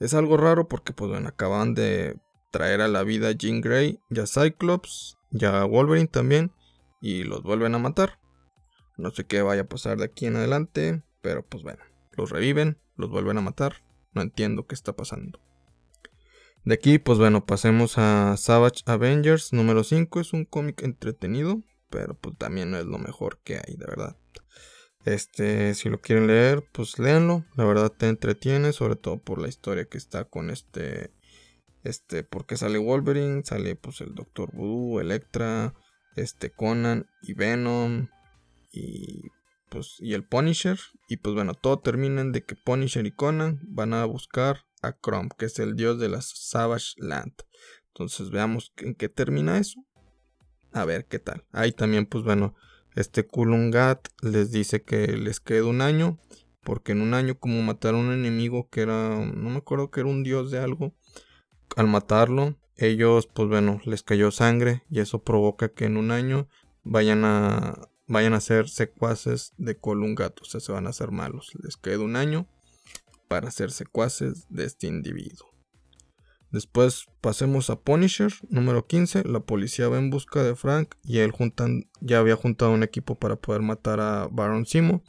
Es 0.00 0.14
algo 0.14 0.36
raro 0.36 0.68
porque 0.68 0.92
pues 0.92 1.10
bueno, 1.10 1.28
acaban 1.28 1.74
de 1.74 2.18
traer 2.50 2.80
a 2.80 2.88
la 2.88 3.02
vida 3.02 3.28
a 3.28 3.32
Jean 3.32 3.60
Grey 3.60 4.00
y 4.10 4.20
a 4.20 4.26
Cyclops, 4.26 5.18
ya 5.30 5.64
Wolverine 5.64 6.08
también, 6.08 6.52
y 7.00 7.24
los 7.24 7.42
vuelven 7.42 7.74
a 7.74 7.78
matar. 7.78 8.18
No 8.96 9.10
sé 9.10 9.24
qué 9.24 9.42
vaya 9.42 9.62
a 9.62 9.68
pasar 9.68 9.98
de 9.98 10.06
aquí 10.06 10.26
en 10.26 10.36
adelante, 10.36 11.02
pero 11.22 11.46
pues 11.46 11.62
bueno, 11.62 11.82
los 12.12 12.30
reviven, 12.30 12.78
los 12.96 13.10
vuelven 13.10 13.38
a 13.38 13.42
matar. 13.42 13.84
No 14.12 14.22
entiendo 14.22 14.66
qué 14.66 14.74
está 14.74 14.94
pasando. 14.94 15.38
De 16.64 16.74
aquí, 16.74 16.98
pues 16.98 17.18
bueno, 17.18 17.46
pasemos 17.46 17.96
a 17.98 18.36
Savage 18.36 18.82
Avengers 18.86 19.52
número 19.52 19.84
5. 19.84 20.20
Es 20.20 20.32
un 20.32 20.44
cómic 20.46 20.82
entretenido 20.82 21.62
pero 21.90 22.14
pues 22.14 22.36
también 22.36 22.70
no 22.70 22.78
es 22.78 22.84
lo 22.84 22.98
mejor 22.98 23.38
que 23.42 23.56
hay, 23.56 23.76
de 23.76 23.86
verdad. 23.86 24.16
Este, 25.06 25.74
si 25.74 25.88
lo 25.88 26.00
quieren 26.00 26.26
leer, 26.26 26.64
pues 26.72 26.98
léanlo. 26.98 27.44
La 27.54 27.64
verdad 27.64 27.92
te 27.96 28.08
entretiene, 28.08 28.72
sobre 28.72 28.96
todo 28.96 29.18
por 29.18 29.40
la 29.40 29.48
historia 29.48 29.84
que 29.86 29.98
está 29.98 30.24
con 30.24 30.50
este 30.50 31.12
Este, 31.84 32.24
porque 32.24 32.56
sale 32.56 32.78
Wolverine, 32.78 33.44
sale 33.44 33.76
pues 33.76 34.00
el 34.00 34.16
Doctor 34.16 34.50
Voodoo, 34.52 35.00
Electra, 35.00 35.74
este 36.16 36.50
Conan 36.50 37.06
y 37.22 37.34
Venom 37.34 38.08
y 38.72 39.22
pues 39.68 39.96
y 40.00 40.14
el 40.14 40.24
Punisher 40.24 40.78
y 41.08 41.18
pues 41.18 41.36
bueno, 41.36 41.54
todo 41.54 41.78
termina 41.78 42.20
en 42.22 42.32
de 42.32 42.44
que 42.44 42.56
Punisher 42.56 43.06
y 43.06 43.12
Conan 43.12 43.60
van 43.62 43.94
a 43.94 44.04
buscar 44.04 44.64
a 44.82 44.92
Chrome, 44.92 45.28
que 45.38 45.44
es 45.44 45.60
el 45.60 45.76
dios 45.76 46.00
de 46.00 46.08
la 46.08 46.20
Savage 46.20 46.94
Land. 46.96 47.34
Entonces 47.88 48.30
veamos 48.30 48.72
en 48.78 48.96
qué 48.96 49.08
termina 49.08 49.58
eso. 49.58 49.80
A 50.72 50.84
ver 50.84 51.06
qué 51.06 51.20
tal. 51.20 51.44
Ahí 51.52 51.70
también 51.70 52.06
pues 52.06 52.24
bueno, 52.24 52.56
este 52.96 53.26
Kulungat 53.26 54.08
les 54.22 54.50
dice 54.50 54.82
que 54.82 55.06
les 55.06 55.40
queda 55.40 55.64
un 55.64 55.80
año 55.80 56.18
porque 56.64 56.92
en 56.92 57.00
un 57.00 57.14
año 57.14 57.38
como 57.38 57.62
mataron 57.62 58.06
a 58.06 58.08
un 58.08 58.14
enemigo 58.14 58.68
que 58.68 58.80
era 58.80 59.24
no 59.24 59.50
me 59.50 59.58
acuerdo 59.58 59.90
que 59.90 60.00
era 60.00 60.08
un 60.08 60.24
dios 60.24 60.50
de 60.50 60.58
algo 60.58 60.92
al 61.76 61.86
matarlo 61.86 62.56
ellos 62.76 63.28
pues 63.28 63.48
bueno 63.48 63.80
les 63.84 64.02
cayó 64.02 64.30
sangre 64.32 64.82
y 64.90 65.00
eso 65.00 65.22
provoca 65.22 65.68
que 65.68 65.84
en 65.84 65.96
un 65.96 66.10
año 66.10 66.48
vayan 66.82 67.24
a 67.24 67.88
vayan 68.06 68.34
a 68.34 68.40
ser 68.40 68.68
secuaces 68.68 69.52
de 69.58 69.78
Colungat, 69.78 70.40
o 70.40 70.44
sea, 70.44 70.60
se 70.60 70.72
van 70.72 70.86
a 70.86 70.90
hacer 70.90 71.10
malos. 71.10 71.52
Les 71.62 71.76
queda 71.76 72.00
un 72.00 72.16
año 72.16 72.46
para 73.28 73.50
ser 73.50 73.70
secuaces 73.70 74.46
de 74.48 74.64
este 74.64 74.86
individuo. 74.86 75.55
Después 76.56 77.04
pasemos 77.20 77.68
a 77.68 77.78
Punisher, 77.78 78.32
número 78.48 78.86
15. 78.86 79.24
La 79.24 79.40
policía 79.40 79.90
va 79.90 79.98
en 79.98 80.08
busca 80.08 80.42
de 80.42 80.56
Frank 80.56 80.94
y 81.04 81.18
él 81.18 81.30
juntan, 81.30 81.90
ya 82.00 82.18
había 82.18 82.34
juntado 82.34 82.70
un 82.70 82.82
equipo 82.82 83.14
para 83.14 83.36
poder 83.36 83.60
matar 83.60 84.00
a 84.00 84.26
Baron 84.32 84.64
Simo. 84.64 85.02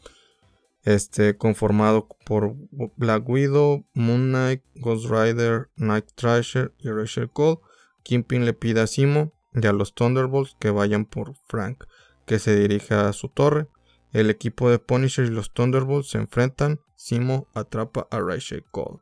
Este, 0.83 1.37
conformado 1.37 2.09
por 2.25 2.53
Black 2.97 3.29
Widow, 3.29 3.85
Moon 3.93 4.27
Knight, 4.27 4.61
Ghost 4.75 5.09
Rider, 5.09 5.69
Night 5.77 6.07
Thrasher 6.15 6.73
y 6.79 6.89
Rachel 6.89 7.29
Cole. 7.29 7.59
Kingpin 8.03 8.43
le 8.43 8.51
pide 8.51 8.81
a 8.81 8.87
Simo 8.87 9.31
y 9.53 9.65
a 9.67 9.71
los 9.71 9.93
Thunderbolts 9.93 10.57
que 10.59 10.69
vayan 10.69 11.05
por 11.05 11.33
Frank 11.47 11.85
que 12.25 12.39
se 12.39 12.57
dirige 12.59 12.93
a 12.93 13.13
su 13.13 13.29
torre. 13.29 13.67
El 14.11 14.29
equipo 14.29 14.69
de 14.69 14.79
Punisher 14.79 15.23
y 15.23 15.29
los 15.29 15.53
Thunderbolts 15.53 16.09
se 16.09 16.17
enfrentan. 16.17 16.81
Simo 16.97 17.47
atrapa 17.53 18.05
a 18.11 18.19
Rachel 18.19 18.65
Cole. 18.69 18.99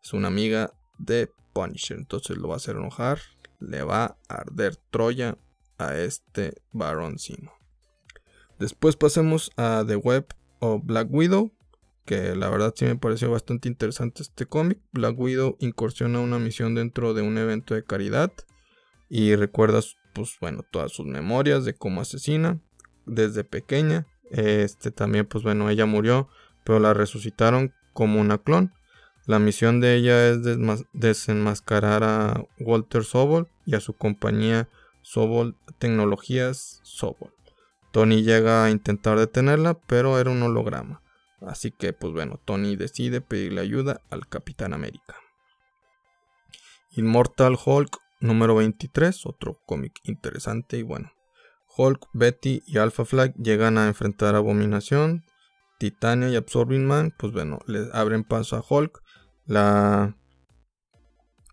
Es 0.00 0.12
una 0.12 0.28
amiga 0.28 0.72
de 0.98 1.32
Entonces 1.64 2.36
lo 2.36 2.48
va 2.48 2.54
a 2.54 2.56
hacer 2.58 2.76
enojar. 2.76 3.20
Le 3.60 3.82
va 3.82 4.18
a 4.28 4.34
arder 4.34 4.76
Troya 4.90 5.36
a 5.78 5.96
este 5.96 6.62
Simo. 7.16 7.52
Después 8.58 8.96
pasemos 8.96 9.52
a 9.56 9.84
The 9.86 9.96
Web 9.96 10.26
of 10.60 10.82
Black 10.84 11.08
Widow, 11.10 11.52
que 12.04 12.34
la 12.34 12.48
verdad 12.48 12.74
sí 12.76 12.84
me 12.84 12.96
pareció 12.96 13.30
bastante 13.30 13.68
interesante 13.68 14.22
este 14.22 14.46
cómic. 14.46 14.80
Black 14.92 15.18
Widow 15.18 15.56
incursiona 15.60 16.20
una 16.20 16.38
misión 16.38 16.74
dentro 16.74 17.14
de 17.14 17.22
un 17.22 17.38
evento 17.38 17.74
de 17.74 17.84
caridad 17.84 18.32
y 19.08 19.34
recuerda 19.36 19.80
pues 20.14 20.36
bueno 20.40 20.64
todas 20.70 20.92
sus 20.92 21.06
memorias 21.06 21.64
de 21.64 21.74
cómo 21.74 22.00
asesina 22.00 22.60
desde 23.06 23.44
pequeña. 23.44 24.06
Este 24.30 24.90
también, 24.90 25.26
pues 25.26 25.44
bueno, 25.44 25.70
ella 25.70 25.86
murió, 25.86 26.28
pero 26.64 26.78
la 26.80 26.94
resucitaron 26.94 27.72
como 27.92 28.20
una 28.20 28.38
clon. 28.38 28.72
La 29.28 29.38
misión 29.38 29.78
de 29.80 29.94
ella 29.94 30.26
es 30.26 30.38
desenmascarar 30.94 32.02
a 32.02 32.46
Walter 32.60 33.04
Sobol 33.04 33.46
y 33.66 33.74
a 33.74 33.80
su 33.80 33.92
compañía 33.92 34.70
Sobol 35.02 35.54
Tecnologías 35.78 36.80
Sobol. 36.82 37.34
Tony 37.92 38.22
llega 38.22 38.64
a 38.64 38.70
intentar 38.70 39.18
detenerla, 39.18 39.74
pero 39.74 40.18
era 40.18 40.30
un 40.30 40.42
holograma. 40.42 41.02
Así 41.42 41.70
que, 41.70 41.92
pues 41.92 42.14
bueno, 42.14 42.40
Tony 42.42 42.74
decide 42.76 43.20
pedirle 43.20 43.60
ayuda 43.60 44.00
al 44.08 44.26
Capitán 44.26 44.72
América. 44.72 45.16
Immortal 46.92 47.58
Hulk 47.62 47.98
número 48.20 48.54
23, 48.54 49.26
otro 49.26 49.60
cómic 49.66 50.00
interesante 50.04 50.78
y 50.78 50.84
bueno. 50.84 51.12
Hulk, 51.76 52.06
Betty 52.14 52.62
y 52.66 52.78
Alpha 52.78 53.04
Flag 53.04 53.34
llegan 53.34 53.76
a 53.76 53.88
enfrentar 53.88 54.34
a 54.34 54.38
Abominación, 54.38 55.22
Titania 55.78 56.30
y 56.30 56.36
Absorbing 56.36 56.86
Man, 56.86 57.14
pues 57.18 57.34
bueno, 57.34 57.58
le 57.66 57.90
abren 57.92 58.24
paso 58.24 58.56
a 58.56 58.64
Hulk, 58.66 59.02
la... 59.48 60.16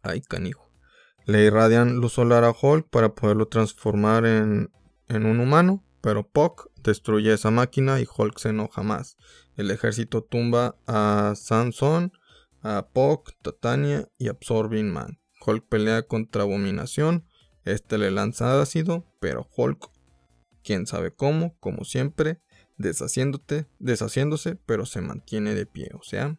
Ay, 0.03 0.21
canijo. 0.21 0.69
Le 1.25 1.43
irradian 1.45 1.95
luz 1.95 2.13
solar 2.13 2.43
a 2.43 2.51
Hulk 2.51 2.87
para 2.89 3.15
poderlo 3.15 3.47
transformar 3.47 4.27
en, 4.27 4.69
en 5.07 5.25
un 5.25 5.39
humano, 5.39 5.83
pero 6.01 6.27
Puck 6.27 6.69
destruye 6.83 7.33
esa 7.33 7.49
máquina 7.49 7.99
y 7.99 8.05
Hulk 8.05 8.37
se 8.37 8.49
enoja 8.49 8.83
más. 8.83 9.17
El 9.55 9.71
ejército 9.71 10.23
tumba 10.23 10.77
a 10.85 11.33
Samson, 11.35 12.11
a 12.61 12.87
Puck, 12.93 13.31
Titania 13.41 14.07
y 14.19 14.27
Absorbing 14.27 14.91
Man. 14.91 15.19
Hulk 15.43 15.67
pelea 15.67 16.03
contra 16.03 16.43
Abominación, 16.43 17.27
este 17.63 17.97
le 17.97 18.11
lanza 18.11 18.61
ácido, 18.61 19.05
pero 19.19 19.47
Hulk 19.55 19.89
quién 20.63 20.87
sabe 20.87 21.13
cómo, 21.13 21.55
como 21.59 21.85
siempre, 21.85 22.41
deshaciéndote, 22.77 23.67
deshaciéndose, 23.79 24.55
pero 24.55 24.85
se 24.85 25.01
mantiene 25.01 25.53
de 25.55 25.65
pie, 25.65 25.91
o 25.93 26.03
sea, 26.03 26.37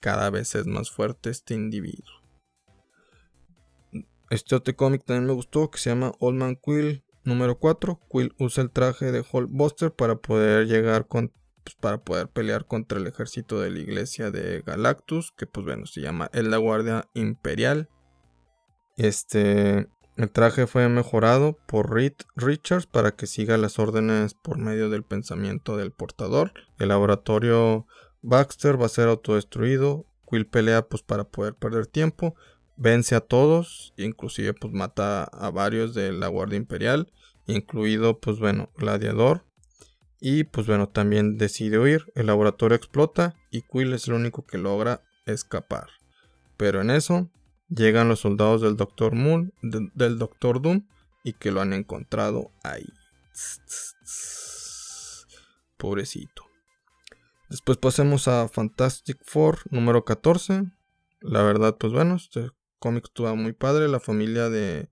cada 0.00 0.30
vez 0.30 0.54
es 0.54 0.66
más 0.66 0.90
fuerte 0.90 1.30
este 1.30 1.54
individuo. 1.54 2.20
Este 4.30 4.54
otro 4.54 4.74
cómic 4.76 5.04
también 5.04 5.26
me 5.26 5.32
gustó, 5.32 5.70
que 5.70 5.78
se 5.78 5.90
llama 5.90 6.12
Old 6.20 6.38
Man 6.38 6.56
Quill 6.56 7.04
número 7.24 7.58
4. 7.58 8.00
Quill 8.10 8.34
usa 8.38 8.62
el 8.62 8.70
traje 8.70 9.12
de 9.12 9.24
Hulkbuster 9.30 9.92
para 9.92 10.16
poder 10.16 10.66
llegar 10.66 11.06
con 11.06 11.32
pues, 11.64 11.74
para 11.74 11.98
poder 11.98 12.28
pelear 12.28 12.66
contra 12.66 12.98
el 12.98 13.06
ejército 13.06 13.60
de 13.60 13.70
la 13.70 13.78
iglesia 13.80 14.30
de 14.30 14.62
Galactus, 14.62 15.32
que 15.36 15.46
pues 15.46 15.66
bueno, 15.66 15.86
se 15.86 16.00
llama 16.00 16.30
es 16.32 16.44
la 16.44 16.56
Guardia 16.56 17.08
Imperial. 17.14 17.88
Este 18.96 19.88
el 20.16 20.30
traje 20.30 20.66
fue 20.66 20.88
mejorado 20.88 21.58
por 21.66 21.94
Reed 21.94 22.12
Richards 22.36 22.86
para 22.86 23.12
que 23.12 23.26
siga 23.26 23.56
las 23.56 23.78
órdenes 23.78 24.34
por 24.34 24.58
medio 24.58 24.90
del 24.90 25.02
pensamiento 25.02 25.76
del 25.76 25.92
portador. 25.92 26.52
El 26.78 26.88
laboratorio 26.88 27.86
Baxter 28.22 28.80
va 28.80 28.86
a 28.86 28.90
ser 28.90 29.08
autodestruido. 29.08 30.06
Quill 30.28 30.46
pelea 30.46 30.88
pues 30.88 31.02
para 31.02 31.24
poder 31.24 31.54
perder 31.54 31.86
tiempo. 31.86 32.34
Vence 32.76 33.14
a 33.14 33.20
todos, 33.20 33.92
inclusive 33.96 34.54
pues 34.54 34.72
mata 34.72 35.24
a 35.24 35.50
varios 35.50 35.92
de 35.94 36.12
la 36.12 36.28
Guardia 36.28 36.56
Imperial, 36.56 37.12
incluido 37.46 38.20
pues 38.20 38.38
bueno, 38.38 38.70
Gladiador. 38.76 39.44
Y 40.20 40.44
pues 40.44 40.66
bueno, 40.66 40.88
también 40.88 41.36
decide 41.36 41.78
huir. 41.78 42.12
El 42.14 42.26
laboratorio 42.26 42.76
explota 42.76 43.34
y 43.50 43.62
Quill 43.62 43.92
es 43.92 44.08
el 44.08 44.14
único 44.14 44.46
que 44.46 44.58
logra 44.58 45.02
escapar. 45.26 45.88
Pero 46.56 46.80
en 46.80 46.90
eso 46.90 47.30
Llegan 47.70 48.08
los 48.08 48.18
soldados 48.18 48.62
del 48.62 48.76
Doctor 48.76 49.14
Moon, 49.14 49.54
del 49.62 50.18
Doctor 50.18 50.60
Doom, 50.60 50.88
y 51.22 51.34
que 51.34 51.52
lo 51.52 51.60
han 51.60 51.72
encontrado 51.72 52.50
ahí. 52.64 52.88
Pobrecito. 55.76 56.49
Después 57.50 57.78
pasemos 57.78 58.28
a 58.28 58.46
Fantastic 58.46 59.18
Four 59.24 59.58
número 59.70 60.04
14. 60.04 60.70
La 61.20 61.42
verdad, 61.42 61.76
pues 61.78 61.92
bueno, 61.92 62.14
este 62.14 62.48
cómic 62.78 63.06
estuvo 63.06 63.34
muy 63.34 63.52
padre. 63.52 63.88
La 63.88 63.98
familia 63.98 64.48
de 64.48 64.88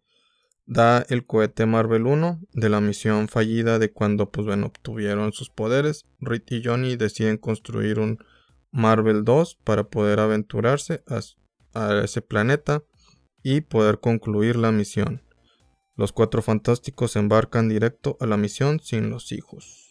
da 0.67 1.07
el 1.09 1.25
cohete 1.25 1.67
Marvel 1.67 2.09
1 2.09 2.41
de 2.53 2.69
la 2.69 2.81
misión 2.81 3.29
fallida 3.29 3.79
de 3.79 3.93
cuando 3.93 4.33
pues 4.33 4.45
bueno 4.45 4.67
obtuvieron 4.67 5.33
sus 5.33 5.51
poderes. 5.51 6.05
Reed 6.19 6.43
y 6.49 6.65
Johnny 6.65 6.97
deciden 6.97 7.39
construir 7.39 8.01
un 8.01 8.19
Marvel 8.73 9.25
2 9.25 9.61
para 9.63 9.85
poder 9.85 10.19
aventurarse 10.19 11.05
a, 11.07 11.21
a 11.81 12.03
ese 12.03 12.23
planeta 12.23 12.83
y 13.45 13.61
poder 13.61 14.01
concluir 14.01 14.57
la 14.57 14.73
misión. 14.73 15.23
Los 15.95 16.11
cuatro 16.11 16.43
fantásticos 16.43 17.15
embarcan 17.15 17.69
directo 17.69 18.17
a 18.19 18.27
la 18.27 18.37
misión 18.37 18.81
sin 18.81 19.11
los 19.11 19.31
hijos. 19.31 19.88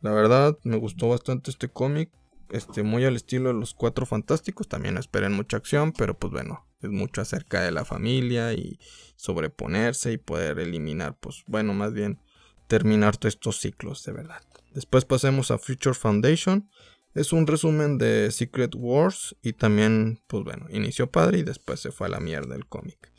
La 0.00 0.12
verdad, 0.12 0.58
me 0.64 0.76
gustó 0.76 1.08
bastante 1.08 1.50
este 1.50 1.68
cómic. 1.68 2.10
Este, 2.50 2.82
muy 2.82 3.04
al 3.04 3.14
estilo 3.14 3.48
de 3.48 3.54
los 3.54 3.74
cuatro 3.74 4.06
fantásticos. 4.06 4.68
También 4.68 4.96
esperen 4.96 5.32
mucha 5.32 5.56
acción, 5.56 5.92
pero 5.92 6.18
pues 6.18 6.32
bueno, 6.32 6.66
es 6.80 6.90
mucho 6.90 7.20
acerca 7.20 7.62
de 7.62 7.70
la 7.70 7.84
familia 7.84 8.52
y 8.52 8.78
sobreponerse 9.16 10.12
y 10.12 10.18
poder 10.18 10.58
eliminar, 10.58 11.16
pues 11.20 11.44
bueno, 11.46 11.74
más 11.74 11.92
bien 11.92 12.18
terminar 12.66 13.16
todos 13.16 13.34
estos 13.34 13.60
ciclos 13.60 14.04
de 14.04 14.12
verdad. 14.12 14.42
Después 14.72 15.04
pasemos 15.04 15.50
a 15.50 15.58
Future 15.58 15.94
Foundation. 15.94 16.70
Es 17.12 17.32
un 17.32 17.46
resumen 17.46 17.98
de 17.98 18.30
Secret 18.30 18.72
Wars 18.76 19.36
y 19.42 19.52
también, 19.52 20.22
pues 20.28 20.44
bueno, 20.44 20.66
inició 20.70 21.10
padre 21.10 21.38
y 21.38 21.42
después 21.42 21.80
se 21.80 21.90
fue 21.90 22.06
a 22.06 22.10
la 22.10 22.20
mierda 22.20 22.54
el 22.54 22.66
cómic. 22.66 23.12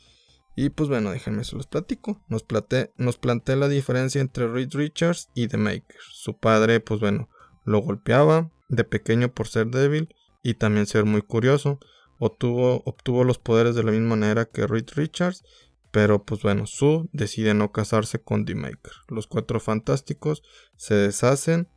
Y 0.54 0.70
pues 0.70 0.88
bueno, 0.88 1.10
déjenme 1.10 1.44
se 1.44 1.56
los 1.56 1.66
platico. 1.66 2.20
Nos, 2.28 2.44
nos 2.96 3.18
plantea 3.18 3.56
la 3.56 3.68
diferencia 3.68 4.20
entre 4.20 4.48
Reed 4.48 4.70
Richards 4.72 5.30
y 5.34 5.48
The 5.48 5.56
Maker. 5.56 5.96
Su 6.10 6.36
padre, 6.36 6.80
pues 6.80 7.00
bueno, 7.00 7.28
lo 7.64 7.78
golpeaba 7.78 8.50
de 8.68 8.84
pequeño 8.84 9.32
por 9.32 9.48
ser 9.48 9.68
débil 9.68 10.14
y 10.42 10.54
también 10.54 10.86
ser 10.86 11.04
muy 11.04 11.22
curioso. 11.22 11.78
Obtuvo, 12.18 12.82
obtuvo 12.84 13.24
los 13.24 13.38
poderes 13.38 13.74
de 13.74 13.82
la 13.82 13.92
misma 13.92 14.16
manera 14.16 14.44
que 14.44 14.66
Reed 14.66 14.90
Richards, 14.94 15.42
pero 15.90 16.24
pues 16.24 16.42
bueno, 16.42 16.66
Sue 16.66 17.08
decide 17.12 17.54
no 17.54 17.72
casarse 17.72 18.20
con 18.20 18.44
The 18.44 18.54
Maker. 18.54 18.92
Los 19.08 19.26
cuatro 19.26 19.58
fantásticos 19.58 20.42
se 20.76 20.94
deshacen 20.94 21.68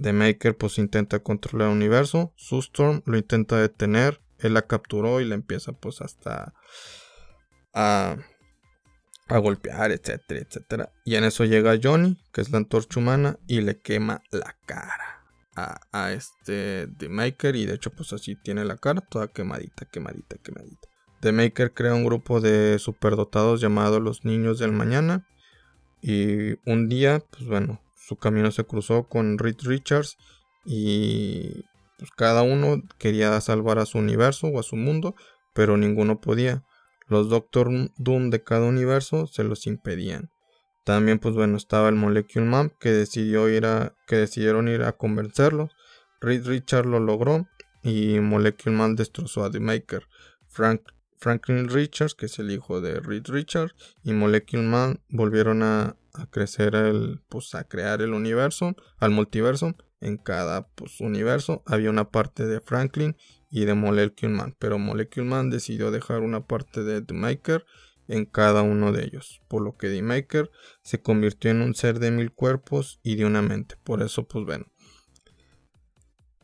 The 0.00 0.12
Maker 0.12 0.56
pues 0.56 0.78
intenta 0.78 1.22
controlar 1.22 1.68
el 1.68 1.76
universo. 1.76 2.32
Sustorm 2.36 3.02
lo 3.04 3.18
intenta 3.18 3.56
detener. 3.56 4.20
Él 4.38 4.54
la 4.54 4.62
capturó 4.62 5.20
y 5.20 5.26
la 5.26 5.34
empieza 5.34 5.72
pues 5.72 6.00
hasta 6.00 6.54
a, 7.72 8.16
golpear, 9.28 9.92
etcétera, 9.92 10.40
etcétera. 10.40 10.92
Y 11.04 11.14
en 11.14 11.24
eso 11.24 11.44
llega 11.44 11.78
Johnny, 11.82 12.18
que 12.32 12.40
es 12.40 12.50
la 12.50 12.58
antorcha 12.58 13.00
humana, 13.00 13.38
y 13.46 13.60
le 13.60 13.80
quema 13.80 14.22
la 14.30 14.56
cara 14.66 15.24
a, 15.56 15.80
a 15.92 16.12
este 16.12 16.88
The 16.98 17.08
Maker. 17.08 17.56
Y 17.56 17.66
de 17.66 17.74
hecho, 17.74 17.90
pues 17.90 18.12
así 18.12 18.36
tiene 18.36 18.64
la 18.64 18.76
cara, 18.76 19.00
toda 19.00 19.28
quemadita, 19.28 19.86
quemadita, 19.86 20.36
quemadita. 20.42 20.88
The 21.20 21.32
Maker 21.32 21.72
crea 21.74 21.94
un 21.94 22.04
grupo 22.04 22.40
de 22.40 22.78
superdotados 22.78 23.60
llamado 23.60 24.00
los 24.00 24.24
Niños 24.24 24.58
del 24.58 24.72
Mañana. 24.72 25.26
Y 26.02 26.54
un 26.68 26.88
día, 26.88 27.22
pues 27.30 27.44
bueno, 27.44 27.80
su 27.94 28.16
camino 28.16 28.50
se 28.50 28.64
cruzó 28.64 29.04
con 29.04 29.38
Reed 29.38 29.58
Richards 29.62 30.16
y 30.64 31.64
pues 31.98 32.10
cada 32.16 32.42
uno 32.42 32.82
quería 32.98 33.38
salvar 33.40 33.78
a 33.78 33.86
su 33.86 33.98
universo 33.98 34.46
o 34.48 34.58
a 34.58 34.62
su 34.62 34.76
mundo, 34.76 35.14
pero 35.54 35.76
ninguno 35.76 36.20
podía. 36.20 36.64
Los 37.10 37.28
Doctor 37.28 37.68
Doom 37.96 38.30
de 38.30 38.42
cada 38.42 38.66
universo 38.66 39.26
se 39.26 39.44
los 39.44 39.66
impedían. 39.66 40.30
También, 40.84 41.18
pues 41.18 41.34
bueno, 41.34 41.56
estaba 41.56 41.88
el 41.88 41.96
Molecule 41.96 42.46
Man 42.46 42.72
que 42.80 42.90
decidió 42.90 43.48
ir 43.48 43.66
a, 43.66 43.94
que 44.06 44.16
decidieron 44.16 44.68
ir 44.68 44.82
a 44.82 44.92
convencerlo. 44.92 45.68
Reed 46.20 46.46
Richards 46.46 46.88
lo 46.88 47.00
logró 47.00 47.48
y 47.82 48.20
Molecule 48.20 48.76
Man 48.76 48.94
destrozó 48.94 49.44
a 49.44 49.50
The 49.50 49.60
Maker. 49.60 50.06
Frank 50.46 50.82
Franklin 51.18 51.68
Richards, 51.68 52.14
que 52.14 52.26
es 52.26 52.38
el 52.38 52.50
hijo 52.50 52.80
de 52.80 52.98
Reed 52.98 53.26
Richards, 53.26 53.74
y 54.02 54.12
Molecule 54.12 54.62
Man 54.62 55.00
volvieron 55.10 55.62
a, 55.62 55.96
crecer 56.30 56.74
el, 56.74 57.20
pues 57.28 57.54
a 57.54 57.64
crear 57.64 58.02
el 58.02 58.14
universo, 58.14 58.74
al 58.98 59.10
multiverso. 59.10 59.74
En 60.00 60.16
cada 60.16 60.66
pues, 60.68 61.00
universo 61.00 61.62
había 61.66 61.90
una 61.90 62.10
parte 62.10 62.46
de 62.46 62.60
Franklin 62.60 63.16
y 63.50 63.64
de 63.64 63.74
Molecule 63.74 64.32
Man, 64.32 64.56
pero 64.58 64.78
Molecule 64.78 65.26
Man 65.26 65.50
decidió 65.50 65.90
dejar 65.90 66.20
una 66.20 66.46
parte 66.46 66.84
de 66.84 67.02
The 67.02 67.14
Maker 67.14 67.66
en 68.08 68.24
cada 68.24 68.62
uno 68.62 68.92
de 68.92 69.04
ellos, 69.04 69.40
por 69.48 69.62
lo 69.62 69.76
que 69.76 69.88
The 69.88 70.02
Maker 70.02 70.50
se 70.82 71.00
convirtió 71.00 71.50
en 71.50 71.62
un 71.62 71.74
ser 71.74 71.98
de 71.98 72.10
mil 72.10 72.32
cuerpos 72.32 73.00
y 73.02 73.16
de 73.16 73.24
una 73.24 73.42
mente. 73.42 73.76
Por 73.82 74.02
eso, 74.02 74.26
pues 74.26 74.44
bueno, 74.44 74.66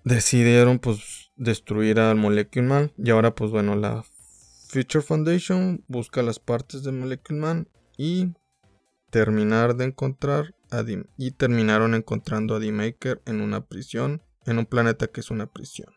decidieron 0.04 0.78
pues 0.78 1.32
destruir 1.36 1.98
al 1.98 2.16
Molecule 2.16 2.66
Man 2.66 2.92
y 2.96 3.11
ahora 3.11 3.34
pues 3.34 3.50
bueno 3.50 3.74
la 3.74 4.04
Future 4.68 5.02
Foundation 5.02 5.84
busca 5.88 6.22
las 6.22 6.38
partes 6.38 6.82
de 6.82 6.92
Molecule 6.92 7.40
Man 7.40 7.68
y 7.96 8.28
terminar 9.11 9.76
de 9.76 9.86
encontrar 9.86 10.54
a 10.70 10.82
Dim 10.82 11.04
y 11.16 11.32
terminaron 11.32 11.94
encontrando 11.94 12.54
a 12.54 12.59
D-Maker 12.59 13.22
en 13.26 13.40
una 13.40 13.64
prisión, 13.64 14.22
en 14.44 14.59
un 14.59 14.66
planeta 14.66 15.07
que 15.07 15.20
es 15.20 15.30
una 15.30 15.46
prisión. 15.46 15.95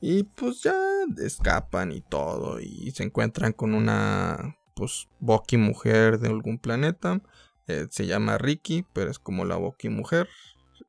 Y 0.00 0.24
pues 0.24 0.62
ya 0.62 0.74
escapan 1.18 1.92
y 1.92 2.00
todo 2.00 2.58
y 2.60 2.90
se 2.92 3.02
encuentran 3.02 3.52
con 3.52 3.74
una 3.74 4.56
pues 4.74 5.08
Bucky 5.18 5.58
mujer 5.58 6.18
de 6.18 6.28
algún 6.28 6.58
planeta. 6.58 7.20
Eh, 7.66 7.86
se 7.90 8.06
llama 8.06 8.38
Ricky, 8.38 8.84
pero 8.94 9.10
es 9.10 9.18
como 9.18 9.44
la 9.44 9.56
Bucky 9.56 9.90
mujer. 9.90 10.28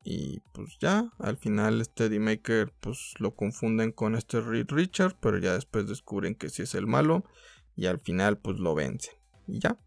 Y 0.02 0.40
pues 0.52 0.78
ya, 0.80 1.12
al 1.18 1.36
final 1.36 1.80
este 1.80 2.08
D-Maker 2.08 2.72
pues 2.80 3.14
lo 3.18 3.34
confunden 3.34 3.92
con 3.92 4.14
este 4.14 4.40
Reed 4.40 4.66
Richard, 4.70 5.16
pero 5.20 5.38
ya 5.38 5.52
después 5.52 5.86
descubren 5.86 6.34
que 6.34 6.48
sí 6.48 6.62
es 6.62 6.74
el 6.74 6.86
malo 6.86 7.24
y 7.76 7.86
al 7.86 7.98
final 7.98 8.38
pues 8.38 8.58
lo 8.58 8.74
vencen. 8.74 9.14
Y 9.46 9.60
ya, 9.60 9.78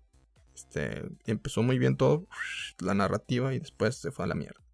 este, 0.54 1.04
empezó 1.26 1.64
muy 1.64 1.80
bien 1.80 1.98
todo, 1.98 2.28
la 2.80 2.94
narrativa 2.94 3.54
y 3.54 3.60
después 3.60 3.96
se 3.96 4.12
fue 4.12 4.26
a 4.26 4.28
la 4.30 4.36
mierda. 4.36 4.65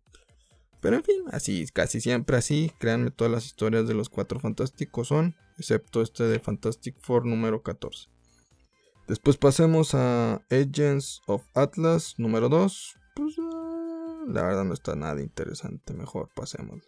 Pero 0.82 0.96
en 0.98 1.04
fin, 1.04 1.24
así, 1.32 1.66
casi 1.72 2.02
siempre 2.02 2.38
así, 2.38 2.72
créanme, 2.80 3.12
todas 3.12 3.32
las 3.32 3.46
historias 3.46 3.88
de 3.88 3.94
los 3.94 4.10
cuatro 4.10 4.40
fantásticos 4.40 5.08
son, 5.08 5.36
excepto 5.58 6.02
este 6.02 6.24
de 6.24 6.40
Fantastic 6.40 6.98
Four 7.00 7.26
número 7.26 7.62
14. 7.62 8.10
Después 9.08 9.38
pasemos 9.38 9.94
a 9.94 10.42
Agents 10.50 11.22
of 11.28 11.44
Atlas 11.54 12.16
número 12.18 12.50
2. 12.50 12.96
Pues 13.16 13.36
la 14.28 14.44
verdad 14.44 14.64
no 14.64 14.74
está 14.74 14.96
nada 14.96 15.22
interesante, 15.22 15.94
mejor 15.94 16.30
pasemos. 16.34 16.82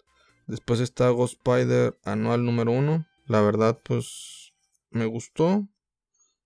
Después 0.47 0.79
está 0.79 1.09
Ghost 1.09 1.35
Spider 1.37 1.97
anual 2.03 2.45
número 2.45 2.71
1. 2.71 3.05
La 3.27 3.41
verdad, 3.41 3.79
pues 3.83 4.53
me 4.89 5.05
gustó. 5.05 5.67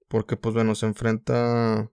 Porque, 0.07 0.37
pues 0.37 0.55
bueno, 0.55 0.75
se 0.75 0.85
enfrenta 0.85 1.79
a 1.79 1.89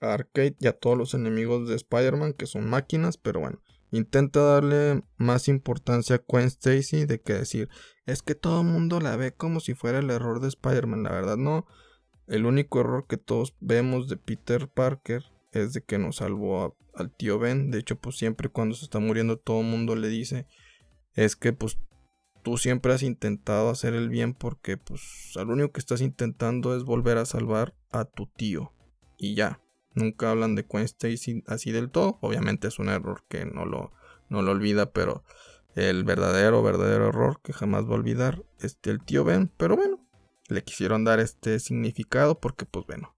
Arcade 0.00 0.56
y 0.60 0.66
a 0.66 0.78
todos 0.78 0.98
los 0.98 1.14
enemigos 1.14 1.68
de 1.68 1.76
Spider-Man, 1.76 2.34
que 2.34 2.46
son 2.46 2.68
máquinas, 2.68 3.16
pero 3.16 3.40
bueno. 3.40 3.60
Intenta 3.94 4.40
darle 4.40 5.04
más 5.18 5.46
importancia 5.46 6.16
a 6.16 6.22
Gwen 6.26 6.46
Stacy 6.46 7.06
de 7.06 7.20
que 7.20 7.34
decir, 7.34 7.68
es 8.06 8.22
que 8.22 8.34
todo 8.34 8.62
el 8.62 8.66
mundo 8.66 8.98
la 8.98 9.14
ve 9.14 9.32
como 9.32 9.60
si 9.60 9.74
fuera 9.74 10.00
el 10.00 10.10
error 10.10 10.40
de 10.40 10.48
Spider-Man. 10.48 11.04
La 11.04 11.12
verdad, 11.12 11.36
no. 11.36 11.64
El 12.26 12.44
único 12.44 12.80
error 12.80 13.06
que 13.06 13.18
todos 13.18 13.54
vemos 13.60 14.08
de 14.08 14.16
Peter 14.16 14.66
Parker 14.66 15.22
es 15.52 15.74
de 15.74 15.82
que 15.82 15.98
nos 15.98 16.16
salvó 16.16 16.76
al 16.92 17.14
tío 17.14 17.38
Ben. 17.38 17.70
De 17.70 17.78
hecho, 17.78 17.94
pues 17.94 18.16
siempre 18.16 18.48
cuando 18.48 18.74
se 18.74 18.84
está 18.84 18.98
muriendo 18.98 19.38
todo 19.38 19.60
el 19.60 19.68
mundo 19.68 19.94
le 19.94 20.08
dice, 20.08 20.48
es 21.12 21.36
que 21.36 21.52
pues 21.52 21.78
tú 22.42 22.58
siempre 22.58 22.92
has 22.92 23.04
intentado 23.04 23.70
hacer 23.70 23.94
el 23.94 24.08
bien 24.08 24.34
porque 24.34 24.76
pues 24.76 25.30
lo 25.36 25.52
único 25.52 25.70
que 25.70 25.78
estás 25.78 26.00
intentando 26.00 26.76
es 26.76 26.82
volver 26.82 27.18
a 27.18 27.26
salvar 27.26 27.76
a 27.92 28.06
tu 28.06 28.26
tío. 28.26 28.72
Y 29.16 29.36
ya, 29.36 29.60
nunca 29.94 30.30
hablan 30.30 30.54
de 30.54 30.62
Gwen 30.62 30.84
Stacy 30.84 31.42
así 31.46 31.72
del 31.72 31.90
todo. 31.90 32.18
Obviamente 32.20 32.68
es 32.68 32.78
un 32.78 32.88
error 32.88 33.24
que 33.28 33.44
no 33.44 33.64
lo, 33.64 33.92
no 34.28 34.42
lo 34.42 34.52
olvida, 34.52 34.92
pero 34.92 35.24
el 35.74 36.04
verdadero, 36.04 36.62
verdadero 36.62 37.08
error 37.08 37.40
que 37.42 37.52
jamás 37.52 37.84
va 37.84 37.90
a 37.90 37.94
olvidar 37.94 38.44
es 38.60 38.78
el 38.84 39.02
tío 39.02 39.24
Ben. 39.24 39.50
Pero 39.56 39.76
bueno, 39.76 40.06
le 40.48 40.62
quisieron 40.62 41.04
dar 41.04 41.20
este 41.20 41.58
significado 41.58 42.38
porque 42.40 42.66
pues 42.66 42.86
bueno, 42.86 43.16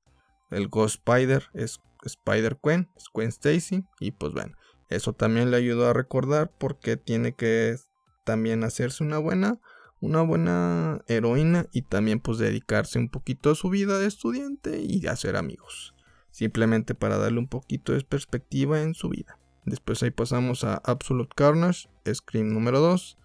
el 0.50 0.68
Ghost 0.68 0.96
Spider 0.96 1.44
es 1.54 1.80
Spider 2.04 2.58
Gwen, 2.62 2.88
es 2.96 3.06
Gwen 3.12 3.28
Stacy 3.28 3.84
y 4.00 4.12
pues 4.12 4.32
bueno, 4.32 4.56
eso 4.88 5.12
también 5.12 5.50
le 5.50 5.56
ayudó 5.56 5.88
a 5.88 5.92
recordar 5.92 6.52
porque 6.56 6.96
tiene 6.96 7.34
que 7.34 7.76
también 8.24 8.64
hacerse 8.64 9.02
una 9.02 9.18
buena 9.18 9.60
una 10.00 10.22
buena 10.22 11.02
heroína 11.06 11.66
y 11.72 11.82
también 11.82 12.20
pues 12.20 12.38
dedicarse 12.38 12.98
un 12.98 13.08
poquito 13.08 13.50
a 13.50 13.54
su 13.54 13.70
vida 13.70 13.98
de 13.98 14.06
estudiante 14.06 14.80
y 14.80 15.06
hacer 15.06 15.36
amigos. 15.36 15.95
Simplemente 16.36 16.94
para 16.94 17.16
darle 17.16 17.38
un 17.38 17.48
poquito 17.48 17.94
de 17.94 18.02
perspectiva 18.02 18.82
en 18.82 18.92
su 18.92 19.08
vida. 19.08 19.38
Después 19.64 20.02
ahí 20.02 20.10
pasamos 20.10 20.64
a 20.64 20.74
Absolute 20.84 21.32
Carnage, 21.34 21.88
Scream 22.12 22.52
número 22.52 22.80
2. 22.80 23.16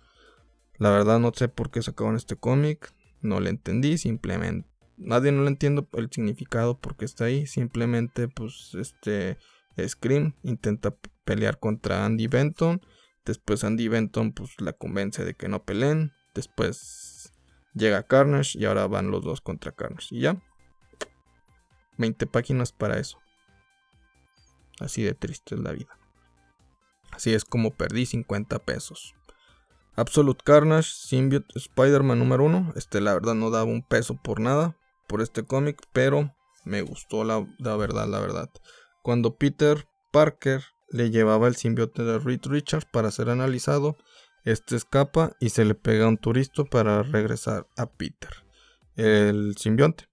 La 0.78 0.91
verdad 0.91 1.20
no 1.20 1.34
sé 1.36 1.49
por 1.49 1.72
qué 1.72 1.82
sacaron 1.82 2.16
este 2.16 2.38
cómic, 2.38 2.93
no 3.20 3.41
le 3.41 3.49
entendí, 3.49 3.97
simplemente 3.97 4.72
nadie 4.95 5.34
no 5.34 5.41
le 5.41 5.49
entiendo 5.49 5.89
el 5.91 6.09
significado 6.09 6.80
porque 6.80 7.03
está 7.03 7.26
ahí. 7.26 7.47
Simplemente, 7.47 8.30
pues, 8.30 8.76
este 8.76 9.38
Scream 9.78 10.36
intenta 10.41 10.95
pelear 11.26 11.59
contra 11.59 12.05
Andy 12.05 12.28
Benton. 12.28 12.80
Después 13.26 13.66
Andy 13.66 13.89
Benton, 13.89 14.32
pues, 14.32 14.51
la 14.59 14.72
convence 14.72 15.26
de 15.26 15.34
que 15.34 15.49
no 15.49 15.66
peleen. 15.66 16.14
Después 16.34 17.34
llega 17.74 18.03
Carnage 18.03 18.57
y 18.57 18.64
ahora 18.64 18.88
van 18.88 19.12
los 19.12 19.22
dos 19.22 19.41
contra 19.41 19.74
Carnage. 19.74 20.16
Y 20.16 20.22
ya. 20.22 20.41
20 22.02 22.28
páginas 22.28 22.74
para 22.74 22.99
eso. 22.99 23.18
Así 24.80 25.04
de 25.04 25.14
triste 25.14 25.56
es 25.56 25.62
la 25.62 25.72
vida. 25.72 25.97
Así 27.12 27.34
es 27.34 27.45
como 27.45 27.72
perdí 27.72 28.06
50 28.06 28.60
pesos. 28.60 29.14
Absolute 29.95 30.41
Carnage, 30.43 30.89
Symbiote 30.93 31.58
Spider-Man 31.58 32.20
número 32.20 32.45
1. 32.45 32.74
Este 32.76 33.02
la 33.02 33.14
verdad 33.14 33.36
no 33.36 33.49
daba 33.49 33.66
un 33.66 33.84
peso 33.84 34.16
por 34.22 34.39
nada 34.39 34.78
por 35.08 35.22
este 35.22 35.43
cómic, 35.43 35.82
pero 35.91 36.34
me 36.64 36.82
gustó 36.82 37.24
la, 37.24 37.45
verdad, 37.76 38.08
la 38.08 38.20
verdad. 38.20 38.49
Cuando 39.04 39.36
Peter 39.36 39.88
Parker 40.12 40.64
le 40.89 41.10
llevaba 41.10 41.47
el 41.47 41.56
simbionte 41.56 42.04
de 42.04 42.20
Reed 42.20 42.41
Richards 42.45 42.86
para 42.86 43.12
ser 43.12 43.30
analizado, 43.30 43.97
este 44.45 44.76
escapa 44.76 45.36
y 45.39 45.49
se 45.49 45.66
le 45.66 45.76
pega 45.76 46.06
a 46.06 46.10
un 46.10 46.18
turista 46.18 46.64
para 46.64 47.04
regresar 47.04 47.68
a 47.78 47.88
Peter, 47.88 48.32
el 48.95 49.56
simbionte. 49.58 50.11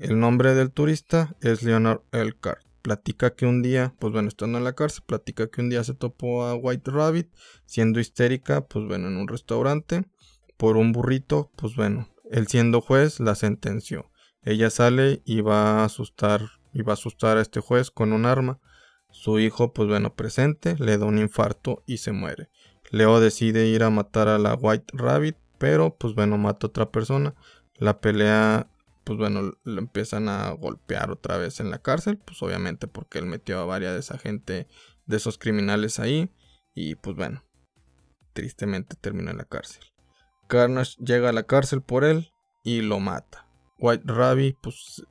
El 0.00 0.18
nombre 0.18 0.54
del 0.54 0.72
turista 0.72 1.36
es 1.42 1.62
Leonard 1.62 2.00
Elcart. 2.10 2.62
Platica 2.80 3.34
que 3.34 3.44
un 3.44 3.60
día, 3.60 3.92
pues 3.98 4.14
bueno, 4.14 4.28
estando 4.28 4.56
en 4.56 4.64
la 4.64 4.72
cárcel, 4.72 5.04
platica 5.06 5.48
que 5.48 5.60
un 5.60 5.68
día 5.68 5.84
se 5.84 5.92
topó 5.92 6.46
a 6.46 6.54
White 6.54 6.90
Rabbit 6.90 7.28
siendo 7.66 8.00
histérica, 8.00 8.66
pues 8.66 8.86
bueno, 8.86 9.08
en 9.08 9.18
un 9.18 9.28
restaurante 9.28 10.06
por 10.56 10.78
un 10.78 10.92
burrito, 10.92 11.50
pues 11.54 11.76
bueno, 11.76 12.08
él 12.30 12.46
siendo 12.46 12.80
juez 12.80 13.20
la 13.20 13.34
sentenció. 13.34 14.10
Ella 14.42 14.70
sale 14.70 15.20
y 15.26 15.42
va 15.42 15.82
a 15.82 15.84
asustar 15.84 16.48
y 16.72 16.80
va 16.80 16.92
a 16.92 16.94
asustar 16.94 17.36
a 17.36 17.42
este 17.42 17.60
juez 17.60 17.90
con 17.90 18.14
un 18.14 18.24
arma. 18.24 18.58
Su 19.10 19.38
hijo, 19.38 19.74
pues 19.74 19.86
bueno, 19.86 20.14
presente, 20.14 20.76
le 20.78 20.96
da 20.96 21.04
un 21.04 21.18
infarto 21.18 21.82
y 21.84 21.98
se 21.98 22.12
muere. 22.12 22.48
Leo 22.90 23.20
decide 23.20 23.66
ir 23.66 23.82
a 23.82 23.90
matar 23.90 24.28
a 24.28 24.38
la 24.38 24.54
White 24.54 24.94
Rabbit, 24.94 25.36
pero 25.58 25.94
pues 25.94 26.14
bueno, 26.14 26.38
mata 26.38 26.66
a 26.66 26.70
otra 26.70 26.90
persona. 26.90 27.34
La 27.74 28.00
pelea, 28.00 28.70
pues 29.10 29.18
bueno, 29.18 29.58
lo 29.64 29.78
empiezan 29.80 30.28
a 30.28 30.52
golpear 30.52 31.10
otra 31.10 31.36
vez 31.36 31.58
en 31.58 31.68
la 31.68 31.82
cárcel, 31.82 32.16
pues 32.16 32.40
obviamente 32.44 32.86
porque 32.86 33.18
él 33.18 33.26
metió 33.26 33.58
a 33.58 33.64
varias 33.64 33.94
de 33.94 33.98
esa 33.98 34.18
gente, 34.18 34.68
de 35.06 35.16
esos 35.16 35.36
criminales 35.36 35.98
ahí. 35.98 36.30
Y 36.74 36.94
pues 36.94 37.16
bueno, 37.16 37.42
tristemente 38.34 38.94
terminó 38.94 39.32
en 39.32 39.38
la 39.38 39.46
cárcel. 39.46 39.82
Carnage 40.46 40.92
llega 41.04 41.30
a 41.30 41.32
la 41.32 41.42
cárcel 41.42 41.82
por 41.82 42.04
él 42.04 42.30
y 42.62 42.82
lo 42.82 43.00
mata. 43.00 43.48
White 43.80 44.04
Rabbit, 44.06 44.58
pues 44.62 45.04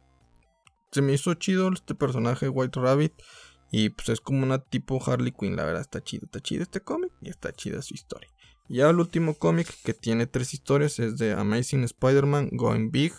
se 0.94 1.02
me 1.02 1.12
hizo 1.12 1.34
chido 1.34 1.70
este 1.74 1.94
personaje 1.94 2.48
White 2.48 2.80
Rabbit. 2.80 3.22
Y 3.70 3.90
pues 3.90 4.08
es 4.08 4.22
como 4.22 4.44
una 4.44 4.60
tipo 4.60 5.04
Harley 5.06 5.34
Quinn, 5.34 5.58
la 5.58 5.66
verdad 5.66 5.82
está 5.82 6.02
chido, 6.02 6.24
está 6.24 6.40
chido 6.40 6.64
este 6.64 6.80
cómic 6.80 7.12
y 7.22 7.28
está 7.28 7.52
chida 7.52 7.82
su 7.82 7.96
historia. 7.96 8.30
Ya 8.70 8.90
el 8.92 9.00
último 9.02 9.34
cómic 9.34 9.68
que 9.84 9.94
tiene 9.94 10.26
tres 10.26 10.54
historias 10.54 11.00
es 11.00 11.18
de 11.18 11.34
Amazing 11.34 11.84
Spider-Man 11.84 12.52
Going 12.54 12.92
Big, 12.92 13.12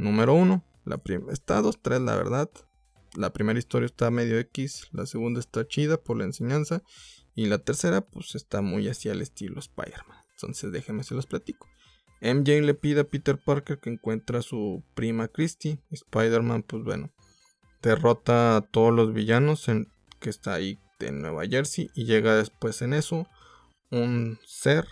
número 0.00 0.34
uno. 0.34 0.64
La 0.84 1.00
está 1.30 1.60
dos, 1.60 1.80
tres, 1.80 2.00
la 2.00 2.16
verdad. 2.16 2.50
La 3.14 3.32
primera 3.32 3.58
historia 3.58 3.86
está 3.86 4.10
medio 4.10 4.38
X, 4.38 4.88
la 4.92 5.04
segunda 5.04 5.40
está 5.40 5.66
chida 5.66 5.96
por 5.96 6.16
la 6.16 6.24
enseñanza 6.24 6.82
y 7.34 7.46
la 7.46 7.58
tercera 7.58 8.02
pues 8.02 8.34
está 8.36 8.62
muy 8.62 8.88
hacia 8.88 9.12
el 9.12 9.20
estilo 9.20 9.58
Spider-Man. 9.58 10.18
Entonces 10.36 10.70
déjenme 10.70 11.02
se 11.02 11.14
los 11.14 11.26
platico. 11.26 11.66
MJ 12.22 12.60
le 12.60 12.74
pide 12.74 13.00
a 13.00 13.08
Peter 13.08 13.38
Parker 13.38 13.80
que 13.80 13.90
encuentre 13.90 14.38
a 14.38 14.42
su 14.42 14.84
prima 14.94 15.26
Christie. 15.26 15.80
Spider-Man 15.90 16.62
pues 16.62 16.84
bueno, 16.84 17.10
derrota 17.82 18.56
a 18.56 18.60
todos 18.60 18.94
los 18.94 19.12
villanos 19.12 19.68
en, 19.68 19.88
que 20.20 20.30
está 20.30 20.54
ahí 20.54 20.78
de 21.00 21.10
Nueva 21.10 21.46
Jersey 21.46 21.90
y 21.94 22.04
llega 22.04 22.36
después 22.36 22.82
en 22.82 22.92
eso 22.92 23.26
un 23.90 24.38
ser 24.46 24.86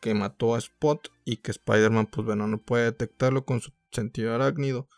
que 0.00 0.14
mató 0.14 0.54
a 0.54 0.58
Spot 0.58 1.08
y 1.24 1.38
que 1.38 1.50
Spider-Man 1.50 2.06
pues 2.06 2.24
bueno 2.24 2.46
no 2.46 2.58
puede 2.58 2.84
detectarlo 2.84 3.44
con 3.44 3.60
su 3.60 3.72
sentido 3.92 4.34
arácnido 4.34 4.88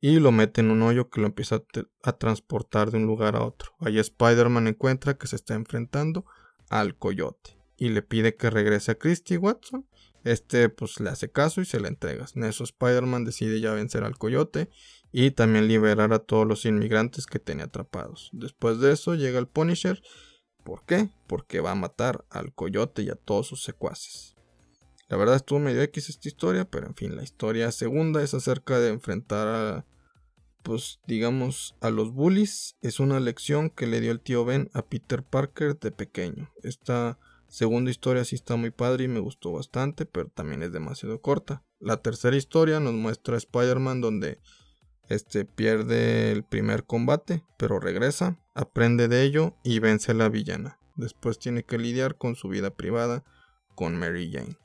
y 0.00 0.18
lo 0.18 0.32
mete 0.32 0.62
en 0.62 0.70
un 0.70 0.82
hoyo 0.82 1.10
que 1.10 1.20
lo 1.20 1.26
empieza 1.26 1.62
a, 2.02 2.12
transportar 2.12 2.90
de 2.90 2.98
un 2.98 3.06
lugar 3.06 3.36
a 3.36 3.44
otro. 3.44 3.72
Ahí 3.80 3.98
Spider-Man 3.98 4.66
encuentra 4.66 5.18
que 5.18 5.26
se 5.26 5.36
está 5.36 5.54
enfrentando 5.54 6.24
al 6.70 6.96
coyote 6.96 7.58
y 7.76 7.90
le 7.90 8.02
pide 8.02 8.36
que 8.36 8.50
regrese 8.50 8.92
a 8.92 8.94
Christy 8.98 9.36
Watson. 9.36 9.86
Este 10.24 10.68
pues 10.68 11.00
le 11.00 11.10
hace 11.10 11.30
caso 11.30 11.60
y 11.60 11.64
se 11.64 11.80
le 11.80 11.88
entrega. 11.88 12.26
En 12.34 12.44
eso 12.44 12.64
Spider-Man 12.64 13.24
decide 13.24 13.60
ya 13.60 13.72
vencer 13.72 14.04
al 14.04 14.18
coyote 14.18 14.70
y 15.12 15.32
también 15.32 15.68
liberar 15.68 16.12
a 16.12 16.18
todos 16.20 16.46
los 16.46 16.64
inmigrantes 16.64 17.26
que 17.26 17.38
tenía 17.38 17.64
atrapados. 17.64 18.30
Después 18.32 18.80
de 18.80 18.92
eso 18.92 19.14
llega 19.14 19.38
el 19.38 19.48
Punisher. 19.48 20.02
¿Por 20.64 20.84
qué? 20.84 21.10
Porque 21.26 21.60
va 21.60 21.72
a 21.72 21.76
matar 21.76 22.24
al 22.30 22.54
coyote 22.54 23.02
y 23.02 23.10
a 23.10 23.16
todos 23.16 23.46
sus 23.46 23.62
secuaces. 23.62 24.36
La 25.10 25.16
verdad 25.16 25.34
estuvo 25.34 25.58
medio 25.58 25.82
X 25.82 26.08
esta 26.08 26.28
historia, 26.28 26.64
pero 26.64 26.86
en 26.86 26.94
fin, 26.94 27.16
la 27.16 27.24
historia 27.24 27.72
segunda 27.72 28.22
es 28.22 28.32
acerca 28.32 28.78
de 28.78 28.90
enfrentar 28.90 29.48
a, 29.48 29.84
pues 30.62 31.00
digamos, 31.08 31.74
a 31.80 31.90
los 31.90 32.12
bullies. 32.12 32.76
Es 32.80 33.00
una 33.00 33.18
lección 33.18 33.70
que 33.70 33.88
le 33.88 34.00
dio 34.00 34.12
el 34.12 34.20
tío 34.20 34.44
Ben 34.44 34.70
a 34.72 34.82
Peter 34.82 35.24
Parker 35.24 35.76
de 35.80 35.90
pequeño. 35.90 36.52
Esta 36.62 37.18
segunda 37.48 37.90
historia 37.90 38.24
sí 38.24 38.36
está 38.36 38.54
muy 38.54 38.70
padre 38.70 39.02
y 39.02 39.08
me 39.08 39.18
gustó 39.18 39.50
bastante, 39.50 40.06
pero 40.06 40.28
también 40.28 40.62
es 40.62 40.70
demasiado 40.70 41.20
corta. 41.20 41.64
La 41.80 41.96
tercera 41.96 42.36
historia 42.36 42.78
nos 42.78 42.94
muestra 42.94 43.34
a 43.34 43.38
Spider-Man 43.38 44.00
donde 44.00 44.38
este 45.08 45.44
pierde 45.44 46.30
el 46.30 46.44
primer 46.44 46.84
combate, 46.84 47.42
pero 47.56 47.80
regresa, 47.80 48.38
aprende 48.54 49.08
de 49.08 49.24
ello 49.24 49.56
y 49.64 49.80
vence 49.80 50.12
a 50.12 50.14
la 50.14 50.28
villana. 50.28 50.78
Después 50.94 51.40
tiene 51.40 51.64
que 51.64 51.78
lidiar 51.78 52.16
con 52.16 52.36
su 52.36 52.46
vida 52.46 52.70
privada 52.70 53.24
con 53.74 53.98
Mary 53.98 54.30
Jane. 54.32 54.56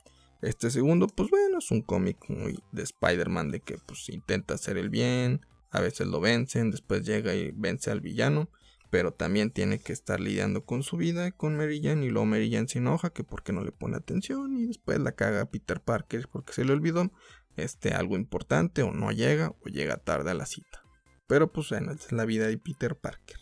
Este 0.42 0.70
segundo, 0.70 1.06
pues 1.06 1.30
bueno, 1.30 1.58
es 1.58 1.70
un 1.70 1.82
cómic 1.82 2.18
muy 2.28 2.58
de 2.72 2.82
Spider-Man 2.82 3.50
de 3.50 3.60
que 3.60 3.78
pues 3.78 4.08
intenta 4.08 4.54
hacer 4.54 4.76
el 4.76 4.90
bien, 4.90 5.40
a 5.70 5.80
veces 5.80 6.06
lo 6.06 6.20
vencen, 6.20 6.70
después 6.70 7.04
llega 7.04 7.34
y 7.34 7.52
vence 7.52 7.90
al 7.90 8.00
villano, 8.00 8.50
pero 8.90 9.12
también 9.12 9.50
tiene 9.50 9.78
que 9.78 9.92
estar 9.92 10.20
lidiando 10.20 10.64
con 10.64 10.82
su 10.82 10.96
vida 10.96 11.30
con 11.32 11.56
Mary 11.56 11.82
Jane 11.82 12.06
y 12.06 12.10
luego 12.10 12.26
Mary 12.26 12.50
Jane 12.50 12.68
se 12.68 12.78
enoja 12.78 13.10
que 13.10 13.24
porque 13.24 13.52
no 13.52 13.64
le 13.64 13.72
pone 13.72 13.96
atención 13.96 14.56
y 14.56 14.66
después 14.66 14.98
la 14.98 15.12
caga 15.12 15.46
Peter 15.46 15.80
Parker 15.80 16.28
porque 16.30 16.52
se 16.52 16.64
le 16.64 16.72
olvidó 16.72 17.10
este 17.56 17.94
algo 17.94 18.16
importante 18.16 18.82
o 18.82 18.92
no 18.92 19.10
llega 19.12 19.54
o 19.64 19.68
llega 19.68 19.96
tarde 19.96 20.30
a 20.30 20.34
la 20.34 20.46
cita. 20.46 20.82
Pero 21.26 21.50
pues 21.50 21.70
bueno, 21.70 21.92
es 21.92 22.12
la 22.12 22.24
vida 22.24 22.46
de 22.46 22.58
Peter 22.58 22.96
Parker. 22.96 23.38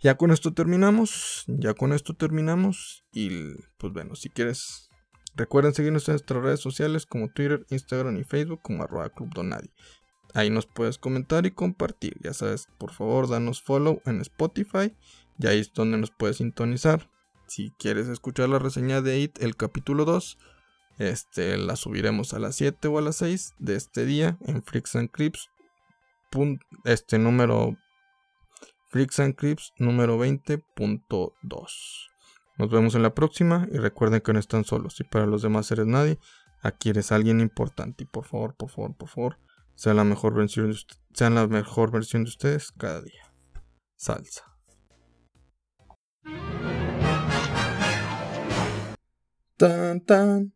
Ya 0.00 0.16
con 0.16 0.30
esto 0.30 0.54
terminamos, 0.54 1.44
ya 1.48 1.74
con 1.74 1.92
esto 1.92 2.14
terminamos 2.14 3.04
y 3.12 3.54
pues 3.78 3.92
bueno, 3.92 4.14
si 4.14 4.28
quieres 4.30 4.87
Recuerden 5.34 5.74
seguirnos 5.74 6.08
en 6.08 6.14
nuestras 6.14 6.42
redes 6.42 6.60
sociales 6.60 7.06
como 7.06 7.28
Twitter, 7.28 7.64
Instagram 7.70 8.16
y 8.16 8.24
Facebook 8.24 8.60
como 8.62 8.82
arroba 8.82 9.08
Club 9.10 9.32
Donadi. 9.34 9.70
Ahí 10.34 10.50
nos 10.50 10.66
puedes 10.66 10.98
comentar 10.98 11.46
y 11.46 11.50
compartir. 11.50 12.16
Ya 12.22 12.34
sabes, 12.34 12.68
por 12.78 12.92
favor, 12.92 13.28
danos 13.28 13.62
follow 13.62 14.02
en 14.04 14.20
Spotify. 14.20 14.94
Y 15.38 15.46
ahí 15.46 15.60
es 15.60 15.72
donde 15.72 15.98
nos 15.98 16.10
puedes 16.10 16.38
sintonizar. 16.38 17.10
Si 17.46 17.70
quieres 17.78 18.08
escuchar 18.08 18.48
la 18.48 18.58
reseña 18.58 19.00
de 19.00 19.20
IT, 19.20 19.42
el 19.42 19.56
capítulo 19.56 20.04
2, 20.04 20.38
este, 20.98 21.56
la 21.56 21.76
subiremos 21.76 22.34
a 22.34 22.40
las 22.40 22.56
7 22.56 22.88
o 22.88 22.98
a 22.98 23.02
las 23.02 23.16
6 23.16 23.54
de 23.58 23.76
este 23.76 24.04
día 24.04 24.36
en 24.42 24.62
Freaks. 24.62 24.96
Este 26.84 27.18
número 27.18 27.76
Freaks 28.90 29.20
and 29.20 29.34
Clips 29.34 29.72
número 29.78 30.18
20.2. 30.18 32.08
Nos 32.58 32.70
vemos 32.70 32.96
en 32.96 33.02
la 33.02 33.14
próxima 33.14 33.68
y 33.70 33.78
recuerden 33.78 34.20
que 34.20 34.32
no 34.32 34.40
están 34.40 34.64
solos 34.64 34.98
y 34.98 35.04
para 35.04 35.26
los 35.26 35.42
demás 35.42 35.70
eres 35.70 35.86
nadie. 35.86 36.18
Aquí 36.60 36.90
eres 36.90 37.12
alguien 37.12 37.40
importante 37.40 38.02
y 38.02 38.06
por 38.06 38.24
favor, 38.24 38.56
por 38.56 38.68
favor, 38.68 38.96
por 38.96 39.08
favor, 39.08 39.38
sean 39.76 39.96
la 39.96 40.02
mejor 40.02 40.34
versión 40.34 40.72
de, 40.72 40.76
sean 41.14 41.36
la 41.36 41.46
mejor 41.46 41.92
versión 41.92 42.24
de 42.24 42.30
ustedes 42.30 42.72
cada 42.72 43.00
día. 43.00 43.32
Salsa. 43.96 44.42
Tan 49.56 50.00
tan. 50.04 50.52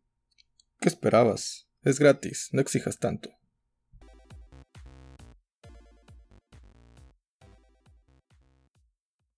¿Qué 0.80 0.88
esperabas? 0.88 1.68
Es 1.82 2.00
gratis, 2.00 2.48
no 2.52 2.60
exijas 2.60 2.98
tanto. 2.98 3.30